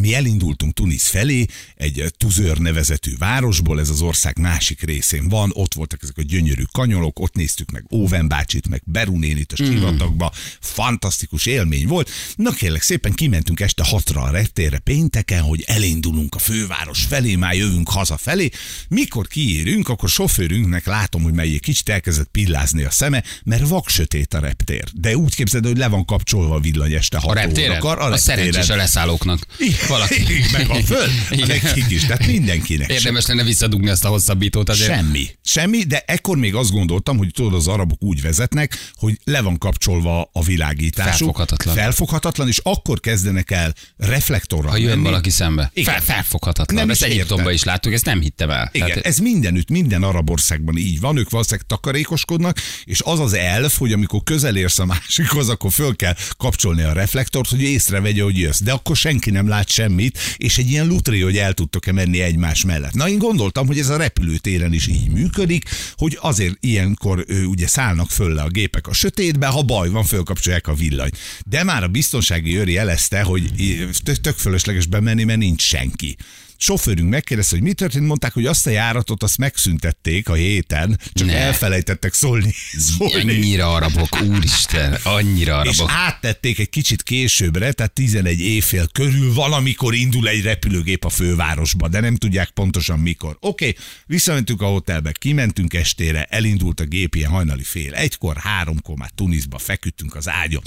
mi 0.00 0.14
elindultunk 0.14 0.74
Tunis 0.74 1.02
felé, 1.02 1.46
egy 1.74 2.04
Tuzör 2.16 2.58
nevezetű 2.58 3.16
városból, 3.18 3.80
ez 3.80 3.88
az 3.88 4.00
ország 4.00 4.38
másik 4.38 4.82
részén 4.82 5.28
van, 5.28 5.50
ott 5.54 5.74
voltak 5.74 6.02
ezek 6.02 6.18
a 6.18 6.22
gyönyörű 6.22 6.62
kanyolok, 6.72 7.20
ott 7.20 7.34
néztük 7.34 7.70
meg 7.70 7.84
Óven 7.90 8.28
bácsit, 8.28 8.68
meg 8.68 8.82
Berunénit 8.84 9.52
a 9.52 9.56
sivatagba, 9.56 10.32
fantasztikus 10.60 11.46
élmény 11.46 11.86
volt. 11.86 12.10
Na 12.36 12.50
kérlek 12.50 12.82
szépen 12.82 13.12
kimentünk 13.12 13.60
este 13.60 13.84
hatra 13.84 14.22
a 14.22 14.30
reptérre 14.30 14.78
pénteken, 14.78 15.42
hogy 15.42 15.64
elindulunk 15.66 16.34
a 16.34 16.38
főváros 16.38 17.02
felé, 17.02 17.34
már 17.34 17.54
jövünk 17.54 17.88
haza 17.90 18.16
felé. 18.16 18.48
Mikor 18.88 19.26
kiérünk, 19.26 19.88
akkor 19.88 20.08
sofőrünknek 20.08 20.86
látom, 20.86 21.22
hogy 21.22 21.32
melyik 21.32 21.60
kicsit 21.60 21.88
elkezdett 21.88 22.28
pillázni 22.30 22.82
a 22.82 22.90
szeme, 22.90 23.24
mert 23.44 23.68
vaksötét 23.68 24.34
a 24.34 24.38
reptér. 24.40 24.84
De 24.94 25.16
úgy 25.16 25.34
képzeld, 25.34 25.66
hogy 25.66 25.76
le 25.76 25.88
van 25.88 26.04
kapcsolva 26.04 26.54
a 26.54 26.60
villany 26.60 26.92
este 26.92 27.16
A 27.16 27.20
6 27.20 27.34
reptéren? 27.34 27.70
órakor. 27.70 27.98
A 27.98 28.16
szerencsés 28.16 28.68
a 28.68 28.76
leszállóknak. 28.76 29.46
Valaki. 29.90 30.22
Meg 30.52 30.66
van 30.66 30.82
föl, 30.82 31.06
nekik 31.46 31.84
is, 31.90 32.04
tehát 32.04 32.26
mindenkinek. 32.26 32.90
Érdemes 32.90 33.26
lenne 33.26 33.42
visszadugni 33.44 33.88
azt 33.88 34.04
a 34.04 34.08
hosszabbítót 34.08 34.68
azért. 34.68 34.94
Semmi. 34.94 35.26
Semmi, 35.44 35.82
de 35.82 36.02
ekkor 36.06 36.36
még 36.36 36.54
azt 36.54 36.70
gondoltam, 36.70 37.16
hogy 37.16 37.30
tudod, 37.32 37.54
az 37.54 37.66
arabok 37.66 38.02
úgy 38.02 38.20
vezetnek, 38.22 38.90
hogy 38.94 39.18
le 39.24 39.40
van 39.40 39.58
kapcsolva 39.58 40.30
a 40.32 40.42
világításuk. 40.44 41.12
Felfoghatatlan. 41.16 41.74
Felfoghatatlan, 41.74 42.48
és 42.48 42.58
akkor 42.62 43.00
kezdenek 43.00 43.50
el 43.50 43.74
reflektorral 43.96 44.70
Ha 44.70 44.76
jön 44.76 44.88
menni. 44.88 45.02
valaki 45.02 45.30
szembe. 45.30 45.70
Igen. 45.74 45.92
Fel, 45.94 46.02
felfoghatatlan. 46.02 46.80
Nem 46.80 46.90
ezt 46.90 47.02
Egyiptomban 47.02 47.52
is 47.52 47.62
láttuk, 47.64 47.92
ezt 47.92 48.04
nem 48.04 48.20
hittem 48.20 48.50
el. 48.50 48.68
Igen, 48.72 48.88
Tehát- 48.88 49.06
ez 49.06 49.18
mindenütt, 49.18 49.68
minden 49.68 50.02
arab 50.02 50.30
országban 50.30 50.76
így 50.76 51.00
van, 51.00 51.16
ők 51.16 51.30
valószínűleg 51.30 51.66
takarékoskodnak, 51.66 52.58
és 52.84 53.00
az 53.04 53.20
az 53.20 53.32
elf, 53.32 53.78
hogy 53.78 53.92
amikor 53.92 54.22
közel 54.24 54.56
érsz 54.56 54.78
a 54.78 54.84
másikhoz, 54.84 55.48
akkor 55.48 55.72
föl 55.72 55.96
kell 55.96 56.14
kapcsolni 56.36 56.82
a 56.82 56.92
reflektort, 56.92 57.48
hogy 57.48 57.62
észrevegye, 57.62 58.22
hogy 58.22 58.38
jössz. 58.38 58.60
De 58.60 58.72
akkor 58.72 58.96
senki 58.96 59.30
nem 59.30 59.48
lát 59.48 59.68
semmit, 59.80 60.18
és 60.36 60.58
egy 60.58 60.70
ilyen 60.70 60.86
lutri, 60.86 61.20
hogy 61.20 61.36
el 61.36 61.52
tudtok-e 61.52 61.92
menni 61.92 62.20
egymás 62.20 62.64
mellett. 62.64 62.94
Na, 62.94 63.08
én 63.08 63.18
gondoltam, 63.18 63.66
hogy 63.66 63.78
ez 63.78 63.88
a 63.88 63.96
repülőtéren 63.96 64.72
is 64.72 64.86
így 64.86 65.10
működik, 65.10 65.64
hogy 65.94 66.18
azért 66.20 66.56
ilyenkor 66.60 67.24
ő, 67.28 67.44
ugye 67.44 67.66
szállnak 67.66 68.10
föl 68.10 68.34
le 68.34 68.42
a 68.42 68.48
gépek 68.48 68.86
a 68.86 68.92
sötétbe, 68.92 69.46
ha 69.46 69.62
baj 69.62 69.88
van, 69.88 70.04
fölkapcsolják 70.04 70.68
a 70.68 70.74
villanyt. 70.74 71.18
De 71.46 71.64
már 71.64 71.82
a 71.82 71.88
biztonsági 71.88 72.56
őri 72.56 72.72
jelezte, 72.72 73.22
hogy 73.22 73.50
tök 74.22 74.36
fölösleges 74.36 74.86
bemenni, 74.86 75.24
mert 75.24 75.38
nincs 75.38 75.62
senki 75.62 76.16
sofőrünk 76.60 77.10
megkérdezte, 77.10 77.54
hogy 77.56 77.64
mi 77.64 77.72
történt, 77.72 78.06
mondták, 78.06 78.32
hogy 78.32 78.46
azt 78.46 78.66
a 78.66 78.70
járatot 78.70 79.22
azt 79.22 79.38
megszüntették 79.38 80.28
a 80.28 80.34
héten, 80.34 81.00
csak 81.12 81.26
Ne. 81.26 81.34
elfelejtettek 81.36 82.14
szólni. 82.14 82.54
szólni. 82.98 83.34
Annyira 83.34 83.74
arabok, 83.74 84.20
úristen, 84.22 84.98
annyira 85.02 85.62
És 85.64 85.78
arabok. 85.78 85.96
áttették 85.96 86.58
egy 86.58 86.68
kicsit 86.70 87.02
későbbre, 87.02 87.72
tehát 87.72 87.92
11 87.92 88.40
évfél 88.40 88.88
körül 88.92 89.32
valamikor 89.32 89.94
indul 89.94 90.28
egy 90.28 90.42
repülőgép 90.42 91.04
a 91.04 91.08
fővárosba, 91.08 91.88
de 91.88 92.00
nem 92.00 92.16
tudják 92.16 92.50
pontosan 92.50 92.98
mikor. 92.98 93.36
Oké, 93.40 93.68
okay, 93.68 93.82
visszamentünk 94.06 94.62
a 94.62 94.66
hotelbe, 94.66 95.12
kimentünk 95.12 95.74
estére, 95.74 96.24
elindult 96.24 96.80
a 96.80 96.84
gép 96.84 97.14
ilyen 97.14 97.30
hajnali 97.30 97.62
fél 97.62 97.94
egykor, 97.94 98.36
háromkor 98.36 98.96
már 98.96 99.10
Tunisba 99.14 99.58
feküdtünk 99.58 100.14
az 100.14 100.28
ágyon. 100.28 100.62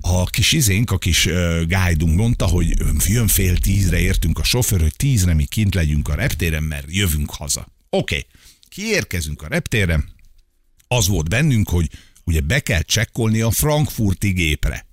A 0.00 0.24
kis 0.24 0.52
izénk, 0.52 0.90
a 0.90 0.98
kis 0.98 1.26
uh, 1.26 1.34
guide 1.58 2.04
mondta, 2.04 2.46
hogy 2.46 2.74
jön 3.06 3.28
fél 3.28 3.56
tízre 3.58 3.98
értünk 3.98 4.38
a 4.38 4.44
sofőr, 4.44 4.80
hogy 4.80 4.96
tízre 4.96 5.34
mi 5.38 5.44
kint 5.44 5.74
legyünk 5.74 6.08
a 6.08 6.14
reptéren, 6.14 6.62
mert 6.62 6.86
jövünk 6.88 7.30
haza. 7.30 7.60
Oké, 7.60 8.16
okay. 8.16 8.26
kiérkezünk 8.68 9.42
a 9.42 9.48
reptéren, 9.48 10.08
az 10.88 11.08
volt 11.08 11.28
bennünk, 11.28 11.68
hogy 11.68 11.90
ugye 12.24 12.40
be 12.40 12.60
kell 12.60 12.82
csekkolni 12.82 13.40
a 13.40 13.50
frankfurti 13.50 14.30
gépre. 14.30 14.86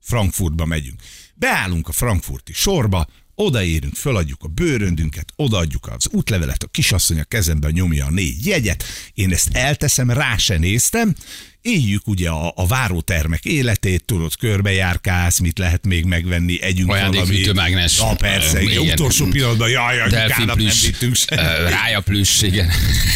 Frankfurtba 0.00 0.64
megyünk. 0.64 1.00
Beállunk 1.34 1.88
a 1.88 1.92
frankfurti 1.92 2.52
sorba, 2.52 3.06
odaérünk, 3.34 3.94
föladjuk 3.94 4.42
a 4.42 4.48
bőröndünket, 4.48 5.32
odaadjuk 5.36 5.86
az 5.86 6.08
útlevelet, 6.10 6.62
a 6.62 6.66
kisasszony 6.66 7.20
a 7.20 7.24
kezemben 7.24 7.72
nyomja 7.72 8.06
a 8.06 8.10
négy 8.10 8.46
jegyet, 8.46 8.84
én 9.14 9.32
ezt 9.32 9.48
elteszem, 9.52 10.10
rá 10.10 10.36
se 10.36 10.58
néztem, 10.58 11.14
éljük 11.62 12.06
ugye 12.06 12.28
a, 12.28 12.52
a 12.56 12.66
várótermek 12.66 13.44
életét, 13.44 14.04
tudod, 14.04 14.36
körbejárkálsz, 14.36 15.38
mit 15.38 15.58
lehet 15.58 15.86
még 15.86 16.04
megvenni, 16.04 16.62
együnk 16.62 16.88
valami. 16.88 17.16
Ajándékfűtőmágnes. 17.16 17.98
Ja, 17.98 18.14
persze, 18.14 18.58
Ö, 18.58 18.60
igen. 18.60 18.82
igen. 18.82 18.92
utolsó 18.92 19.26
pillanatban, 19.26 19.70
jaj, 19.70 20.00
anyukának 20.00 20.56
nem 20.56 20.56
vittünk 20.82 21.14
se. 21.14 21.34
rája 21.68 22.00
plüss, 22.00 22.42
igen. 22.42 22.70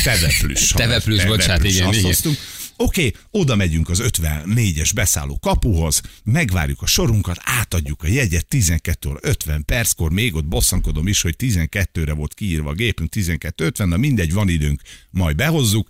Teveplüss. 0.05 0.71
Teveplüss, 0.71 1.25
bocsánat, 1.25 1.65
igen, 1.65 1.87
azt 1.87 1.99
igen. 1.99 2.07
hoztunk. 2.07 2.37
Oké, 2.77 3.07
okay, 3.07 3.21
oda 3.31 3.57
megyünk 3.57 3.89
az 3.89 4.03
54-es 4.05 4.91
beszálló 4.95 5.39
kapuhoz, 5.39 6.01
megvárjuk 6.25 6.83
a 6.83 6.87
sorunkat, 6.87 7.37
átadjuk 7.41 8.03
a 8.03 8.07
jegyet 8.07 8.47
12 8.47 9.09
óra 9.09 9.19
50 9.23 9.65
perckor, 9.65 10.11
még 10.11 10.35
ott 10.35 10.45
bosszankodom 10.45 11.07
is, 11.07 11.23
hogy 11.23 11.35
12-re 11.39 12.13
volt 12.13 12.35
kiírva 12.35 12.71
a 12.71 12.75
gépünk, 12.75 13.13
12.50, 13.17 13.85
na 13.85 13.97
mindegy, 13.97 14.33
van 14.33 14.49
időnk, 14.49 14.81
majd 15.11 15.37
behozzuk. 15.37 15.89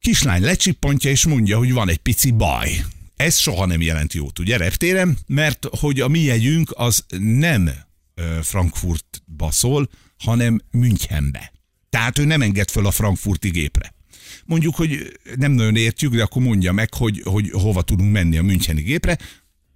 Kislány 0.00 0.42
lecsippantja 0.42 1.10
és 1.10 1.26
mondja, 1.26 1.58
hogy 1.58 1.72
van 1.72 1.88
egy 1.88 1.98
pici 1.98 2.30
baj. 2.30 2.84
Ez 3.16 3.36
soha 3.36 3.66
nem 3.66 3.80
jelent 3.80 4.12
jót, 4.12 4.38
ugye, 4.38 4.56
reptéren, 4.56 5.18
mert 5.26 5.66
hogy 5.70 6.00
a 6.00 6.08
mi 6.08 6.20
jegyünk 6.20 6.70
az 6.76 7.04
nem 7.18 7.70
Frankfurtba 8.42 9.50
szól, 9.50 9.88
hanem 10.18 10.60
Münchenbe. 10.70 11.52
Tehát 11.90 12.18
ő 12.18 12.24
nem 12.24 12.42
enged 12.42 12.70
föl 12.70 12.86
a 12.86 12.90
frankfurti 12.90 13.48
gépre. 13.48 13.94
Mondjuk, 14.44 14.74
hogy 14.74 15.18
nem 15.36 15.52
nagyon 15.52 15.76
értjük, 15.76 16.14
de 16.14 16.22
akkor 16.22 16.42
mondja 16.42 16.72
meg, 16.72 16.94
hogy, 16.94 17.22
hogy 17.24 17.50
hova 17.50 17.82
tudunk 17.82 18.12
menni 18.12 18.36
a 18.36 18.42
Müncheni 18.42 18.82
gépre. 18.82 19.18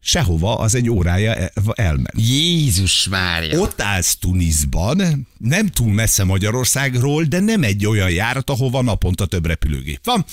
Sehova, 0.04 0.58
az 0.58 0.74
egy 0.74 0.90
órája 0.90 1.34
el- 1.34 1.52
elment. 1.72 2.14
Jézus 2.16 3.08
Mária. 3.08 3.60
Ott 3.60 3.80
állsz 3.80 4.16
Tunisban, 4.16 5.26
nem 5.38 5.66
túl 5.66 5.92
messze 5.92 6.24
Magyarországról, 6.24 7.24
de 7.24 7.40
nem 7.40 7.62
egy 7.62 7.86
olyan 7.86 8.10
járat, 8.10 8.50
ahova 8.50 8.82
naponta 8.82 9.26
több 9.26 9.46
repülőgép 9.46 10.00
van. 10.04 10.24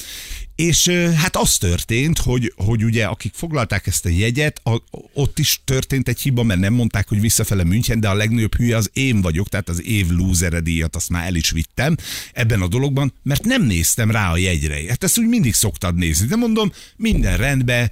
És 0.56 0.88
hát 1.16 1.36
az 1.36 1.58
történt, 1.58 2.18
hogy, 2.18 2.54
hogy 2.56 2.84
ugye 2.84 3.06
akik 3.06 3.34
foglalták 3.36 3.88
ezt 3.88 4.06
a 4.06 4.10
jegyet, 4.10 4.62
a, 4.64 4.82
ott 5.14 5.40
is 5.40 5.62
történt 5.64 6.08
egy 6.08 6.22
hiba, 6.22 6.44
mert 6.44 6.60
nem 6.60 6.74
mondták, 6.74 7.08
hogy 7.08 7.22
visszafele 7.22 7.64
München, 7.64 8.00
de 8.00 8.10
a 8.10 8.14
legnagyobb 8.14 8.56
hülye 8.56 8.76
az 8.76 8.90
én 8.94 9.22
vagyok, 9.22 9.48
tehát 9.48 9.70
az 9.70 9.84
év 9.84 10.10
lúzere 10.10 10.60
díjat 10.60 10.96
azt 10.96 11.10
már 11.10 11.26
el 11.26 11.36
is 11.36 11.52
vittem 11.52 11.96
ebben 12.34 12.62
a 12.62 12.68
dologban, 12.68 13.14
mert 13.24 13.44
nem 13.44 13.64
néztem 13.64 14.12
rá 14.12 14.32
a 14.32 14.38
jegyre. 14.38 14.90
Hát 14.90 15.04
ezt 15.04 15.20
úgy 15.20 15.28
mindig 15.28 15.54
szoktad 15.54 15.96
nézni, 15.96 16.28
de 16.28 16.36
mondom, 16.36 16.72
minden 16.96 17.38
rendben, 17.38 17.90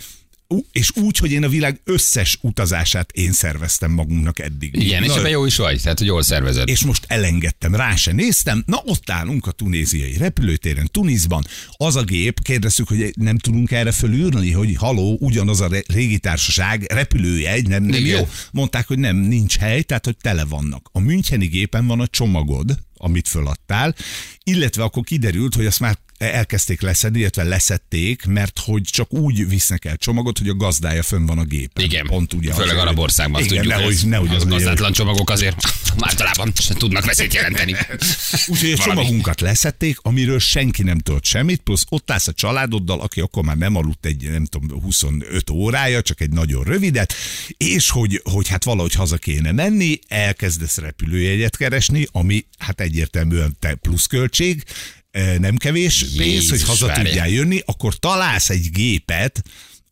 és 0.71 0.91
úgy, 0.95 1.17
hogy 1.17 1.31
én 1.31 1.43
a 1.43 1.49
világ 1.49 1.79
összes 1.83 2.37
utazását 2.41 3.11
én 3.11 3.31
szerveztem 3.31 3.91
magunknak 3.91 4.39
eddig. 4.39 4.75
Igen, 4.75 5.03
és 5.03 5.09
Na, 5.09 5.17
ebben 5.17 5.31
jó 5.31 5.45
is 5.45 5.55
vagy, 5.55 5.81
tehát 5.81 5.97
hogy 5.97 6.07
jól 6.07 6.21
szervezed. 6.23 6.67
és 6.69 6.83
most 6.83 7.05
elengedtem, 7.07 7.75
rá 7.75 7.95
se 7.95 8.11
néztem. 8.11 8.63
Na, 8.65 8.81
ott 8.85 9.09
állunk 9.09 9.47
a 9.47 9.51
tunéziai 9.51 10.17
repülőtéren, 10.17 10.89
Tunisban. 10.91 11.45
Az 11.71 11.95
a 11.95 12.03
gép, 12.03 12.41
kérdeztük, 12.41 12.87
hogy 12.87 13.13
nem 13.15 13.37
tudunk 13.37 13.71
erre 13.71 13.91
fölülni, 13.91 14.51
hogy 14.51 14.75
haló, 14.75 15.17
ugyanaz 15.19 15.61
a 15.61 15.67
re- 15.67 15.83
légitársaság 15.87 16.81
repülőjegy, 16.91 17.67
nem, 17.67 17.83
nem 17.83 17.99
Igen. 17.99 18.17
jó. 18.19 18.27
Mondták, 18.51 18.87
hogy 18.87 18.99
nem, 18.99 19.15
nincs 19.15 19.57
hely, 19.57 19.81
tehát 19.81 20.05
hogy 20.05 20.17
tele 20.17 20.45
vannak. 20.45 20.89
A 20.91 20.99
Müncheni 20.99 21.45
gépen 21.45 21.87
van 21.87 21.99
a 21.99 22.07
csomagod, 22.07 22.77
amit 22.97 23.27
föladtál, 23.27 23.95
illetve 24.43 24.83
akkor 24.83 25.03
kiderült, 25.03 25.55
hogy 25.55 25.65
azt 25.65 25.79
már 25.79 25.97
elkezdték 26.17 26.81
leszedni, 26.81 27.19
illetve 27.19 27.43
leszették, 27.43 28.25
mert 28.25 28.59
hogy 28.59 28.81
csak 28.81 29.13
úgy 29.13 29.47
visznek 29.47 29.85
el 29.85 29.95
csomagot, 29.95 30.37
hogy 30.37 30.49
a 30.49 30.55
gazdája 30.55 31.03
fönn 31.03 31.25
van 31.25 31.37
a 31.37 31.43
gépen. 31.43 31.83
Igen, 31.83 32.05
Pont 32.05 32.33
ugye 32.33 32.53
főleg 32.53 32.77
arab 32.77 32.99
országban 32.99 33.41
Igen, 33.43 33.55
tudjuk, 33.55 33.75
nehogy, 33.75 33.99
hogy 33.99 34.09
nehogy 34.09 34.29
az 34.29 34.35
az 34.35 34.47
gazdátlan 34.47 34.91
csomagok 34.91 35.29
azért 35.29 35.55
általában 35.99 36.53
tudnak 36.77 37.05
veszélyt 37.05 37.33
jelenteni. 37.33 37.75
Úgyhogy 38.47 38.71
a 38.71 38.77
csomagunkat 38.77 39.41
leszették, 39.41 39.97
amiről 40.01 40.39
senki 40.39 40.83
nem 40.83 40.97
tudott 40.97 41.25
semmit, 41.25 41.61
plusz 41.61 41.85
ott 41.89 42.11
állsz 42.11 42.27
a 42.27 42.33
családoddal, 42.33 42.99
aki 42.99 43.21
akkor 43.21 43.43
már 43.43 43.57
nem 43.57 43.75
aludt 43.75 44.05
egy, 44.05 44.29
nem 44.29 44.45
tudom, 44.45 44.81
25 44.81 45.49
órája, 45.49 46.01
csak 46.01 46.21
egy 46.21 46.29
nagyon 46.29 46.63
rövidet, 46.63 47.13
és 47.57 47.89
hogy, 47.89 48.21
hogy 48.23 48.47
hát 48.47 48.63
valahogy 48.63 48.93
haza 48.93 49.17
kéne 49.17 49.51
menni, 49.51 49.99
elkezdesz 50.07 50.77
repülőjegyet 50.77 51.57
keresni, 51.57 52.07
ami 52.11 52.45
hát 52.57 52.81
egyértelműen 52.81 53.55
te 53.59 53.75
pluszköltség, 53.75 54.63
nem 55.39 55.55
kevés 55.55 55.99
pénz, 55.99 56.15
Jézus, 56.15 56.49
hogy 56.49 56.63
haza 56.63 56.87
várj. 56.87 57.01
tudjál 57.01 57.29
jönni, 57.29 57.61
akkor 57.65 57.95
találsz 57.95 58.49
egy 58.49 58.69
gépet, 58.71 59.41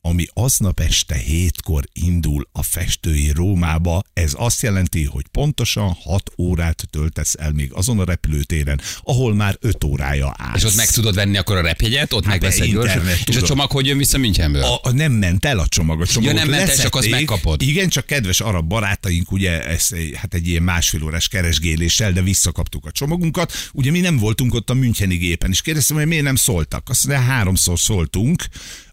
ami 0.06 0.28
aznap 0.34 0.80
este 0.80 1.16
hétkor 1.16 1.84
indul 1.94 2.48
a 2.52 2.64
festői 2.64 3.32
Rómába. 3.32 4.04
Ez 4.14 4.34
azt 4.38 4.62
jelenti, 4.62 5.04
hogy 5.04 5.28
pontosan 5.28 5.98
6 6.04 6.32
órát 6.38 6.88
töltesz 6.90 7.36
el 7.40 7.52
még 7.52 7.72
azon 7.74 8.00
a 8.00 8.04
repülőtéren, 8.04 8.82
ahol 9.02 9.34
már 9.34 9.58
5 9.60 9.84
órája 9.84 10.34
állsz. 10.38 10.56
És 10.56 10.64
ott 10.64 10.76
meg 10.76 10.90
tudod 10.90 11.16
venni 11.16 11.38
akkor 11.38 11.56
a 11.58 11.62
repjegyet, 11.62 12.14
ott 12.14 12.26
de 12.26 12.38
gyorsan, 12.38 12.68
internet, 12.68 13.30
és 13.30 13.36
a 13.36 13.42
csomag 13.42 13.72
hogy 13.72 13.86
jön 13.86 13.98
vissza 13.98 14.18
Münchenből? 14.18 14.64
A, 14.64 14.80
a 14.84 14.92
nem 14.92 15.12
ment 15.12 15.46
el 15.46 15.60
a 15.60 15.68
csomag, 15.68 16.02
a 16.02 16.06
csomagot 16.06 16.36
nem 16.36 16.50
ment 16.50 16.70
el, 16.70 16.76
csak 16.76 16.96
azt 16.96 17.10
megkapod. 17.10 17.62
Igen, 17.62 17.90
csak 17.90 18.06
kedves 18.06 18.40
arab 18.40 18.68
barátaink, 18.68 19.32
ugye, 19.32 19.64
ez, 19.64 19.88
egy- 19.90 20.16
hát 20.16 20.34
egy 20.34 20.48
ilyen 20.48 20.64
másfél 20.64 21.04
órás 21.04 21.28
keresgéléssel, 21.28 22.12
de 22.12 22.22
visszakaptuk 22.22 22.86
a 22.86 22.92
csomagunkat. 22.92 23.54
Ugye 23.74 23.92
mi 23.92 24.00
nem 24.00 24.18
voltunk 24.18 24.54
ott 24.54 24.70
a 24.70 24.74
Müncheni 24.74 25.16
gépen, 25.16 25.50
és 25.52 25.62
kérdeztem, 25.62 25.98
hogy 25.98 26.08
miért 26.08 26.24
nem 26.24 26.36
szóltak. 26.36 26.90
Azt 26.90 27.08
mondja, 27.08 27.26
háromszor 27.26 27.80
szóltunk, 27.80 28.44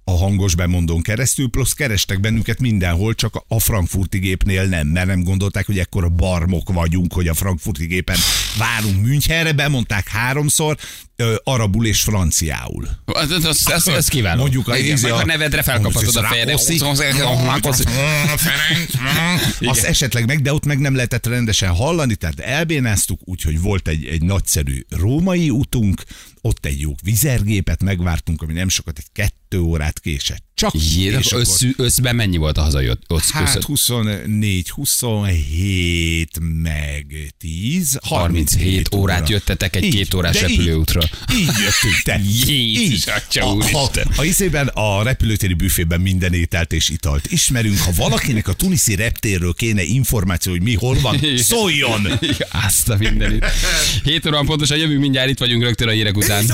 a 0.05 0.11
hangos 0.11 0.55
bemondón 0.55 1.03
keresztül, 1.03 1.49
plusz 1.51 1.73
kerestek 1.73 2.21
bennünket 2.21 2.61
mindenhol, 2.61 3.15
csak 3.15 3.45
a 3.49 3.61
frankfurti 3.61 4.19
gépnél 4.19 4.65
nem, 4.65 4.87
mert 4.87 5.07
nem 5.07 5.23
gondolták, 5.23 5.67
hogy 5.67 5.79
ekkora 5.79 6.09
barmok 6.09 6.73
vagyunk, 6.73 7.13
hogy 7.13 7.29
a 7.29 7.35
frankfurti 7.35 7.87
gépen 7.87 8.17
várunk 8.59 9.07
Münchenre, 9.07 9.53
bemondták 9.53 10.09
háromszor, 10.09 10.77
ö, 11.17 11.35
arabul 11.45 11.87
és 11.87 12.01
franciául. 12.01 12.89
Az, 13.05 13.31
az, 13.31 13.45
az, 13.45 13.71
az, 13.73 13.89
az 13.89 14.09
kiváló. 14.09 14.41
Mondjuk 14.41 14.69
a- 14.69 14.77
Igen, 14.77 14.99
meg 15.03 15.11
a- 15.13 15.17
a 15.17 15.25
nevedre 15.25 15.63
felkaphatod 15.63 16.17
a. 16.17 16.21
Rákoszi. 16.21 16.79
Azt 19.61 19.85
esetleg 19.85 20.27
meg, 20.27 20.43
de 20.43 20.53
ott 20.53 20.65
meg 20.65 20.79
nem 20.79 20.95
lehetett 20.95 21.27
rendesen 21.27 21.71
hallani, 21.75 22.15
tehát 22.15 22.41
elbénáztuk, 22.41 23.21
úgyhogy 23.25 23.61
volt 23.61 23.89
egy, 23.89 24.05
egy 24.07 24.23
nagyszerű 24.23 24.85
római 24.91 25.51
utunk, 25.51 26.03
ott 26.41 26.67
egy 26.67 26.81
jó 26.81 26.93
vizergépet 27.03 27.83
megvártunk, 27.83 28.43
ami 28.43 28.53
nem 28.53 28.69
sokat, 28.69 28.99
egy 28.99 29.07
kettő 29.53 29.65
órát 29.65 30.01
késett. 30.01 30.43
Csak 30.55 30.73
Jé, 30.75 31.03
és 31.03 31.15
akkor 31.15 31.25
akkor- 31.27 31.39
össz, 31.41 31.63
összben 31.77 32.17
mennyi 32.17 32.37
volt 32.37 32.59
a 32.59 32.63
hazajött? 32.63 33.03
Össz, 33.09 33.31
Hát 33.31 33.57
össz, 33.57 33.65
24, 33.65 34.71
27, 34.71 36.39
meg 36.63 37.07
10, 37.39 37.99
37 38.03 38.95
órát 38.95 39.29
jöttetek 39.29 39.77
egy 39.77 39.85
Így, 39.85 39.95
két 39.95 40.15
órás 40.15 40.39
de 40.41 40.49
így. 40.49 40.57
repülőútra. 40.57 41.01
Így 41.35 41.45
jöttünk, 41.47 42.03
te. 42.05 42.21
Jézus, 42.47 43.07
atya 43.07 43.51
a, 43.51 43.65
a, 43.73 43.91
a 44.17 44.25
izében 44.25 44.67
a 44.67 45.03
repülőtéri 45.03 45.55
büfében 45.55 46.01
minden 46.01 46.33
ételt 46.33 46.73
és 46.73 46.89
italt 46.89 47.27
ismerünk. 47.31 47.79
Ha 47.79 47.93
valakinek 47.97 48.49
a 48.49 48.53
tuniszi 48.53 48.95
reptérről 48.95 49.55
kéne 49.55 49.83
információ, 49.83 50.53
hogy 50.53 50.63
mi 50.63 50.75
hol 50.75 51.01
van, 51.01 51.21
szóljon! 51.37 52.07
Azt 52.67 52.89
a 52.89 52.97
mindenit. 52.97 53.45
7 54.05 54.27
óra 54.27 54.41
pontosan 54.43 54.77
jövünk 54.77 55.01
mindjárt, 55.01 55.29
itt 55.31 55.39
vagyunk 55.39 55.63
rögtön 55.63 55.89
a 55.89 55.91
hírek 55.91 56.17
után. 56.17 56.45